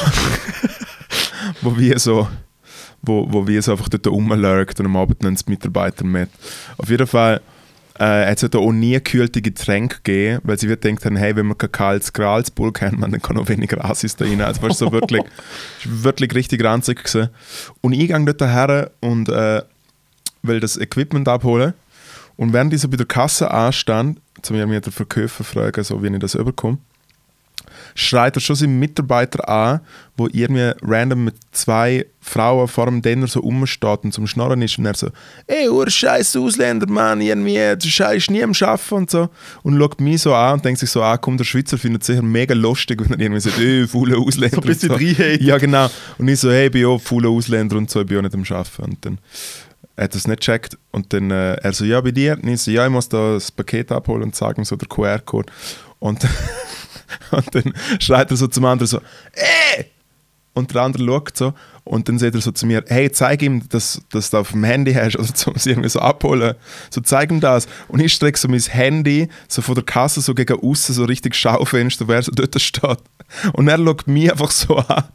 wo 1.62 1.78
wir 1.78 2.00
so, 2.00 2.28
wo, 3.02 3.28
wo 3.32 3.47
wir 3.47 3.62
so 3.62 3.71
einfach 3.73 3.89
dort 3.89 4.08
rumlurkt 4.08 4.80
und 4.80 4.88
am 4.88 4.97
Abend 4.97 5.21
nehmen 5.21 5.36
die 5.36 5.50
Mitarbeiter 5.52 6.04
mit. 6.04 6.30
Auf 6.78 6.89
jeden 6.89 7.08
Fall 7.08 7.41
äh, 8.00 8.30
hat 8.30 8.42
es 8.42 8.50
da 8.50 8.60
auch 8.60 8.72
nie 8.72 8.94
gekühlte 8.94 9.42
Getränke 9.42 9.98
gegeben, 9.98 10.42
weil 10.44 10.60
sie 10.60 10.70
wird 10.70 10.82
gedacht 10.82 11.06
haben, 11.06 11.16
hey, 11.16 11.36
wenn 11.36 11.48
wir 11.48 11.56
kein 11.56 11.72
kaltes 11.72 12.14
Gralsburg 12.14 12.82
haben, 12.82 13.02
dann 13.02 13.22
kann 13.22 13.38
auch 13.38 13.50
weniger 13.50 13.84
Asis 13.84 14.16
da 14.16 14.26
rein. 14.26 14.42
Also 14.42 14.68
du, 14.68 14.74
so 14.74 14.92
wirklich, 14.92 15.24
wirklich 15.84 16.34
richtig 16.34 16.64
ranzig 16.64 17.04
gewesen. 17.04 17.30
Und 17.82 17.94
ich 17.94 18.08
gehe 18.08 18.26
dort 18.26 18.42
her 18.42 18.92
und 19.00 19.30
äh, 19.30 19.62
will 20.44 20.60
das 20.60 20.78
Equipment 20.78 21.28
abholen. 21.28 21.74
Und 22.36 22.54
während 22.54 22.74
ich 22.74 22.82
so 22.82 22.88
bei 22.88 22.98
der 22.98 23.08
Kasse 23.08 23.50
anstand, 23.50 24.20
zu 24.42 24.54
mir 24.54 24.80
der 24.80 24.92
Verkäufer 24.92 25.44
fragen, 25.44 25.84
so 25.84 26.04
wie 26.04 26.08
ich 26.08 26.20
das 26.20 26.36
überkomme, 26.36 26.78
schreit 27.98 28.38
er 28.38 28.42
schon 28.42 28.56
seinen 28.56 28.78
Mitarbeiter 28.78 29.50
an, 29.50 29.82
wo 30.18 30.28
irgendwie 30.32 30.72
random 30.84 31.24
mit 31.24 31.36
zwei 31.52 32.06
Frauen 32.22 32.68
vor 32.68 32.86
dem 32.86 33.02
Denner 33.02 33.26
so 33.26 33.40
rumsteht 33.40 34.04
und 34.04 34.14
zum 34.14 34.28
Schnorren 34.28 34.62
ist 34.62 34.78
und 34.78 34.86
er 34.86 34.94
so, 34.94 35.10
ey, 35.48 35.68
ur 35.68 35.90
scheiß 35.90 36.36
Ausländer, 36.36 36.88
Mann, 36.88 37.22
irgendwie, 37.22 37.56
der 37.56 37.80
Scheiß 37.82 38.30
nie 38.30 38.44
am 38.44 38.54
Schaffen 38.54 39.00
und 39.00 39.10
so. 39.10 39.30
Und 39.64 39.80
schaut 39.80 40.00
mich 40.00 40.22
so 40.22 40.36
an 40.36 40.54
und 40.54 40.66
denkt 40.66 40.80
sich 40.80 40.92
so, 40.92 41.02
ah, 41.02 41.18
komm, 41.18 41.38
der 41.38 41.44
Schweizer 41.44 41.80
findet 41.80 42.04
es 42.04 42.08
sicher 42.08 42.22
mega 42.22 42.54
lustig, 42.54 43.02
wenn 43.02 43.14
er 43.14 43.20
irgendwie 43.20 43.42
sagt, 43.42 43.58
ey, 43.58 43.88
faule 43.88 44.16
Ausländer. 44.18 44.58
So 44.58 44.62
ein 44.62 44.68
bisschen 44.68 44.92
und 44.92 45.02
reinhatet. 45.02 45.42
Ja, 45.42 45.58
genau. 45.58 45.90
Und 46.20 46.28
ich 46.28 46.40
so, 46.40 46.52
hey, 46.52 46.68
ich 46.68 46.72
bin 46.72 46.86
auch 46.86 47.02
fauler 47.02 47.30
Ausländer 47.30 47.78
und 47.78 47.90
so, 47.90 48.02
ich 48.02 48.08
bin 48.08 48.20
auch 48.20 48.22
nicht 48.22 48.36
am 48.36 48.46
Schaffen. 48.46 48.86
Und 48.86 49.06
dann 49.06 49.18
er 49.96 50.04
hat 50.04 50.14
das 50.14 50.28
nicht 50.28 50.42
gecheckt 50.42 50.78
und 50.92 51.12
dann 51.12 51.32
äh, 51.32 51.56
er 51.56 51.74
so, 51.74 51.84
ja, 51.84 52.00
bei 52.02 52.12
dir? 52.12 52.38
Und 52.40 52.48
ich 52.48 52.62
so, 52.62 52.70
ja, 52.70 52.86
ich 52.86 52.92
muss 52.92 53.10
da 53.10 53.34
das 53.34 53.52
Paket 53.52 53.92
abholen 53.92 54.22
und 54.22 54.36
sagen 54.36 54.64
so 54.64 54.76
der 54.76 54.88
QR-Code. 54.88 55.52
Und, 55.98 56.24
und 57.32 57.56
dann 57.56 57.74
schreit 58.00 58.32
er 58.32 58.38
so 58.38 58.48
zum 58.48 58.65
anderen 58.65 58.88
so, 58.88 59.00
ey! 59.34 59.86
Und 60.54 60.74
der 60.74 60.82
andere 60.82 61.06
schaut 61.06 61.38
so 61.38 61.54
und 61.84 62.10
dann 62.10 62.17
sagt 62.17 62.34
er 62.34 62.41
so 62.41 62.52
zu 62.52 62.65
mir, 62.65 62.84
hey, 62.88 63.12
zeig 63.12 63.43
ihm, 63.43 63.70
dass, 63.70 64.02
dass 64.12 64.32
du 64.32 64.38
auf 64.38 64.52
dem 64.52 64.63
Handy 64.63 64.93
hast, 64.93 65.15
oder 65.15 65.28
so, 65.34 65.54
sie 65.56 65.70
irgendwie 65.70 65.89
so 65.89 66.00
abholen. 66.00 66.56
So, 66.89 67.00
zeig 67.02 67.30
ihm 67.30 67.39
das. 67.39 67.67
Und 67.88 68.00
ich 68.00 68.13
strecke 68.13 68.39
so 68.39 68.48
mein 68.48 68.60
Handy 68.60 69.30
so 69.48 69.62
von 69.62 69.76
der 69.76 69.84
Kasse 69.84 70.22
so 70.22 70.34
gegen 70.34 70.60
außen, 70.60 70.96
so 70.96 71.06
richtig 71.06 71.36
Schaufenster, 71.36 72.08
wer 72.08 72.24
so 72.24 72.32
dort 72.32 72.60
steht. 72.60 72.98
Und 73.54 73.67
er 73.67 73.78
schaut 73.78 74.08
mich 74.08 74.32
einfach 74.32 74.52
so 74.52 74.78
an 74.78 75.06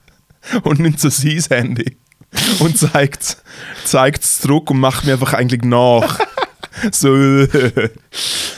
und 0.62 0.78
nimmt 0.78 1.00
so 1.00 1.08
sein 1.08 1.42
Handy 1.50 1.96
und 2.60 2.78
zeigt 2.78 3.36
es 4.24 4.40
zurück 4.40 4.70
und 4.70 4.80
macht 4.80 5.04
mir 5.04 5.14
einfach 5.14 5.34
eigentlich 5.34 5.62
nach. 5.62 6.20
so 6.92 7.16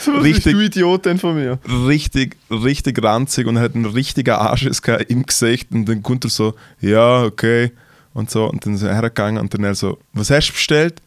So, 0.05 0.12
Richtig. 0.19 0.53
du 0.53 0.61
Idiot 0.61 1.07
denn 1.07 1.19
von 1.19 1.35
mir? 1.35 1.59
richtig, 1.87 2.37
richtig 2.51 3.03
ranzig 3.03 3.47
und 3.47 3.57
er 3.57 3.62
hat 3.62 3.75
einen 3.75 3.87
richtigen 3.87 4.35
Arsch 4.35 4.69
gehabt 4.83 5.11
im 5.11 5.25
Gesicht 5.25 5.71
und 5.73 5.87
dann 5.87 6.03
kommt 6.03 6.25
er 6.25 6.31
so, 6.31 6.55
ja, 6.81 7.23
okay 7.23 7.73
und 8.12 8.31
so 8.31 8.49
und 8.51 8.64
dann 8.67 8.75
ist 8.75 8.83
er 8.83 8.95
hergegangen 8.95 9.40
und 9.40 9.55
dann 9.55 9.64
er 9.64 9.75
so, 9.75 9.99
was 10.12 10.31
hast 10.31 10.49
du 10.49 10.53
bestellt? 10.53 11.01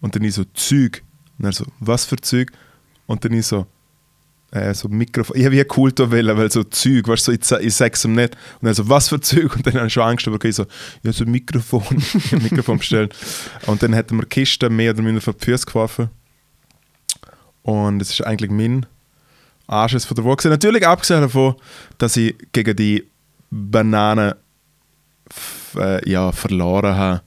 Und 0.00 0.14
dann 0.14 0.22
ich 0.22 0.34
so, 0.34 0.44
Zeug. 0.54 1.02
Und 1.38 1.46
er 1.46 1.52
so, 1.52 1.64
was 1.80 2.04
für 2.04 2.16
Zeug? 2.16 2.52
Und 3.06 3.24
dann 3.24 3.32
ich 3.32 3.46
so, 3.46 3.66
äh, 4.50 4.74
so 4.74 4.88
Mikrofon. 4.88 5.36
Ich 5.36 5.44
habe 5.44 5.54
wie 5.54 5.60
ein 5.60 5.68
Kultur 5.68 6.10
wählen, 6.10 6.36
weil 6.36 6.50
so 6.50 6.62
Zeug, 6.64 7.08
weißt 7.08 7.28
du, 7.28 7.36
so, 7.40 7.56
ich, 7.58 7.66
ich 7.66 7.74
sag's 7.74 8.04
ihm 8.04 8.14
nicht. 8.14 8.36
Und 8.60 8.68
er 8.68 8.74
so, 8.74 8.88
was 8.88 9.08
für 9.08 9.20
Zeug? 9.20 9.56
Und 9.56 9.66
dann 9.66 9.74
habe 9.74 9.86
ich 9.86 9.92
schon 9.92 10.02
Angst, 10.02 10.26
aber 10.28 10.42
ich 10.44 10.54
so, 10.54 10.66
ja, 11.02 11.12
so 11.12 11.24
ein 11.24 11.30
Mikrofon. 11.30 11.82
Ein 12.32 12.42
Mikrofon 12.42 12.78
bestellt. 12.78 13.14
Und 13.66 13.82
dann 13.82 13.92
hätten 13.92 14.16
wir 14.16 14.22
die 14.22 14.28
Kiste 14.28 14.70
mehr 14.70 14.92
oder 14.92 15.02
minder 15.02 15.20
vor 15.20 15.34
die 15.34 15.44
Füße 15.44 15.66
geworfen. 15.66 16.10
Und 17.66 18.00
es 18.00 18.10
ist 18.10 18.20
eigentlich 18.24 18.50
mein 18.50 18.86
Anschiss 19.66 20.04
von 20.04 20.14
der 20.14 20.24
Woche. 20.24 20.48
Natürlich 20.48 20.86
abgesehen 20.86 21.20
davon, 21.22 21.56
dass 21.98 22.16
ich 22.16 22.34
gegen 22.52 22.76
die 22.76 23.04
Banane 23.50 24.36
f- 25.28 25.76
äh, 25.78 26.08
ja, 26.08 26.30
verloren 26.30 26.94
habe. 26.94 27.22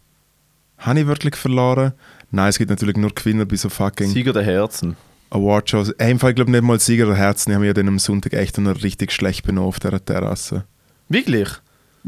Habe 0.77 1.01
ich 1.01 1.07
wirklich 1.07 1.35
verloren? 1.35 1.91
Nein, 2.31 2.47
es 2.49 2.57
gibt 2.57 2.69
natürlich 2.69 2.95
nur 2.95 3.09
Gewinner 3.13 3.45
bei 3.45 3.57
so 3.57 3.67
fucking 3.67 4.11
Sieger 4.11 4.31
der 4.31 4.43
Herzen. 4.43 4.95
Awardshows. 5.31 5.89
Ey, 5.97 6.11
Im 6.11 6.19
Fall, 6.19 6.29
ich 6.31 6.35
glaube 6.37 6.51
nicht 6.51 6.63
mal 6.63 6.79
Sieger 6.79 7.07
der 7.07 7.15
Herzen. 7.15 7.49
Ich 7.51 7.55
habe 7.55 7.61
mich 7.65 7.67
ja 7.69 7.73
dann 7.73 7.87
am 7.89 7.99
Sonntag 7.99 8.33
echt 8.33 8.57
noch 8.59 8.81
richtig 8.81 9.11
schlecht 9.11 9.45
benommen 9.45 9.67
auf 9.67 9.79
dieser 9.79 10.03
Terrasse. 10.03 10.63
Wirklich? 11.09 11.49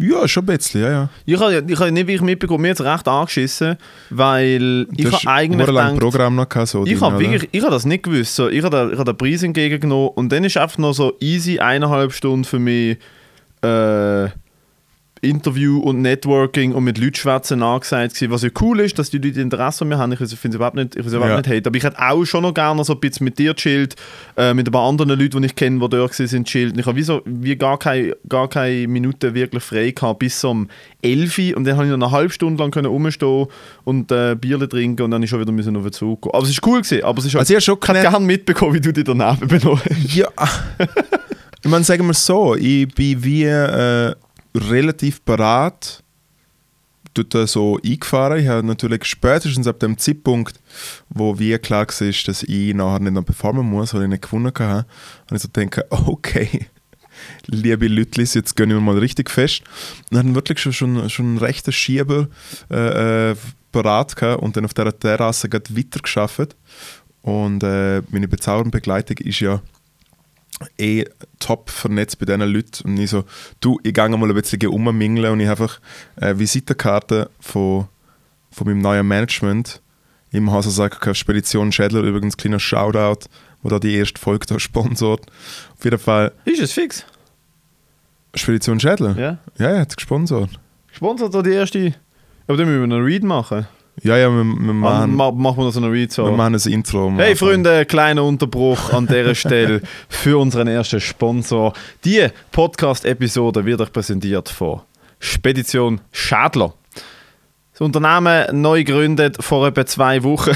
Ja, 0.01 0.27
schon 0.27 0.43
ein 0.43 0.57
bisschen, 0.57 0.81
ja, 0.81 0.89
ja. 0.89 1.09
Ich 1.25 1.39
habe 1.39 1.63
ich 1.67 1.79
habe 1.79 1.91
nicht 1.91 2.07
wirklich 2.07 2.21
mitbekommen, 2.21 2.61
mir 2.61 2.71
hat 2.71 2.79
es 2.79 2.85
recht 2.85 3.07
angeschissen, 3.07 3.77
weil 4.09 4.87
ich 4.91 4.97
Du 4.97 5.05
habe 5.05 5.17
hast 5.17 5.27
eigentlich 5.27 5.67
gedacht, 5.67 5.99
Programm 5.99 6.35
noch 6.35 6.49
gehabt, 6.49 6.69
so 6.69 6.85
ich 6.85 6.99
habe 6.99 7.19
wirklich, 7.19 7.49
ich 7.51 7.61
habe 7.61 7.71
das 7.71 7.85
nicht 7.85 8.03
gewusst. 8.03 8.35
So, 8.35 8.49
ich 8.49 8.63
habe 8.63 8.75
den, 8.75 8.93
ich 8.93 8.99
habe 8.99 9.13
den 9.13 9.17
Preis 9.17 9.43
entgegengenommen 9.43 10.09
und 10.15 10.31
dann 10.31 10.43
ist 10.43 10.57
einfach 10.57 10.77
noch 10.77 10.93
so 10.93 11.13
easy 11.19 11.59
eineinhalb 11.59 12.13
Stunden 12.13 12.43
für 12.43 12.59
mich 12.59 12.97
äh, 13.63 14.27
Interview 15.21 15.77
und 15.79 16.01
Networking 16.01 16.73
und 16.73 16.83
mit 16.83 16.97
Leuten 16.97 17.13
schwätzen 17.15 17.61
angesagt 17.61 18.15
gewesen, 18.15 18.31
was 18.31 18.41
ja 18.41 18.49
cool 18.59 18.79
ist, 18.79 18.97
dass 18.97 19.11
die 19.11 19.19
Leute 19.19 19.39
Interesse 19.39 19.83
an 19.83 19.89
mir 19.89 19.97
haben. 19.99 20.11
Ich 20.11 20.17
finde 20.17 20.33
es 20.49 20.55
überhaupt 20.55 20.75
nicht, 20.75 20.95
ich 20.95 21.05
überhaupt 21.05 21.29
Ja. 21.29 21.37
nicht 21.37 21.47
hate. 21.47 21.67
Aber 21.67 21.77
ich 21.77 21.83
hätte 21.83 21.99
auch 21.99 22.25
schon 22.25 22.41
noch 22.41 22.53
gerne 22.53 22.83
so 22.83 22.93
ein 22.93 22.99
bisschen 22.99 23.25
mit 23.25 23.37
dir 23.37 23.55
chillt, 23.55 23.95
äh, 24.35 24.53
mit 24.53 24.67
ein 24.67 24.71
paar 24.71 24.87
anderen 24.89 25.09
Leuten, 25.19 25.39
die 25.41 25.45
ich 25.47 25.55
kenne, 25.55 25.79
die 25.79 25.89
dort 25.89 26.13
sind, 26.13 26.47
chillt. 26.47 26.77
Ich 26.77 26.85
habe 26.85 26.97
wie, 26.97 27.03
so, 27.03 27.21
wie 27.25 27.55
gar, 27.55 27.77
keine, 27.77 28.15
gar 28.27 28.47
keine 28.49 28.87
Minute 28.87 29.33
wirklich 29.35 29.63
frei 29.63 29.91
gehabt, 29.91 30.19
bis 30.19 30.43
um 30.43 30.67
11 31.03 31.37
Uhr. 31.37 31.57
Und 31.57 31.65
dann 31.65 31.75
habe 31.77 31.85
ich 31.85 31.91
noch 31.95 32.07
eine 32.07 32.11
halbe 32.11 32.33
Stunde 32.33 32.61
lang 32.61 32.71
können 32.71 32.87
rumstehen 32.87 33.45
und 33.83 34.11
äh, 34.11 34.35
Bierle 34.35 34.67
trinken 34.67 35.03
und 35.03 35.11
dann 35.11 35.21
ist 35.21 35.29
schon 35.29 35.39
wieder 35.39 35.51
müssen 35.51 35.75
auf 35.77 35.83
den 35.83 35.91
Zug 35.93 36.23
gehen. 36.23 36.31
Aber 36.33 36.43
es 36.43 36.49
ist 36.49 36.65
cool 36.65 36.81
gewesen, 36.81 37.03
aber 37.03 37.19
es 37.19 37.25
ist 37.25 37.33
halt, 37.35 37.41
Also 37.41 37.53
ich 37.53 37.55
habe 37.57 37.61
schon 37.61 37.77
ich 37.81 37.89
habe 37.89 37.99
gerne 38.09 38.25
mitbekommen, 38.25 38.73
wie 38.73 38.81
du 38.81 38.91
dich 38.91 39.03
daneben 39.03 39.47
benommen 39.47 39.81
hast. 39.87 40.15
Ja. 40.15 40.27
ich 41.63 41.69
meine, 41.69 41.83
sagen 41.83 42.07
wir 42.07 42.13
so, 42.15 42.55
ich 42.55 42.87
bin 42.95 43.23
wie 43.23 43.43
äh, 43.43 44.15
relativ 44.55 45.23
parat 45.23 46.03
dort 47.13 47.49
so 47.49 47.79
eingefahren. 47.83 48.39
Ich 48.39 48.47
habe 48.47 48.65
natürlich 48.65 49.05
spätestens 49.05 49.67
ab 49.67 49.79
dem 49.79 49.97
Zeitpunkt, 49.97 50.59
wo 51.09 51.37
wie 51.39 51.57
klar 51.57 51.87
war, 51.87 52.11
dass 52.25 52.43
ich 52.43 52.73
nachher 52.73 52.99
nicht 52.99 53.13
noch 53.13 53.25
performen 53.25 53.65
muss, 53.65 53.93
weil 53.93 54.03
ich 54.03 54.09
nicht 54.09 54.23
gewonnen 54.23 54.53
habe, 54.57 54.85
und 55.29 55.35
ich 55.35 55.41
so 55.41 55.49
denke, 55.49 55.85
okay, 55.89 56.67
liebe 57.47 57.87
Lütlis, 57.87 58.33
jetzt 58.33 58.55
gehen 58.55 58.69
wir 58.69 58.79
mal 58.79 58.97
richtig 58.97 59.29
fest. 59.29 59.63
Und 60.09 60.17
dann 60.17 60.35
wirklich 60.35 60.59
schon, 60.59 60.73
schon, 60.73 61.09
schon 61.09 61.25
einen 61.27 61.37
rechten 61.37 61.71
Schieber 61.71 62.27
äh, 62.69 63.31
äh, 63.31 63.35
parat 63.71 64.21
und 64.39 64.57
dann 64.57 64.65
auf 64.65 64.73
dieser 64.73 64.97
Terrasse 64.97 65.49
gerade 65.49 65.75
weiter 65.75 65.99
geschafft. 65.99 66.55
Und 67.21 67.63
äh, 67.63 68.01
meine 68.09 68.27
bezaubernde 68.27 68.71
Begleitung 68.71 69.17
ist 69.17 69.39
ja 69.41 69.61
eh 70.77 71.05
top 71.39 71.69
vernetzt 71.69 72.19
bei 72.19 72.25
diesen 72.25 72.41
Leuten. 72.41 72.89
Und 72.89 72.97
ich 72.97 73.09
so, 73.09 73.23
du, 73.59 73.79
ich 73.83 73.93
gehe 73.93 74.09
mal 74.09 74.29
ein 74.29 74.35
bisschen 74.35 74.61
rummingeln 74.65 75.31
und 75.31 75.39
ich 75.39 75.47
habe 75.47 75.63
einfach 75.63 75.79
eine 76.15 76.39
Visitenkarte 76.39 77.29
von, 77.39 77.87
von 78.51 78.67
meinem 78.67 78.79
neuen 78.79 79.07
Management 79.07 79.81
im 80.31 80.51
Haus 80.51 80.65
gesagt, 80.65 81.15
Spedition 81.17 81.71
Schädler, 81.71 82.01
übrigens 82.01 82.37
kleiner 82.37 82.59
Shoutout, 82.59 83.27
wo 83.61 83.69
da 83.69 83.79
die 83.79 83.95
erste 83.95 84.19
Folge 84.19 84.45
da 84.47 84.59
sponsort. 84.59 85.25
Auf 85.77 85.83
jeden 85.83 85.99
Fall 85.99 86.31
Ist 86.45 86.61
es 86.61 86.71
fix? 86.71 87.05
Spedition 88.35 88.79
Schädler? 88.79 89.17
Ja. 89.17 89.37
Ja, 89.57 89.71
er 89.71 89.81
hat 89.81 89.95
gesponsert. 89.95 90.49
Gesponsert 90.87 91.35
oder 91.35 91.43
die 91.43 91.55
erste? 91.55 91.95
Aber 92.47 92.57
dann 92.57 92.67
müssen 92.67 92.89
wir 92.89 92.95
einen 92.95 93.05
Read 93.05 93.23
machen. 93.23 93.67
Ja, 94.03 94.17
ja, 94.17 94.29
wir, 94.29 94.43
wir, 94.43 94.73
Machen, 94.73 95.15
machen, 95.15 95.37
machen 95.41 95.57
wir 95.57 95.75
einen 95.75 95.91
Read 95.91 96.11
so. 96.11 96.25
wir 96.25 96.31
machen 96.31 96.55
ein 96.55 96.71
Intro. 96.71 97.11
Hey. 97.17 97.35
Freunde, 97.35 97.85
kleiner 97.85 98.23
Unterbruch 98.23 98.91
an 98.93 99.05
dieser 99.05 99.35
Stelle 99.35 99.81
für 100.09 100.39
unseren 100.39 100.67
ersten 100.67 100.99
Sponsor. 100.99 101.73
Die 102.03 102.27
Podcast-Episode 102.51 103.65
wird 103.65 103.81
euch 103.81 103.91
präsentiert 103.91 104.49
von 104.49 104.81
Spedition 105.19 106.01
Schadler. 106.11 106.73
Das 107.73 107.81
Unternehmen 107.81 108.61
neu 108.61 108.83
gegründet 108.83 109.37
vor 109.39 109.67
etwa 109.67 109.85
zwei 109.85 110.23
Wochen. 110.23 110.51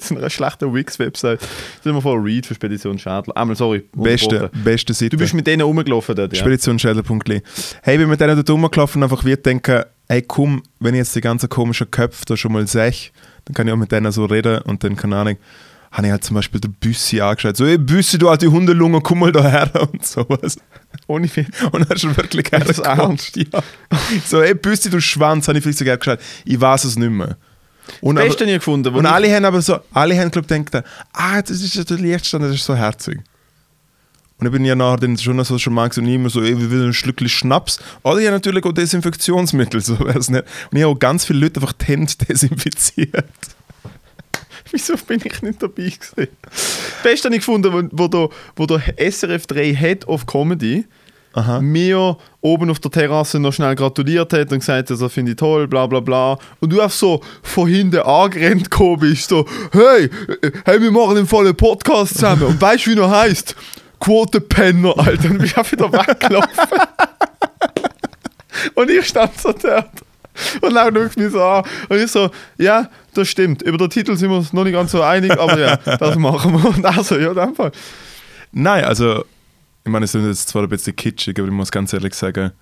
So 0.00 0.16
einer 0.16 0.30
schlechten 0.30 0.74
Wix-Website. 0.74 1.40
Stell 1.80 1.92
dir 1.92 2.00
vor, 2.00 2.22
Read 2.22 2.46
für 2.46 2.54
Spedition 2.54 2.98
Schadler. 2.98 3.36
Einmal, 3.36 3.56
sorry. 3.56 3.84
Beste, 3.94 4.50
beste 4.64 4.92
Seite. 4.92 5.10
Du 5.10 5.18
bist 5.18 5.34
mit 5.34 5.46
denen 5.46 5.62
rumgelaufen 5.62 6.16
dort, 6.16 6.32
ja? 6.32 6.38
Speditionschädler.li. 6.40 7.42
Hey, 7.82 7.94
ich 7.94 8.00
bin 8.00 8.08
mit 8.08 8.20
denen 8.20 8.36
dort 8.36 8.50
rumgelaufen 8.50 9.02
und 9.02 9.10
einfach 9.10 9.24
wie 9.24 9.36
denken, 9.36 9.84
ey 10.08 10.22
komm, 10.22 10.62
wenn 10.80 10.94
ich 10.94 10.98
jetzt 10.98 11.16
die 11.16 11.20
ganzen 11.20 11.48
komischen 11.48 11.90
Köpfe 11.90 12.24
da 12.26 12.36
schon 12.36 12.52
mal 12.52 12.66
sehe, 12.66 12.92
dann 13.44 13.54
kann 13.54 13.66
ich 13.66 13.72
auch 13.72 13.78
mit 13.78 13.92
denen 13.92 14.10
so 14.12 14.24
reden 14.24 14.62
und 14.62 14.82
dann, 14.84 14.96
keine 14.96 15.16
Ahnung, 15.16 15.36
habe 15.92 16.08
ich 16.08 16.10
halt 16.10 16.24
zum 16.24 16.34
Beispiel 16.34 16.60
den 16.60 16.72
Büssi 16.72 17.20
angeschaut, 17.20 17.56
so, 17.56 17.64
ey 17.64 17.78
Büssi, 17.78 18.18
du 18.18 18.28
alte 18.28 18.50
Hundelunge, 18.50 19.00
komm 19.00 19.20
mal 19.20 19.32
da 19.32 19.48
her 19.48 19.70
und 19.92 20.04
sowas. 20.04 20.56
Ohne 21.06 21.28
Witz. 21.34 21.48
Und 21.72 21.88
er 21.88 21.94
ist 21.94 22.02
schon 22.02 22.16
wirklich 22.16 22.50
hergekommen. 22.50 22.98
ernst? 22.98 23.36
Ja. 23.36 23.62
So, 24.26 24.40
ey 24.42 24.54
Büssi, 24.54 24.90
du 24.90 25.00
Schwanz, 25.00 25.46
habe 25.48 25.58
ich 25.58 25.62
vielleicht 25.62 25.78
sogar 25.78 25.96
geschaut. 25.96 26.18
Ich 26.44 26.60
weiß 26.60 26.84
es 26.84 26.96
nicht 26.96 27.10
mehr. 27.10 27.36
Und, 28.00 28.16
Das 28.16 28.26
Beste 28.26 28.46
nie 28.46 28.54
gefunden. 28.54 28.94
und 28.94 29.06
alle 29.06 29.34
haben 29.34 29.44
aber 29.44 29.60
so, 29.60 29.78
alle 29.92 30.18
haben 30.18 30.30
glaube 30.30 30.46
gedacht, 30.46 30.84
ah, 31.12 31.42
das 31.42 31.60
ist 31.60 31.74
ja 31.74 31.84
der 31.84 31.98
Lichtstand, 31.98 32.44
das 32.44 32.54
ist 32.54 32.64
so 32.64 32.74
herzig. 32.74 33.20
Und 34.38 34.46
ich 34.46 34.52
bin 34.52 34.64
ja 34.64 34.74
nachher 34.74 34.98
dann 34.98 35.16
schon 35.16 35.42
so 35.44 35.58
schon 35.58 35.78
und 35.78 36.06
immer 36.06 36.28
so, 36.28 36.42
ey, 36.42 36.58
wir 36.58 36.70
will 36.70 36.86
ein 36.86 36.92
Schlückchen 36.92 37.28
Schnaps. 37.28 37.80
Oder 38.02 38.20
ja 38.20 38.30
natürlich 38.30 38.64
auch 38.64 38.72
Desinfektionsmittel, 38.72 39.80
so 39.82 39.98
wär's 40.00 40.28
nicht. 40.28 40.44
Und 40.70 40.76
ich 40.76 40.82
habe 40.82 40.92
auch 40.94 40.98
ganz 40.98 41.24
viele 41.24 41.40
Leute 41.40 41.60
einfach 41.60 41.72
die 41.72 41.84
Hände 41.86 42.12
desinfiziert. 42.28 43.24
Wieso 44.70 44.96
bin 44.96 45.20
ich 45.24 45.42
nicht 45.42 45.62
dabei 45.62 45.84
gewesen? 45.84 46.28
Beste 47.02 47.28
habe 47.28 47.36
ich 47.36 47.40
gefunden, 47.40 47.88
wo, 47.92 48.08
wo, 48.12 48.30
wo 48.56 48.66
der 48.66 49.10
SRF 49.10 49.46
3 49.46 49.74
Head 49.74 50.08
of 50.08 50.26
Comedy 50.26 50.84
Aha. 51.34 51.60
mir 51.60 52.16
oben 52.40 52.70
auf 52.70 52.78
der 52.78 52.92
Terrasse 52.92 53.40
noch 53.40 53.52
schnell 53.52 53.74
gratuliert 53.74 54.32
hat 54.32 54.52
und 54.52 54.60
gesagt 54.60 54.90
hat, 54.90 55.00
das 55.00 55.12
finde 55.12 55.32
ich 55.32 55.36
toll, 55.36 55.66
bla 55.66 55.86
bla 55.86 56.00
bla. 56.00 56.38
Und 56.60 56.70
du 56.70 56.80
einfach 56.80 56.96
so 56.96 57.20
von 57.42 57.68
hinten 57.68 57.98
angerannt 58.00 58.70
gekommen 58.70 59.00
bist, 59.00 59.28
so, 59.28 59.44
hey, 59.72 60.10
äh, 60.42 60.52
hey, 60.64 60.80
wir 60.80 60.92
machen 60.92 61.16
im 61.16 61.26
Fall 61.26 61.46
einen 61.46 61.56
Podcast 61.56 62.14
zusammen. 62.14 62.44
Und 62.44 62.60
weißt 62.60 62.86
du, 62.86 62.90
wie 62.90 62.98
er 63.00 63.10
heißt? 63.10 63.56
Quotenpenner, 63.98 64.96
Alter. 64.98 65.30
Und 65.30 65.42
ich 65.42 65.54
bin 65.54 65.64
wieder 65.72 65.92
weggelaufen. 65.92 66.78
und 68.74 68.90
ich 68.90 69.06
stand 69.06 69.40
so 69.40 69.52
dort. 69.52 69.90
Und 70.60 70.74
dann 70.74 70.94
schaut 70.94 71.16
mich 71.16 71.32
so 71.32 71.42
an. 71.42 71.64
Und 71.88 71.98
ich 71.98 72.10
so, 72.10 72.30
ja, 72.58 72.88
das 73.14 73.28
stimmt. 73.28 73.62
Über 73.62 73.78
den 73.78 73.90
Titel 73.90 74.16
sind 74.16 74.30
wir 74.30 74.36
uns 74.36 74.52
noch 74.52 74.64
nicht 74.64 74.74
ganz 74.74 74.92
so 74.92 75.02
einig, 75.02 75.32
aber 75.32 75.58
ja, 75.58 75.76
das 75.76 76.16
machen 76.16 76.52
wir. 76.52 76.68
Und 76.68 76.84
also, 76.84 77.18
ja, 77.18 77.30
in 77.30 77.34
dem 77.34 77.54
Fall. 77.54 77.72
Nein, 78.52 78.84
also, 78.84 79.24
ich 79.84 79.90
meine, 79.90 80.04
es 80.04 80.14
ist 80.14 80.24
jetzt 80.24 80.48
zwar 80.48 80.62
ein 80.62 80.68
bisschen 80.68 80.96
kitschig, 80.96 81.38
aber 81.38 81.48
ich 81.48 81.54
muss 81.54 81.70
ganz 81.70 81.92
ehrlich 81.92 82.14
sagen, 82.14 82.52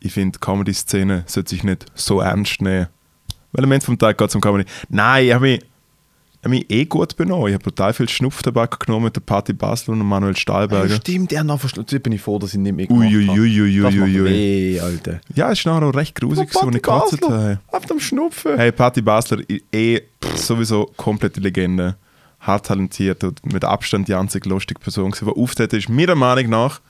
ich 0.00 0.12
finde, 0.12 0.38
Comedy-Szene 0.38 1.24
sollte 1.26 1.50
sich 1.50 1.64
nicht 1.64 1.86
so 1.94 2.20
ernst 2.20 2.60
nehmen. 2.60 2.88
Weil 3.52 3.64
am 3.64 3.72
Ende 3.72 3.86
vom 3.86 3.98
Tag 3.98 4.18
geht 4.18 4.28
es 4.28 4.34
um 4.34 4.40
Comedy. 4.40 4.68
Nein, 4.88 5.26
ich 5.26 5.32
habe 5.32 5.42
mich, 5.46 5.60
ich 5.62 5.64
hab 6.44 6.50
mich 6.50 6.66
eh 6.70 6.84
gut 6.84 7.16
benommen. 7.16 7.46
Ich 7.48 7.54
habe 7.54 7.62
brutal 7.64 7.92
viel 7.94 8.08
Schnupftabak 8.08 8.80
genommen 8.84 9.04
mit 9.06 9.16
der 9.16 9.22
Party 9.22 9.52
Basel 9.54 9.92
und 9.92 10.00
Manuel 10.04 10.34
Ja, 10.34 10.38
Stahlberger. 10.38 10.96
stimmt, 10.96 11.30
der 11.30 11.44
noch 11.44 11.58
verstanden. 11.60 11.88
Jetzt 11.90 12.02
bin 12.02 12.12
ich 12.12 12.20
froh, 12.20 12.38
dass 12.38 12.52
ich 12.52 12.58
nicht 12.60 12.76
mehr 12.76 12.86
gemacht 12.86 13.04
habe. 13.06 13.16
ui, 13.16 13.28
ui, 13.40 13.60
ui, 13.62 13.80
Das 13.82 13.94
macht 13.94 14.02
ui, 14.02 14.20
ui. 14.20 14.24
weh, 14.30 14.80
Alter. 14.80 15.20
Ja, 15.34 15.50
es 15.50 15.60
ist 15.60 15.64
nachher 15.66 15.86
auch 15.86 15.94
recht 15.94 16.14
grusig, 16.14 16.52
so, 16.52 16.66
gekotzt 16.66 17.22
habe. 17.22 17.60
Auf 17.68 17.86
dem 17.86 18.00
Schnupfen. 18.00 18.56
Hey, 18.56 18.72
Party 18.72 19.00
Basler, 19.00 19.38
eh 19.72 20.02
sowieso 20.34 20.92
komplette 20.96 21.40
Legende. 21.40 21.96
Hart 22.46 22.66
talentiert 22.66 23.24
und 23.24 23.44
mit 23.52 23.64
Abstand 23.64 24.08
die 24.08 24.14
einzige 24.14 24.48
lustige 24.48 24.80
Person, 24.80 25.12
die 25.20 25.26
auftreten 25.26 25.76
ist, 25.76 25.88
meiner 25.88 26.14
Meinung 26.14 26.50
nach. 26.50 26.80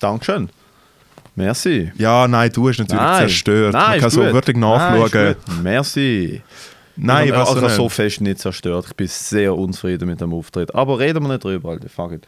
Dankeschön. 0.00 0.50
Merci. 1.36 1.92
Ja, 1.96 2.26
nein, 2.28 2.50
du 2.52 2.68
hast 2.68 2.78
natürlich 2.78 3.16
zerstört. 3.18 3.72
Nein, 3.72 3.90
Man 3.92 4.00
kann 4.00 4.10
so 4.10 4.22
gut. 4.22 4.32
wirklich 4.32 4.56
Nein, 4.56 5.00
nachschauen. 5.02 5.34
gut. 5.34 5.62
Merci. 5.62 6.42
Nein, 6.96 7.28
ich 7.28 7.34
also 7.34 7.60
nicht. 7.60 7.74
so 7.74 7.88
fest 7.88 8.20
nicht 8.20 8.38
zerstört. 8.40 8.86
Ich 8.88 8.96
bin 8.96 9.06
sehr 9.06 9.56
unzufrieden 9.56 10.08
mit 10.08 10.20
dem 10.20 10.34
Auftritt. 10.34 10.74
Aber 10.74 10.98
reden 10.98 11.22
wir 11.22 11.28
nicht 11.28 11.44
drüber, 11.44 11.70
Alter. 11.70 11.88
Fuck 11.88 12.12
it. 12.12 12.26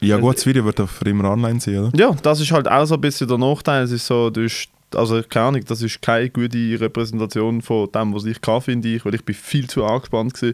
Ja, 0.00 0.16
gut, 0.18 0.36
das 0.36 0.46
Video 0.46 0.64
wird 0.64 0.80
auch 0.80 0.88
immer 1.04 1.30
online 1.30 1.60
sein, 1.60 1.78
oder? 1.78 1.90
Ja, 1.98 2.14
das 2.22 2.40
ist 2.40 2.50
halt 2.52 2.68
auch 2.68 2.84
so 2.86 2.94
ein 2.94 3.00
bisschen 3.00 3.28
der 3.28 3.38
Nachteil. 3.38 3.84
Es 3.84 3.92
ist 3.92 4.06
so, 4.06 4.30
du 4.30 4.44
hast, 4.44 4.68
also 4.94 5.22
keine 5.22 5.46
Ahnung, 5.46 5.64
das 5.64 5.82
ist 5.82 6.02
keine 6.02 6.30
gute 6.30 6.80
Repräsentation 6.80 7.62
von 7.62 7.90
dem, 7.92 8.14
was 8.14 8.24
ich 8.24 8.40
kann, 8.40 8.60
finde 8.60 8.88
ich, 8.88 9.04
weil 9.04 9.14
ich 9.14 9.24
bin 9.24 9.34
viel 9.34 9.68
zu 9.68 9.84
angespannt 9.84 10.40
war. 10.42 10.52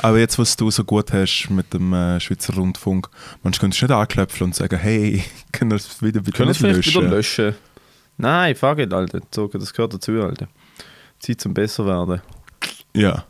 Aber 0.00 0.18
jetzt, 0.18 0.38
was 0.38 0.56
du 0.56 0.70
so 0.70 0.84
gut 0.84 1.12
hast 1.12 1.48
mit 1.50 1.72
dem 1.72 1.92
äh, 1.92 2.20
Schweizer 2.20 2.54
Rundfunk, 2.54 3.08
man 3.42 3.52
könntest 3.52 3.82
nicht 3.82 3.92
anklopfen 3.92 4.46
und 4.46 4.54
sagen, 4.54 4.78
hey, 4.78 5.24
können 5.52 5.70
wir 5.70 5.78
das 5.78 6.02
Video 6.02 6.22
bitte 6.22 6.36
Können 6.36 6.50
es 6.50 6.60
löschen? 6.60 6.94
wieder 7.02 7.10
löschen? 7.10 7.54
Nein, 8.16 8.54
fuck 8.54 8.78
it, 8.78 8.92
Alter. 8.92 9.20
So, 9.34 9.48
das 9.48 9.72
gehört 9.72 9.94
dazu, 9.94 10.12
Alter. 10.12 10.48
Zeit 11.18 11.40
zum 11.40 11.54
besser 11.54 11.86
werden. 11.86 12.20
Ja. 12.94 13.24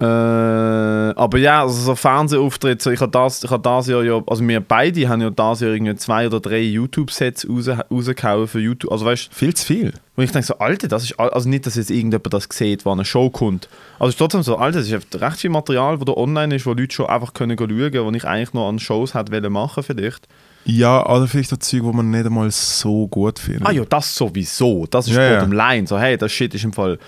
Äh, 0.00 0.04
aber 0.04 1.36
ja, 1.36 1.60
also 1.60 1.74
so 1.74 1.94
Fernsehauftritte, 1.94 2.82
so 2.82 2.90
ich 2.90 3.00
habe 3.00 3.12
das, 3.12 3.44
ich 3.44 3.50
hab 3.50 3.62
das 3.62 3.86
Jahr 3.86 4.02
ja, 4.02 4.22
also 4.26 4.46
wir 4.46 4.60
beide 4.60 5.06
haben 5.06 5.20
ja 5.20 5.28
das 5.28 5.60
Jahr 5.60 5.72
irgendwie 5.72 5.94
zwei 5.96 6.26
oder 6.26 6.40
drei 6.40 6.62
YouTube-Sets 6.62 7.46
raus, 7.50 7.68
rausgehauen 7.90 8.48
für 8.48 8.60
YouTube. 8.60 8.90
Also 8.90 9.04
weißt 9.04 9.28
Viel 9.30 9.52
zu 9.52 9.66
viel. 9.66 9.92
und 10.16 10.24
ich 10.24 10.32
denke 10.32 10.46
so, 10.46 10.56
Alter, 10.58 10.88
das 10.88 11.04
ist, 11.04 11.20
also 11.20 11.46
nicht, 11.46 11.66
dass 11.66 11.74
jetzt 11.74 11.90
irgendjemand 11.90 12.32
das 12.32 12.48
sieht, 12.50 12.86
wann 12.86 12.98
eine 12.98 13.04
Show 13.04 13.28
kommt. 13.28 13.68
Also 13.98 14.08
es 14.08 14.14
ist 14.14 14.18
trotzdem 14.18 14.42
so, 14.42 14.56
Alter, 14.56 14.78
das 14.78 14.88
ist 14.88 14.94
echt 14.94 15.20
recht 15.20 15.36
viel 15.36 15.50
Material, 15.50 15.98
das 15.98 16.06
da 16.06 16.12
online 16.14 16.56
ist, 16.56 16.64
wo 16.64 16.72
Leute 16.72 16.94
schon 16.94 17.06
einfach 17.06 17.34
können 17.34 17.58
schauen 17.58 17.68
können, 17.68 18.04
wo 18.06 18.10
ich 18.10 18.24
eigentlich 18.24 18.54
noch 18.54 18.70
an 18.70 18.78
Shows 18.78 19.12
hätte 19.12 19.32
wollen 19.32 19.52
machen 19.52 19.82
vielleicht. 19.82 20.28
Ja, 20.64 21.06
oder 21.06 21.26
vielleicht 21.26 21.52
auch 21.52 21.58
Zeug, 21.58 21.82
wo 21.82 21.92
man 21.92 22.10
nicht 22.10 22.24
einmal 22.24 22.50
so 22.50 23.06
gut 23.08 23.38
findet. 23.38 23.66
Ah 23.66 23.70
ja, 23.70 23.84
das 23.84 24.14
sowieso. 24.14 24.86
Das 24.86 25.08
ist 25.08 25.14
Ja, 25.14 25.22
ja. 25.22 25.34
bottom 25.36 25.52
line. 25.52 25.86
So, 25.86 25.98
hey, 25.98 26.16
das 26.16 26.32
Shit 26.32 26.54
ist 26.54 26.64
im 26.64 26.72
Fall... 26.72 26.98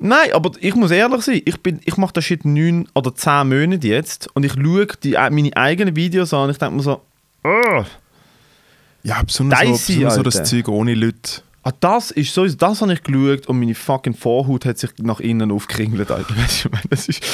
Nein, 0.00 0.32
aber 0.32 0.52
ich 0.60 0.74
muss 0.76 0.92
ehrlich 0.92 1.22
sein, 1.22 1.42
ich, 1.44 1.60
bin, 1.60 1.80
ich 1.84 1.96
mache 1.96 2.12
das 2.12 2.24
Shit 2.24 2.44
neun 2.44 2.88
oder 2.94 3.14
zehn 3.14 3.48
Monate 3.48 3.86
jetzt 3.88 4.28
und 4.34 4.44
ich 4.44 4.52
schaue 4.52 4.86
die, 5.02 5.12
meine 5.12 5.56
eigenen 5.56 5.96
Videos 5.96 6.32
an 6.32 6.44
und 6.44 6.50
ich 6.50 6.58
denke 6.58 6.76
mir 6.76 6.82
so, 6.82 7.02
«Ugh, 7.44 7.84
Ja, 9.02 9.22
besonders, 9.22 9.58
so, 9.60 9.66
Dicey, 9.66 10.04
besonders 10.04 10.14
so 10.14 10.22
das 10.22 10.50
Zeug 10.50 10.68
ohne 10.68 10.94
Leute. 10.94 11.42
ah, 11.64 11.72
das 11.80 12.12
ist 12.12 12.32
so, 12.32 12.46
das 12.46 12.80
habe 12.80 12.92
ich 12.92 13.02
geschaut 13.02 13.48
und 13.48 13.58
meine 13.58 13.74
fucking 13.74 14.14
Vorhaut 14.14 14.64
hat 14.64 14.78
sich 14.78 14.90
nach 14.98 15.18
innen 15.18 15.50
aufgeringelt, 15.50 16.10
Alter. 16.12 16.36
Weißt 16.36 16.64
du, 16.64 16.68
ich 16.68 16.72
meine, 16.72 16.88
das 16.90 17.08
ist... 17.08 17.24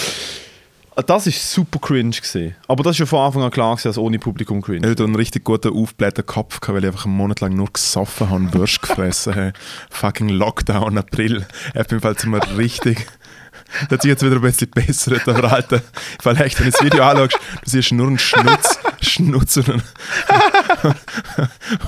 Das 1.02 1.26
ist 1.26 1.50
super 1.52 1.80
cringe 1.80 2.10
gesehen. 2.10 2.54
Aber 2.68 2.84
das 2.84 2.92
ist 2.92 3.00
ja 3.00 3.06
von 3.06 3.20
Anfang 3.20 3.42
an 3.42 3.50
klar 3.50 3.74
gewesen, 3.74 3.88
dass 3.88 3.98
ohne 3.98 4.18
Publikum 4.18 4.62
cringe. 4.62 4.86
Ich 4.86 4.90
hatte 4.92 5.04
einen 5.04 5.16
richtig 5.16 5.42
guten 5.42 5.72
aufgeblähten 5.72 6.24
Kopf, 6.24 6.60
gehabt, 6.60 6.74
weil 6.74 6.84
ich 6.84 6.90
einfach 6.90 7.06
einen 7.06 7.16
Monat 7.16 7.40
lang 7.40 7.54
nur 7.54 7.72
gesoffen 7.72 8.30
habe 8.30 8.36
und 8.36 8.54
Würst 8.54 8.80
gefressen 8.80 9.34
habe. 9.34 9.52
Fucking 9.90 10.28
Lockdown, 10.28 10.96
April. 10.96 11.46
Ich 11.74 11.86
bin 11.88 12.00
Fall 12.00 12.16
mal 12.26 12.40
richtig. 12.56 13.06
Das 13.74 13.90
hat 13.90 14.02
sich 14.02 14.10
jetzt 14.10 14.22
wieder 14.22 14.36
ein 14.36 14.42
bisschen 14.42 14.70
bessert, 14.70 15.26
aber 15.28 15.52
Alter, 15.52 15.82
vielleicht, 16.22 16.60
wenn 16.60 16.66
du 16.66 16.72
das 16.72 16.84
Video 16.84 17.02
anschaust, 17.02 17.34
du 17.64 17.70
siehst 17.70 17.92
nur 17.92 18.06
einen 18.06 18.18
Schnutz, 18.18 18.78
Schnutz 19.00 19.56
und 19.56 19.70
einen, 19.70 19.82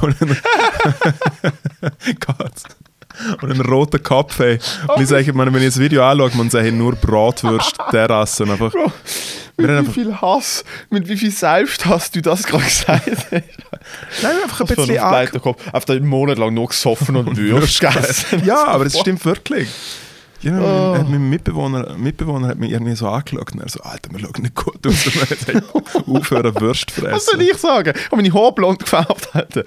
und 0.01 0.23
einen, 0.23 0.37
Gott, 2.19 2.53
und 3.43 3.51
einen 3.51 3.61
roten 3.67 4.03
Kopf, 4.03 4.39
ey. 4.41 4.59
Und 4.89 5.03
ich 5.03 5.09
sage, 5.09 5.35
wenn 5.37 5.55
ich 5.57 5.65
das 5.65 5.79
Video 5.79 6.05
anschaue, 6.05 6.31
man 6.35 6.51
sagt 6.51 6.73
nur 6.73 6.95
Bratwurst, 6.97 7.77
Terrasse 7.91 8.43
und 8.45 8.51
einfach... 8.53 8.73
Wir 9.59 9.69
Mit 9.69 9.75
wie 9.75 9.79
einfach- 9.79 9.93
viel 9.95 10.21
Hass, 10.21 10.65
mit 10.91 11.09
wie 11.09 11.17
viel 11.17 11.31
Selbsthass 11.31 12.11
du 12.11 12.21
das 12.21 12.43
gerade 12.45 12.65
gesagt 12.65 13.07
hast. 13.07 13.33
Nein, 13.33 13.43
einfach 14.43 14.61
ein 14.61 14.67
bisschen 14.67 14.91
ein 14.91 14.99
arg 14.99 15.13
aufgeblähter 15.15 15.41
Kopf. 15.41 15.63
Auf 15.73 15.89
einen 15.89 16.07
Monat 16.07 16.37
lang 16.37 16.53
nur 16.53 16.67
gesoffen 16.69 17.17
und 17.17 17.35
Würst 17.39 17.81
gegessen. 17.81 18.43
Ja, 18.45 18.67
aber 18.67 18.85
das 18.85 18.99
stimmt 18.99 19.25
wirklich. 19.25 19.69
Ja, 20.43 20.61
Oh. 20.61 20.93
mein, 20.99 21.11
mein 21.11 21.31
Mitbewohner, 21.31 21.97
Mitbewohner 21.97 22.49
hat 22.49 22.59
mich 22.59 22.71
irgendwie 22.71 22.95
so 22.95 23.09
angeschaut 23.09 23.51
und 23.53 23.61
er 23.63 23.69
so, 23.71 23.81
Alter, 23.81 24.11
wir 24.13 24.19
schauen 24.21 24.43
nicht 24.43 24.55
gut 24.55 24.87
aus. 24.87 25.07
Und 25.07 25.17
er 25.17 25.55
hat 25.55 26.07
aufhören, 26.07 26.61
Würst 26.61 26.93
Was 27.03 27.25
soll 27.25 27.37
fressen. 27.37 27.41
ich 27.41 27.57
sagen? 27.57 27.93
Ich 27.97 28.05
habe 28.13 28.17
meine 28.17 28.35
Haare 28.35 28.53
blond 28.53 28.81
gefärbt. 28.81 29.35
Alter, 29.35 29.65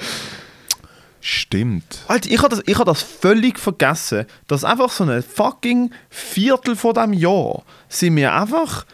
Stimmt. 1.21 2.03
Alter 2.07 2.29
ich 2.31 2.37
habe 2.41 2.49
das, 2.55 2.63
ich 2.65 2.77
hab 2.77 2.85
das 2.85 3.01
völlig 3.01 3.59
vergessen, 3.59 4.25
dass 4.47 4.63
einfach 4.63 4.89
so 4.89 5.03
ein 5.03 5.21
fucking 5.23 5.91
Viertel 6.09 6.75
von 6.75 6.93
diesem 6.93 7.13
Jahr 7.13 7.63
sind 7.89 8.15
wir 8.15 8.33
einfach 8.33 8.85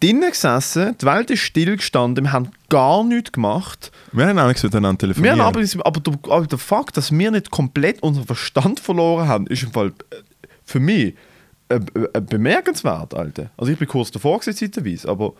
drinnen 0.00 0.30
gesessen, 0.30 0.96
die 1.00 1.06
Welt 1.06 1.28
ist 1.30 1.40
stillgestanden, 1.40 2.24
wir 2.26 2.32
haben 2.32 2.50
gar 2.68 3.02
nichts 3.02 3.32
gemacht. 3.32 3.90
Wir 4.12 4.26
haben 4.26 4.38
auch 4.38 4.46
nichts 4.46 4.62
miteinander 4.62 5.08
Wir 5.08 5.14
telefoniert. 5.14 5.38
haben 5.38 5.56
aber, 5.56 5.86
aber, 5.86 6.00
der, 6.00 6.18
aber 6.32 6.46
der 6.46 6.58
Fakt, 6.58 6.96
dass 6.96 7.10
wir 7.10 7.30
nicht 7.32 7.50
komplett 7.50 8.02
unseren 8.02 8.26
Verstand 8.26 8.78
verloren 8.80 9.26
haben, 9.26 9.46
ist 9.48 9.62
im 9.64 9.72
Fall 9.72 9.88
äh, 10.10 10.16
für 10.64 10.78
mich 10.78 11.14
äh, 11.68 11.80
äh, 12.12 12.20
bemerkenswert, 12.20 13.12
Alter. 13.14 13.50
Also 13.56 13.72
ich 13.72 13.78
bin 13.78 13.88
kurz 13.88 14.10
davor 14.12 14.38
gewesen, 14.38 14.72
zeitweise, 14.72 15.08
aber... 15.08 15.32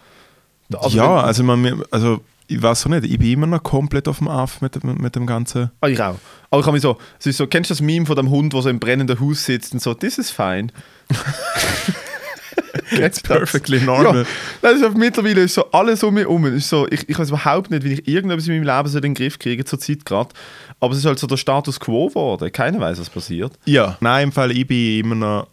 also 0.77 0.97
ja, 0.97 1.05
wenn- 1.19 1.25
also, 1.25 1.43
man, 1.45 1.83
also 1.93 2.21
ich 2.51 2.61
weiß 2.63 2.87
auch 2.87 2.91
nicht, 2.91 3.05
ich 3.05 3.19
bin 3.19 3.31
immer 3.33 3.47
noch 3.47 3.63
komplett 3.63 4.09
auf 4.09 4.19
dem 4.19 4.29
Aff 4.29 4.61
mit 4.63 4.75
dem, 4.75 4.97
mit 4.97 5.15
dem 5.15 5.27
Ganzen. 5.27 5.71
Ah, 5.81 5.87
ich 5.89 6.01
auch. 6.01 6.17
Aber 6.51 6.61
ich 6.61 6.67
habe 6.67 6.73
mich 6.73 6.83
so, 6.83 6.97
es 7.19 7.27
ist 7.27 7.37
so, 7.37 7.47
kennst 7.47 7.69
du 7.71 7.75
das 7.75 7.81
Meme 7.83 8.07
von 8.07 8.17
dem 8.17 8.31
Hund, 8.31 8.53
der 8.55 8.63
so 8.63 8.69
im 8.71 8.81
brennenden 8.81 9.21
Haus 9.21 9.45
sitzt 9.45 9.73
und 9.75 9.81
so, 9.83 9.93
this 9.95 10.19
is 10.19 10.31
fine. 10.31 10.69
It's 12.91 13.21
perfectly 13.21 13.79
Ja, 13.79 13.85
normal. 13.85 14.27
das 14.63 14.81
ist, 14.81 14.97
mittlerweile 14.97 15.43
ist 15.43 15.55
so 15.55 15.71
alles 15.73 16.03
um 16.03 16.15
mich 16.15 16.25
herum. 16.25 16.45
Ist 16.47 16.69
so, 16.71 16.87
ich, 16.91 17.07
ich 17.09 17.19
weiß 17.19 17.29
überhaupt 17.29 17.71
nicht, 17.71 17.85
wie 17.85 17.93
ich 17.95 18.09
irgendetwas 18.09 18.49
in 18.49 18.55
meinem 18.55 18.77
Leben 18.77 18.89
so 18.89 18.99
in 18.99 19.03
den 19.03 19.15
Griff 19.15 19.39
kriege, 19.39 19.65
zur 19.65 19.79
Zeit 19.79 20.05
gerade. 20.05 20.31
Aber 20.81 20.93
es 20.93 20.99
ist 21.01 21.05
halt 21.05 21.19
so 21.19 21.27
der 21.27 21.37
Status 21.37 21.79
quo 21.79 22.09
geworden. 22.09 22.51
Keiner 22.51 22.81
weiß, 22.81 22.99
was 22.99 23.11
passiert. 23.11 23.53
Ja. 23.67 23.97
Nein, 24.01 24.25
im 24.29 24.33
Fall, 24.33 24.53
ich 24.53 24.67
bin 24.67 25.01
immer 25.01 25.15
noch. 25.15 25.47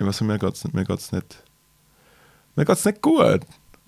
Ich 0.00 0.06
weiß 0.06 0.20
nicht, 0.22 0.28
mir 0.28 0.38
geht 0.38 0.54
es 0.54 0.64
nicht. 0.64 0.74
Mir 0.74 0.84
geht's 0.84 1.12
nicht. 1.12 1.36
Mir 2.56 2.64
geht's 2.64 2.84
nicht 2.84 3.00
gut 3.00 3.40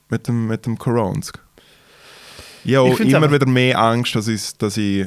mit 0.09 0.29
dem, 0.29 0.47
mit 0.47 0.67
dem 0.67 0.79
Corons. 0.79 1.33
Ja, 2.67 2.85
Ich 2.85 2.97
find's 2.97 3.15
immer 3.15 3.31
wieder 3.33 3.47
mehr 3.47 3.79
Angst, 3.79 4.15
dass 4.15 4.29
ich, 4.29 4.57
dass 4.59 4.77
ich, 4.77 5.07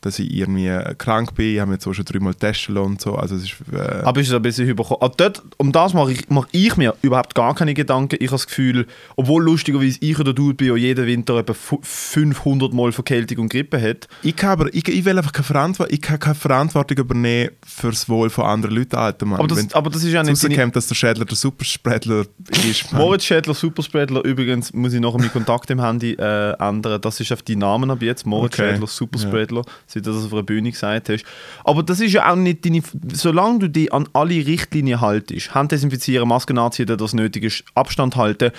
dass 0.00 0.18
ich 0.20 0.32
irgendwie 0.32 0.70
krank 0.96 1.34
bin. 1.34 1.54
Ich 1.54 1.60
habe 1.60 1.72
jetzt 1.72 1.86
auch 1.86 1.92
schon 1.92 2.04
dreimal 2.04 2.34
testen 2.34 2.76
lassen 2.76 2.86
und 2.86 3.00
so. 3.00 3.16
Also 3.16 3.34
es 3.34 3.44
ist, 3.44 3.54
äh, 3.72 4.02
Aber 4.04 4.20
ist 4.20 4.28
es 4.28 4.34
ein 4.34 4.42
bisschen 4.42 4.68
überkommen. 4.68 4.98
Ah, 5.02 5.10
dort, 5.16 5.42
um 5.56 5.72
das 5.72 5.92
mache 5.92 6.12
ich, 6.12 6.28
mache 6.30 6.48
ich 6.52 6.76
mir 6.76 6.94
überhaupt 7.02 7.34
gar 7.34 7.54
keine 7.54 7.74
Gedanken. 7.74 8.16
Ich 8.20 8.28
habe 8.28 8.36
das 8.36 8.46
Gefühl, 8.46 8.86
obwohl 9.16 9.42
lustigerweise 9.42 9.98
ich 10.00 10.18
oder 10.20 10.32
du 10.32 10.54
bin, 10.54 10.68
der 10.68 10.76
jeden 10.76 11.06
Winter 11.06 11.36
etwa 11.38 11.52
fu- 11.52 11.80
500 11.82 12.72
Mal 12.72 12.92
Verkältung 12.92 13.38
und 13.38 13.48
Grippe 13.52 13.80
hat. 13.80 14.06
ich, 14.22 14.36
kann 14.36 14.50
aber, 14.50 14.72
ich, 14.74 14.86
ich 14.86 15.04
will 15.04 15.18
einfach 15.18 15.32
keine 15.32 15.44
Verantwortung, 15.44 15.94
ich 15.94 16.00
kann 16.00 16.18
keine 16.20 16.34
Verantwortung 16.36 16.98
übernehmen 16.98 17.50
für 17.66 17.90
das 17.90 18.08
Wohl 18.08 18.30
von 18.30 18.44
anderen 18.44 18.76
Leuten, 18.76 18.96
Alter, 18.96 19.26
Mann. 19.26 19.38
Aber 19.40 19.48
das, 19.48 19.58
Wenn 19.58 19.72
aber 19.72 19.90
das 19.90 20.04
ist 20.04 20.12
ja 20.12 20.22
nicht 20.22 20.44
rauskommt, 20.44 20.76
dass 20.76 20.86
der 20.86 20.94
Schädler 20.94 21.24
der 21.24 21.36
Superspreadler 21.36 22.24
ist. 22.68 22.92
Moritz 22.92 23.24
Schädler, 23.24 23.54
Superspreadler, 23.54 24.24
übrigens 24.24 24.72
muss 24.72 24.92
ich 24.92 25.00
nachher 25.00 25.18
meinen 25.18 25.32
Kontakt 25.32 25.70
im 25.70 25.80
Handy 25.82 26.12
äh, 26.14 26.52
ändern. 26.58 27.00
Das 27.00 27.18
ist 27.20 27.32
auf 27.32 27.42
die 27.42 27.56
Namen 27.56 27.90
ab 27.90 28.02
jetzt. 28.02 28.26
Moritz 28.26 28.54
Okay. 28.54 28.72
Schädler, 28.72 28.86
Superspreadler, 28.86 29.62
seit 29.88 30.06
du 30.06 30.12
das 30.12 30.24
auf 30.24 30.32
einer 30.32 30.42
Bühne 30.44 30.70
gesagt 30.70 31.08
hast. 31.08 31.24
Aber 31.64 31.82
das 31.82 31.98
ist 32.00 32.12
ja 32.12 32.30
auch 32.30 32.36
nicht 32.36 32.64
deine. 32.64 32.82
Solange 33.12 33.58
du 33.58 33.68
dich 33.68 33.92
an 33.92 34.08
alle 34.12 34.34
Richtlinien 34.46 35.00
haltest, 35.00 35.54
Hand 35.54 35.72
desinfizieren, 35.72 36.28
Masken 36.28 36.58
anziehen, 36.58 36.86
das 36.86 37.14
nötige 37.14 37.48
ist, 37.48 37.64
Abstand 37.74 38.14
halten 38.16 38.52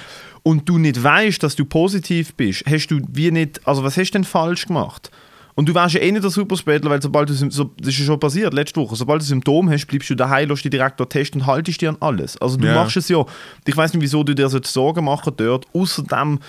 und 0.43 0.67
du 0.67 0.77
nicht 0.77 1.01
weißt, 1.01 1.41
dass 1.41 1.55
du 1.55 1.65
positiv 1.65 2.33
bist, 2.35 2.63
hast 2.69 2.87
du 2.87 2.99
wie 3.11 3.31
nicht. 3.31 3.65
Also, 3.67 3.83
was 3.83 3.95
hast 3.97 4.09
du 4.09 4.13
denn 4.13 4.23
falsch 4.25 4.65
gemacht? 4.65 5.11
Und 5.55 5.67
du 5.67 5.75
wärst 5.75 5.95
ja 5.95 5.99
eh 6.01 6.09
nicht 6.11 6.23
der 6.23 6.31
Superspreadler, 6.31 6.89
weil 6.89 7.01
sobald 7.01 7.29
du, 7.29 7.33
so, 7.33 7.65
das 7.77 7.89
ist 7.89 7.99
ja 7.99 8.05
schon 8.05 8.19
passiert, 8.19 8.53
letzte 8.53 8.79
Woche, 8.79 8.95
sobald 8.95 9.21
du 9.21 9.25
Symptome 9.25 9.71
hast, 9.73 9.87
bleibst 9.87 10.09
du 10.09 10.15
daheim, 10.15 10.47
lässt 10.47 10.63
dich 10.63 10.71
direkt 10.71 10.97
dort 11.01 11.11
testen 11.11 11.41
und 11.41 11.47
haltest 11.47 11.81
dich 11.81 11.89
an 11.89 11.97
alles. 11.99 12.37
Also 12.37 12.55
du 12.55 12.65
Ja. 12.65 12.75
machst 12.75 12.95
es 12.95 13.09
ja. 13.09 13.25
Ich 13.65 13.75
weiß 13.75 13.93
nicht, 13.93 14.01
wieso 14.01 14.23
du 14.23 14.33
dir 14.33 14.47
so 14.47 14.59
Sorgen 14.63 15.03
machen 15.03 15.33
dort, 15.35 15.65
außerdem 15.73 16.39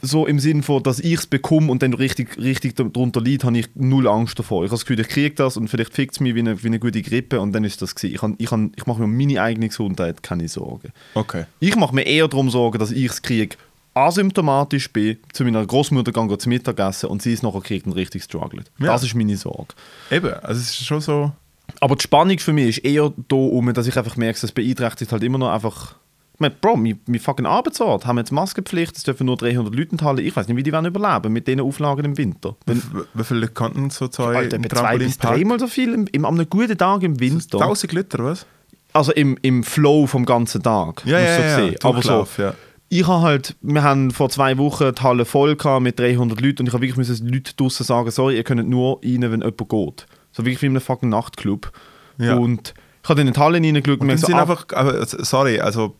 so 0.00 0.26
im 0.26 0.38
Sinn 0.38 0.62
von, 0.62 0.82
dass 0.82 1.00
ich 1.00 1.14
es 1.14 1.26
bekomme 1.26 1.70
und 1.72 1.82
dann 1.82 1.92
richtig, 1.94 2.38
richtig 2.38 2.76
darunter 2.76 3.20
liegt, 3.20 3.44
habe 3.44 3.58
ich 3.58 3.68
null 3.74 4.06
Angst 4.06 4.38
davor. 4.38 4.62
Ich 4.64 4.68
habe 4.70 4.76
das 4.78 4.84
Gefühl, 4.86 5.00
ich 5.00 5.08
kriege 5.08 5.34
das 5.34 5.56
und 5.56 5.68
vielleicht 5.68 5.92
fickt 5.94 6.14
es 6.14 6.20
mich 6.20 6.34
wie 6.34 6.40
eine, 6.40 6.62
wie 6.62 6.68
eine 6.68 6.78
gute 6.78 7.02
Grippe 7.02 7.40
und 7.40 7.52
dann 7.52 7.64
ist 7.64 7.82
das 7.82 7.94
gewesen. 7.94 8.14
Ich, 8.14 8.22
habe- 8.22 8.34
ich, 8.38 8.50
habe- 8.50 8.70
ich 8.76 8.86
mache 8.86 8.98
mir 9.00 9.06
um 9.06 9.16
meine 9.16 9.42
eigene 9.42 9.68
Gesundheit 9.68 10.22
keine 10.22 10.46
Sorgen. 10.48 10.92
Okay. 11.14 11.44
Ich 11.60 11.74
mache 11.76 11.94
mir 11.94 12.02
eher 12.06 12.28
darum 12.28 12.48
Sorgen, 12.50 12.78
dass 12.78 12.92
ich 12.92 13.06
es 13.10 13.22
kriege, 13.22 13.56
asymptomatisch 13.94 14.92
bin, 14.92 15.18
zu 15.32 15.44
meiner 15.44 15.64
Großmutter 15.66 16.12
gehe 16.12 16.38
zu 16.38 16.48
Mittagessen 16.48 17.08
und 17.08 17.20
sie 17.22 17.32
es 17.32 17.42
nachher 17.42 17.60
kriegt 17.60 17.86
und 17.86 17.92
richtig 17.92 18.22
struggelt. 18.22 18.70
Ja. 18.78 18.86
Das 18.86 19.02
ist 19.02 19.14
meine 19.14 19.36
Sorge. 19.36 19.74
Eben, 20.10 20.32
also 20.32 20.60
es 20.60 20.68
ist 20.70 20.86
schon 20.86 21.00
so. 21.00 21.32
Aber 21.80 21.96
die 21.96 22.02
Spannung 22.02 22.38
für 22.38 22.52
mich 22.52 22.78
ist 22.78 22.84
eher 22.84 23.12
da 23.28 23.36
um, 23.36 23.72
dass 23.74 23.86
ich 23.86 23.96
einfach 23.96 24.16
merke, 24.16 24.40
das 24.40 24.52
beeinträchtigt 24.52 25.12
halt 25.12 25.22
immer 25.22 25.38
noch 25.38 25.50
einfach. 25.52 25.96
Ich 26.38 26.40
meine, 26.40 26.54
Bro, 26.54 26.76
mein, 26.76 27.00
mein 27.06 27.18
fucking 27.18 27.46
Arbeitsort 27.46 28.06
haben 28.06 28.16
jetzt 28.16 28.30
Maskenpflicht, 28.30 28.96
es 28.96 29.02
dürfen 29.02 29.26
nur 29.26 29.36
300 29.36 29.74
Leute 29.74 29.90
in 29.90 29.96
die 29.96 30.04
Halle. 30.04 30.22
Ich 30.22 30.36
weiß 30.36 30.46
nicht, 30.46 30.56
wie 30.56 30.62
die 30.62 30.70
werden 30.70 30.86
überleben 30.86 31.32
mit 31.32 31.48
diesen 31.48 31.60
Auflagen 31.60 32.04
im 32.04 32.16
Winter. 32.16 32.54
Wenn, 32.64 32.80
Wie 33.12 33.24
viele 33.24 33.48
konnten 33.48 33.90
so 33.90 34.06
zwei 34.06 34.36
Alter, 34.36 34.54
im 34.54 34.70
zwei 34.70 34.98
bis 34.98 35.18
dreimal 35.18 35.58
so 35.58 35.66
viel 35.66 35.92
im, 35.92 36.06
im, 36.12 36.24
an 36.24 36.34
einem 36.34 36.48
guten 36.48 36.78
Tag 36.78 37.02
im 37.02 37.18
Winter. 37.18 37.60
1000 37.60 37.92
Liter, 37.92 38.22
was? 38.22 38.46
Also 38.92 39.10
im, 39.10 39.36
im 39.42 39.64
Flow 39.64 40.06
vom 40.06 40.24
ganzen 40.24 40.62
Tag. 40.62 41.02
Ja, 41.06 41.18
ja, 41.18 41.36
du 41.36 41.42
ja, 41.42 41.56
sehen. 41.56 41.76
Aber 41.82 42.02
so, 42.02 42.28
ja. 42.40 42.54
ich 42.88 43.04
habe 43.04 43.22
halt, 43.22 43.56
wir 43.60 43.82
haben 43.82 44.12
vor 44.12 44.30
zwei 44.30 44.56
Wochen 44.58 44.94
die 44.94 45.02
Halle 45.02 45.24
voll 45.24 45.56
gehabt 45.56 45.82
mit 45.82 45.98
300 45.98 46.40
Leuten 46.40 46.60
und 46.60 46.68
ich 46.68 46.72
habe 46.72 46.82
wirklich 46.82 46.96
müssen 46.96 47.16
den 47.16 47.34
Leuten 47.34 47.50
draussen 47.56 47.84
sagen, 47.84 48.12
sorry, 48.12 48.36
ihr 48.36 48.44
könnt 48.44 48.68
nur 48.68 49.00
rein, 49.02 49.22
wenn 49.22 49.40
jemand 49.40 49.58
geht. 49.58 50.06
So 50.30 50.44
wirklich 50.44 50.62
wie 50.62 50.66
in 50.66 50.72
einem 50.74 50.82
fucking 50.82 51.08
Nachtclub. 51.08 51.72
Ja. 52.18 52.36
Und 52.36 52.74
habe 53.08 53.20
in 53.20 53.32
die 53.32 53.38
Halle 53.38 53.58
reingeschaut 53.58 53.88
und, 53.88 54.00
Und 54.00 54.06
mir 54.06 54.18
so, 54.18 54.26
sind 54.26 54.36
ah, 54.36 54.42
einfach, 54.42 54.66
aber, 54.74 55.06
sorry, 55.06 55.60
also 55.60 55.96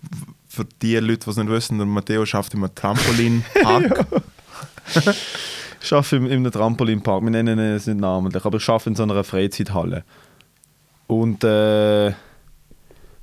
für 0.48 0.64
die 0.82 0.96
Leute, 0.96 1.24
die 1.24 1.30
es 1.30 1.36
nicht 1.36 1.48
wissen, 1.48 1.78
der 1.78 1.86
Matteo 1.86 2.24
schafft 2.26 2.54
immer 2.54 2.74
Trampolinpark. 2.74 4.06
ich 5.80 5.92
arbeite 5.92 6.16
im, 6.16 6.26
in 6.26 6.32
einem 6.32 6.52
Trampolinpark, 6.52 7.22
wir 7.22 7.30
nennen 7.30 7.59
es 7.59 7.86
nicht 7.86 8.00
namentlich, 8.00 8.44
aber 8.44 8.59
ich 8.59 8.68
arbeite 8.68 8.90
in 8.90 8.96
so 8.96 9.02
einer 9.04 9.24
Freizeithalle. 9.24 10.04
Und 11.06 11.44
äh, 11.44 12.12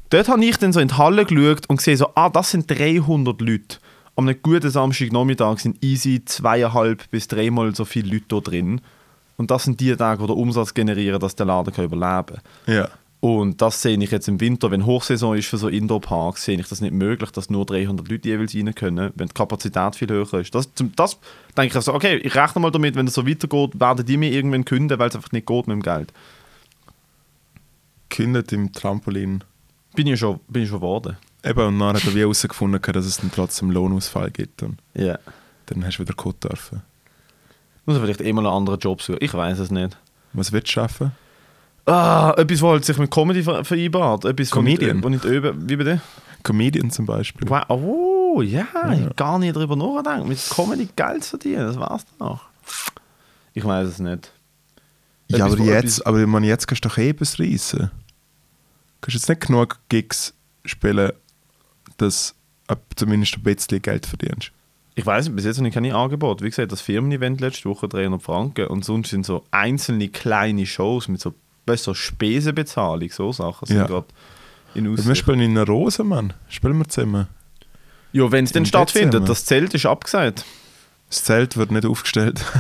dort 0.09 0.27
habe 0.27 0.45
ich 0.45 0.57
dann 0.57 0.73
so 0.73 0.79
in 0.79 0.88
die 0.88 0.97
Halle 0.97 1.25
geschaut 1.25 1.67
und 1.67 1.77
gesehen, 1.77 1.97
so, 1.97 2.09
ah, 2.15 2.29
das 2.29 2.51
sind 2.51 2.69
300 2.69 3.39
Leute. 3.41 3.77
Am 4.15 4.27
einem 4.27 4.41
guten 4.41 4.69
Samstagnachmittag 4.69 5.59
sind 5.59 5.83
easy 5.83 6.23
zweieinhalb 6.23 7.09
bis 7.11 7.27
dreimal 7.27 7.75
so 7.75 7.83
viele 7.83 8.13
Leute 8.13 8.25
da 8.29 8.39
drin. 8.39 8.81
Und 9.38 9.51
das 9.51 9.65
sind 9.65 9.79
die 9.81 9.93
Tage, 9.95 10.21
die 10.21 10.27
den 10.27 10.38
Umsatz 10.38 10.73
generieren, 10.73 11.19
dass 11.19 11.36
der 11.36 11.45
Laden 11.45 11.73
kann 11.73 11.86
überleben 11.86 12.41
kann. 12.65 12.75
ja. 12.75 12.89
Und 13.26 13.59
das 13.59 13.82
sehe 13.82 13.97
ich 13.97 14.11
jetzt 14.11 14.28
im 14.28 14.39
Winter, 14.39 14.69
wenn 14.69 14.86
Hochsaison 14.86 15.36
ist 15.36 15.47
für 15.47 15.57
so 15.57 15.67
Indoor-Parks, 15.67 16.45
sehe 16.45 16.59
ich 16.59 16.67
das 16.67 16.80
nicht 16.80 16.93
möglich, 16.93 17.32
dass 17.32 17.49
nur 17.49 17.65
300 17.65 18.07
Leute 18.07 18.30
jeweils 18.30 18.53
rein 18.53 18.76
können, 18.76 19.11
wenn 19.15 19.28
die 19.30 19.34
Kapazität 19.34 19.95
viel 19.95 20.09
höher 20.09 20.32
ist. 20.36 20.53
Das, 20.53 20.69
das 20.95 21.17
denke 21.57 21.69
ich 21.69 21.76
also, 21.76 21.95
okay, 21.95 22.17
ich 22.17 22.36
rechne 22.36 22.61
mal 22.61 22.69
damit, 22.69 22.95
wenn 22.95 23.07
es 23.07 23.15
so 23.15 23.26
weitergeht, 23.28 23.80
werden 23.80 24.05
die 24.05 24.17
mir 24.17 24.30
irgendwann 24.32 24.63
künden, 24.63 24.99
weil 24.99 25.09
es 25.09 25.15
einfach 25.15 25.32
nicht 25.32 25.47
geht 25.47 25.65
mit 25.65 25.73
dem 25.73 25.82
Geld. 25.82 26.13
Gekündigt 28.09 28.53
im 28.53 28.71
Trampolin. 28.71 29.43
Bin 29.95 30.05
ich 30.05 30.19
schon, 30.19 30.39
bin 30.47 30.61
ich 30.61 30.69
schon 30.69 30.82
geworden. 30.82 31.17
Eben, 31.43 31.65
und 31.65 31.80
dann 31.80 31.95
hat 31.95 32.05
er 32.05 32.13
wie 32.13 32.19
herausgefunden, 32.19 32.80
dass 32.80 33.05
es 33.07 33.17
dann 33.17 33.32
trotzdem 33.34 33.71
Lohnausfall 33.71 34.30
gibt. 34.30 34.61
Und 34.61 34.78
Ja. 34.93 35.17
dann 35.65 35.84
hast 35.84 35.97
du 35.97 36.03
wieder 36.03 36.13
Code 36.13 36.38
dürfen. 36.47 36.84
Muss 37.88 37.95
er 37.95 38.03
vielleicht 38.03 38.21
eh 38.21 38.32
mal 38.34 38.45
einen 38.45 38.55
anderen 38.55 38.78
Job 38.80 39.01
suchen. 39.01 39.17
Ich 39.19 39.34
weiß 39.34 39.57
es 39.57 39.71
nicht. 39.71 39.97
Was 40.34 40.51
willst 40.51 40.67
du 40.67 40.71
schaffen? 40.73 41.11
Ah, 41.86 42.33
etwas, 42.38 42.61
was 42.61 42.69
halt 42.71 42.86
sich 42.86 42.97
mit 42.97 43.11
Comedy 43.11 43.43
ver 43.43 43.63
vereinbart. 43.63 44.25
Etwas, 44.25 44.55
wo 44.55 44.61
nicht, 44.61 44.79
Comedian? 44.79 45.03
wo 45.03 45.09
nicht 45.09 45.23
üben. 45.23 45.69
Wie 45.69 45.75
bitte? 45.75 46.01
Comedian 46.43 46.89
zum 46.89 47.05
Beispiel. 47.05 47.47
Wow, 47.49 47.65
oh, 47.69 48.41
ja, 48.41 48.67
ich 48.91 49.01
hab 49.03 49.17
gar 49.17 49.39
nicht 49.39 49.55
drüber 49.55 49.75
nachgedacht. 49.75 50.25
Mit 50.25 50.39
Comedy 50.49 50.89
Geld 50.95 51.25
verdienen, 51.25 51.67
das 51.67 51.79
war's 51.79 52.05
noch. 52.19 52.45
Ich 53.53 53.63
weiß 53.63 53.88
es 53.88 53.99
nicht. 53.99 54.31
Ja, 55.27 55.38
Etwas, 55.38 55.53
aber 55.53 55.59
wo 55.59 55.63
jetzt, 55.65 56.07
aber 56.07 56.27
man, 56.27 56.43
jetzt 56.43 56.67
kannst 56.67 56.86
du 56.86 56.89
doch 56.89 56.97
eh 56.97 57.09
etwas 57.09 57.39
reissen. 57.39 57.79
Du 57.79 57.88
kannst 59.01 59.15
jetzt 59.15 59.29
nicht 59.29 59.41
genug 59.41 59.79
Gigs 59.89 60.33
spielen, 60.65 61.11
dass 61.97 62.36
du 62.67 62.75
zumindest 62.95 63.38
ein 63.38 63.43
bisschen 63.43 63.81
Geld 63.81 64.05
verdienst. 64.05 64.51
Ich 64.95 65.05
weiß 65.05 65.25
nicht, 65.25 65.36
bis 65.36 65.45
jetzt 65.45 65.57
habe 65.57 65.67
ich 65.67 65.73
keine 65.73 65.93
Angebote. 65.93 66.43
Wie 66.43 66.49
gesagt, 66.49 66.71
das 66.71 66.81
Firmen-Event 66.81 67.41
letzte 67.41 67.69
Woche 67.69 67.88
300 67.88 68.21
Franken 68.21 68.67
und 68.67 68.86
sonst 68.86 69.09
sind 69.09 69.25
so 69.25 69.43
einzelne 69.51 70.07
kleine 70.09 70.65
Shows 70.65 71.07
mit 71.07 71.19
so 71.19 71.33
besser 71.66 71.95
Spesenbezahlung, 71.95 73.09
so 73.11 73.32
Sachen 73.32 73.68
sind 73.68 73.78
Ja. 73.78 73.86
gerade 73.88 74.05
in 74.74 74.86
Wir 74.86 74.91
Aussicht. 74.93 75.18
spielen 75.18 75.39
in 75.39 75.51
einer 75.51 75.66
Rose, 75.68 76.03
Mann. 76.03 76.34
Spielen 76.49 76.78
wir 76.78 76.88
zusammen. 76.88 77.28
Ja, 78.11 78.32
wenn 78.32 78.45
es 78.45 78.51
denn 78.51 78.66
stattfindet, 78.66 79.13
Dezember. 79.13 79.28
das 79.28 79.45
Zelt 79.45 79.74
ist 79.74 79.86
abgesagt. 79.86 80.45
Das 81.09 81.24
Zelt 81.24 81.57
wird 81.57 81.72
nicht 81.72 81.86
aufgestellt. 81.86 82.43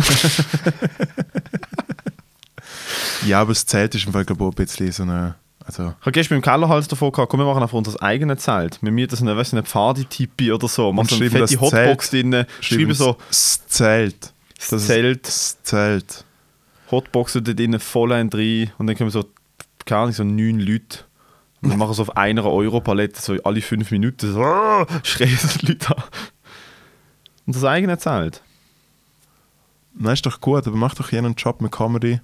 ja, 3.25 3.41
aber 3.41 3.51
das 3.51 3.65
Zelt 3.65 3.95
ist 3.95 4.05
im 4.05 4.13
Fall, 4.13 4.25
glaube 4.25 4.43
ich, 4.43 4.47
auch 4.47 4.51
ein 4.51 4.55
bisschen 4.55 4.91
so 4.91 5.03
eine. 5.03 5.35
Also, 5.65 5.95
Ich 5.99 6.01
habe 6.01 6.11
gestern 6.11 6.37
mit 6.37 6.45
dem 6.45 6.51
Kellerhals 6.51 6.87
davor 6.87 7.11
gehabt, 7.11 7.31
komm, 7.31 7.39
wir 7.39 7.45
machen 7.47 7.63
einfach 7.63 7.77
unser 7.77 7.99
eigenes 8.03 8.43
Zelt. 8.43 8.77
Wir 8.83 8.91
mieten 8.91 9.15
so 9.15 9.25
eine, 9.25 9.35
weißt 9.35 9.53
eine 9.53 9.63
Pfaditipi 9.63 10.51
oder 10.51 10.67
so. 10.67 10.93
Machen 10.93 11.07
so 11.09 11.15
eine 11.15 11.29
fette 11.31 11.59
Hotbox 11.59 12.11
Zelt. 12.11 12.23
drin, 12.33 12.45
schreiben 12.61 12.93
so 12.93 13.17
Das 13.29 13.65
Zelt. 13.67 14.31
das 14.69 14.85
Zelt, 14.85 15.25
Das 15.27 15.63
Zelt. 15.63 16.23
Hotboxen 16.91 17.43
dort 17.43 17.59
drinnen 17.59 17.79
voll 17.79 18.11
ein 18.11 18.29
rein 18.29 18.71
und 18.77 18.87
dann 18.87 18.95
kommen 18.95 19.09
so, 19.09 19.25
keine 19.85 20.01
Ahnung, 20.01 20.13
so 20.13 20.23
neun 20.23 20.59
Leute. 20.59 20.99
Und 21.61 21.69
dann 21.69 21.79
machen 21.79 21.93
so 21.93 22.03
auf 22.03 22.15
einer 22.15 22.45
Euro-Palette 22.45 23.19
so 23.19 23.33
alle 23.43 23.61
fünf 23.61 23.89
Minuten 23.91 24.33
so, 24.33 24.41
«Ah!» 24.41 24.85
schreien 25.03 25.37
die 25.61 25.67
Leute 25.67 25.97
an. 25.97 26.03
Und 27.47 27.55
das 27.55 27.63
eigene 27.63 27.97
Zelt. 27.97 28.41
Nein, 29.93 30.13
ist 30.13 30.25
doch 30.25 30.41
gut, 30.41 30.67
aber 30.67 30.75
mach 30.75 30.93
doch 30.93 31.11
jenen 31.11 31.35
Job 31.35 31.61
mit 31.61 31.71
Comedy. 31.71 32.19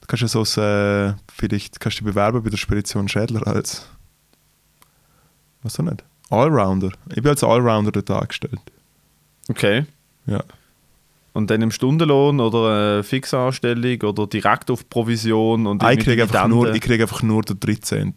Du 0.00 0.06
kannst 0.06 0.22
ja 0.22 0.28
so 0.28 0.42
äh, 0.60 1.14
vielleicht 1.32 1.78
kannst 1.78 1.98
du 1.98 2.04
dich 2.04 2.12
bewerben 2.12 2.42
bei 2.42 2.50
der 2.50 2.56
Spedition 2.56 3.08
Schädler 3.08 3.46
als. 3.46 3.86
Was 5.62 5.74
du 5.74 5.82
nicht? 5.82 6.02
Allrounder. 6.30 6.90
Ich 7.10 7.22
bin 7.22 7.28
als 7.28 7.44
Allrounder 7.44 7.92
dort 7.92 8.10
angestellt. 8.10 8.60
Okay. 9.48 9.86
Ja. 10.26 10.42
Und 11.34 11.50
dann 11.50 11.62
im 11.62 11.70
Stundenlohn 11.70 12.40
oder 12.40 12.98
äh, 12.98 13.02
Fixanstellung 13.02 14.02
oder 14.02 14.26
direkt 14.26 14.70
auf 14.70 14.88
Provision 14.90 15.66
und 15.66 15.82
Ah, 15.82 15.92
ich 15.92 16.00
kriege 16.00 16.22
einfach, 16.24 16.46
nur- 16.46 16.74
ich 16.74 16.80
krieg 16.82 17.00
einfach 17.00 17.22
nur 17.22 17.42
den 17.42 17.58
13. 17.58 18.14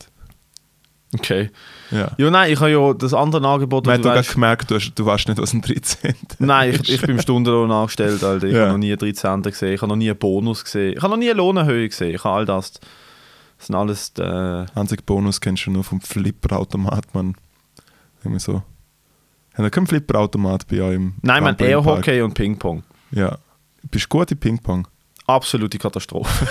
Okay. 1.14 1.50
Ja. 1.92 2.12
Ja, 2.18 2.30
nein, 2.30 2.52
ich 2.52 2.60
habe 2.60 2.72
ja 2.72 2.94
das 2.94 3.14
andere 3.14 3.48
Angebot, 3.48 3.86
Man 3.86 4.00
hat 4.00 4.04
weißt, 4.04 4.34
gemerkt, 4.34 4.70
du, 4.70 4.76
hast, 4.76 4.94
du 4.96 5.06
weißt 5.06 5.30
nicht, 5.30 5.40
was 5.42 5.54
ein 5.54 5.62
13. 5.62 6.14
Nein, 6.40 6.72
ich, 6.74 6.90
ich 6.92 7.00
bin 7.02 7.12
im 7.12 7.22
Stundenlohn 7.22 7.72
angestellt, 7.72 8.22
Alter. 8.22 8.48
Ich 8.48 8.54
Ja. 8.54 8.62
habe 8.64 8.72
noch 8.74 8.78
nie 8.80 8.90
einen 8.92 8.98
13. 9.00 9.42
gesehen, 9.44 9.74
ich 9.76 9.82
habe 9.82 9.90
noch 9.90 9.96
nie 9.96 10.10
einen 10.10 10.20
Bonus 10.20 10.66
gesehen, 10.66 10.96
ich 10.98 11.02
habe 11.02 11.12
noch 11.12 11.18
nie 11.18 11.30
eine 11.30 11.38
Lohnerhöhung 11.38 11.88
gesehen, 11.88 12.14
ich 12.16 12.24
habe 12.26 12.36
all 12.36 12.46
das. 12.46 12.74
Das 13.58 13.68
sind 13.68 13.76
alles 13.76 14.12
äh, 14.20 14.66
Einzig 14.76 15.06
Bonus 15.06 15.40
kennst 15.40 15.66
du 15.68 15.72
nur 15.72 15.86
vom 15.86 16.02
Flipperautomat, 16.02 17.14
man. 17.16 17.36
Irgendwie 18.22 18.42
so. 18.42 18.56
Haben 19.54 19.64
wir 19.64 19.70
keinen 19.70 19.88
Flipperautomat 19.88 20.68
bei 20.68 20.82
euch 20.82 20.96
im 20.96 21.14
Nein, 21.22 21.44
man 21.44 21.56
Trampolinpark? 21.56 22.08
Airhockey 22.08 22.22
und 22.24 22.34
Ping-Pong. 22.34 22.84
Ja. 23.16 23.38
Bist 23.90 24.06
du 24.06 24.10
gut 24.10 24.30
in 24.32 24.38
Ping-Pong? 24.40 24.88
Absolute 25.28 25.80
Katastrophe. 25.80 26.46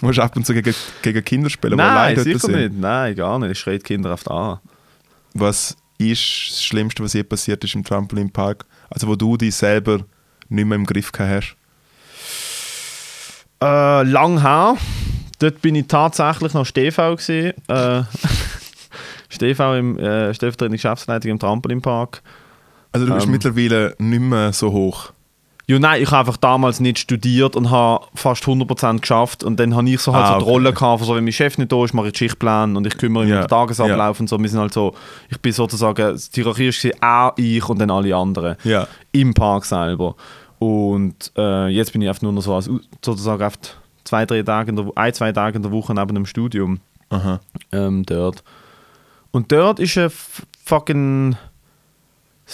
Du 0.00 0.06
musst 0.06 0.18
ab 0.18 0.36
und 0.36 0.44
zu 0.44 0.52
gegen, 0.52 0.74
gegen 1.00 1.24
Kinder 1.24 1.48
spielen, 1.48 1.76
Nein, 1.78 2.18
sicher 2.18 2.38
sind. 2.38 2.54
nicht. 2.56 2.72
Nein, 2.78 3.14
gar 3.16 3.38
nicht. 3.38 3.52
Ich 3.52 3.58
schreie 3.60 3.78
die 3.78 3.82
Kinder 3.84 4.12
oft 4.12 4.30
an. 4.30 4.58
Was 5.32 5.76
ist 5.96 6.50
das 6.50 6.62
Schlimmste, 6.62 7.02
was 7.02 7.14
je 7.14 7.22
passiert 7.22 7.64
ist 7.64 7.74
im 7.74 7.84
Trampolinpark? 7.84 8.66
Also 8.90 9.08
wo 9.08 9.16
du 9.16 9.36
dich 9.38 9.54
selber 9.54 10.00
nicht 10.50 10.66
mehr 10.66 10.76
im 10.76 10.84
Griff 10.84 11.10
hast? 11.18 11.56
Äh, 13.62 14.02
lang 14.02 14.40
her. 14.42 14.76
Dort 15.38 15.62
bin 15.62 15.74
ich 15.74 15.86
tatsächlich 15.86 16.52
noch 16.54 16.66
StV 16.66 17.16
gesehen. 17.16 17.54
Äh, 17.68 18.02
StV 19.30 19.60
im 19.78 19.98
äh, 19.98 20.34
stellvertretende 20.34 20.76
Geschäftsleitung 20.76 21.30
im 21.32 21.38
Trampolinpark. 21.38 22.22
Also 22.92 23.06
du 23.06 23.14
bist 23.14 23.26
Ähm. 23.26 23.32
mittlerweile 23.32 23.94
nicht 23.98 24.20
mehr 24.20 24.52
so 24.52 24.72
hoch. 24.72 25.12
Ja, 25.68 25.78
nein, 25.78 26.02
ich 26.02 26.10
habe 26.10 26.20
einfach 26.28 26.36
damals 26.38 26.80
nicht 26.80 26.98
studiert 26.98 27.54
und 27.54 27.70
habe 27.70 28.04
fast 28.14 28.42
100% 28.44 28.98
geschafft. 29.00 29.44
Und 29.44 29.60
dann 29.60 29.76
habe 29.76 29.88
ich 29.88 30.00
so 30.00 30.12
halt 30.12 30.24
Ah, 30.24 30.28
so 30.32 30.38
die 30.38 30.42
okay. 30.42 30.50
Rolle 30.52 30.72
gehabt, 30.72 31.04
so, 31.04 31.14
wenn 31.14 31.22
mein 31.24 31.32
Chef 31.32 31.56
nicht 31.56 31.70
da 31.70 31.84
ist, 31.84 31.94
mache 31.94 32.08
ich 32.08 32.16
Schichtplan 32.16 32.76
und 32.76 32.86
ich 32.86 32.96
kümmere 32.98 33.22
mich 33.24 33.30
Ja, 33.30 33.36
um 33.36 33.42
den 33.42 33.48
Tagesablauf 33.48 34.18
und 34.20 34.28
so. 34.28 34.38
Wir 34.40 34.48
sind 34.48 34.58
halt 34.58 34.72
so, 34.74 34.94
ich 35.30 35.38
bin 35.40 35.52
sozusagen, 35.52 36.16
die 36.16 36.42
Hierarchie 36.42 36.66
ist 36.68 37.02
auch 37.02 37.32
ich 37.36 37.66
und 37.68 37.78
dann 37.78 37.90
alle 37.90 38.14
anderen 38.14 38.56
Ja. 38.64 38.88
im 39.12 39.32
Park 39.34 39.64
selber. 39.64 40.16
Und 40.58 41.32
äh, 41.36 41.68
jetzt 41.68 41.92
bin 41.92 42.02
ich 42.02 42.08
einfach 42.08 42.22
nur 42.22 42.32
noch 42.32 42.42
so 42.42 42.54
als, 42.54 42.68
sozusagen 43.04 43.42
auf 43.44 43.54
zwei, 44.04 44.26
drei 44.26 44.42
Tage 44.42 44.70
in 44.70 44.76
der, 44.76 44.86
ein, 44.96 45.14
zwei 45.14 45.32
Tage 45.32 45.56
in 45.56 45.62
der 45.62 45.70
Woche 45.72 45.94
neben 45.94 46.14
dem 46.14 46.26
Studium 46.26 46.80
Aha. 47.10 47.40
ähm, 47.70 48.04
dort. 48.04 48.42
Und 49.30 49.50
dort 49.52 49.78
ist 49.80 49.96
ein 49.96 50.10
fucking 50.64 51.36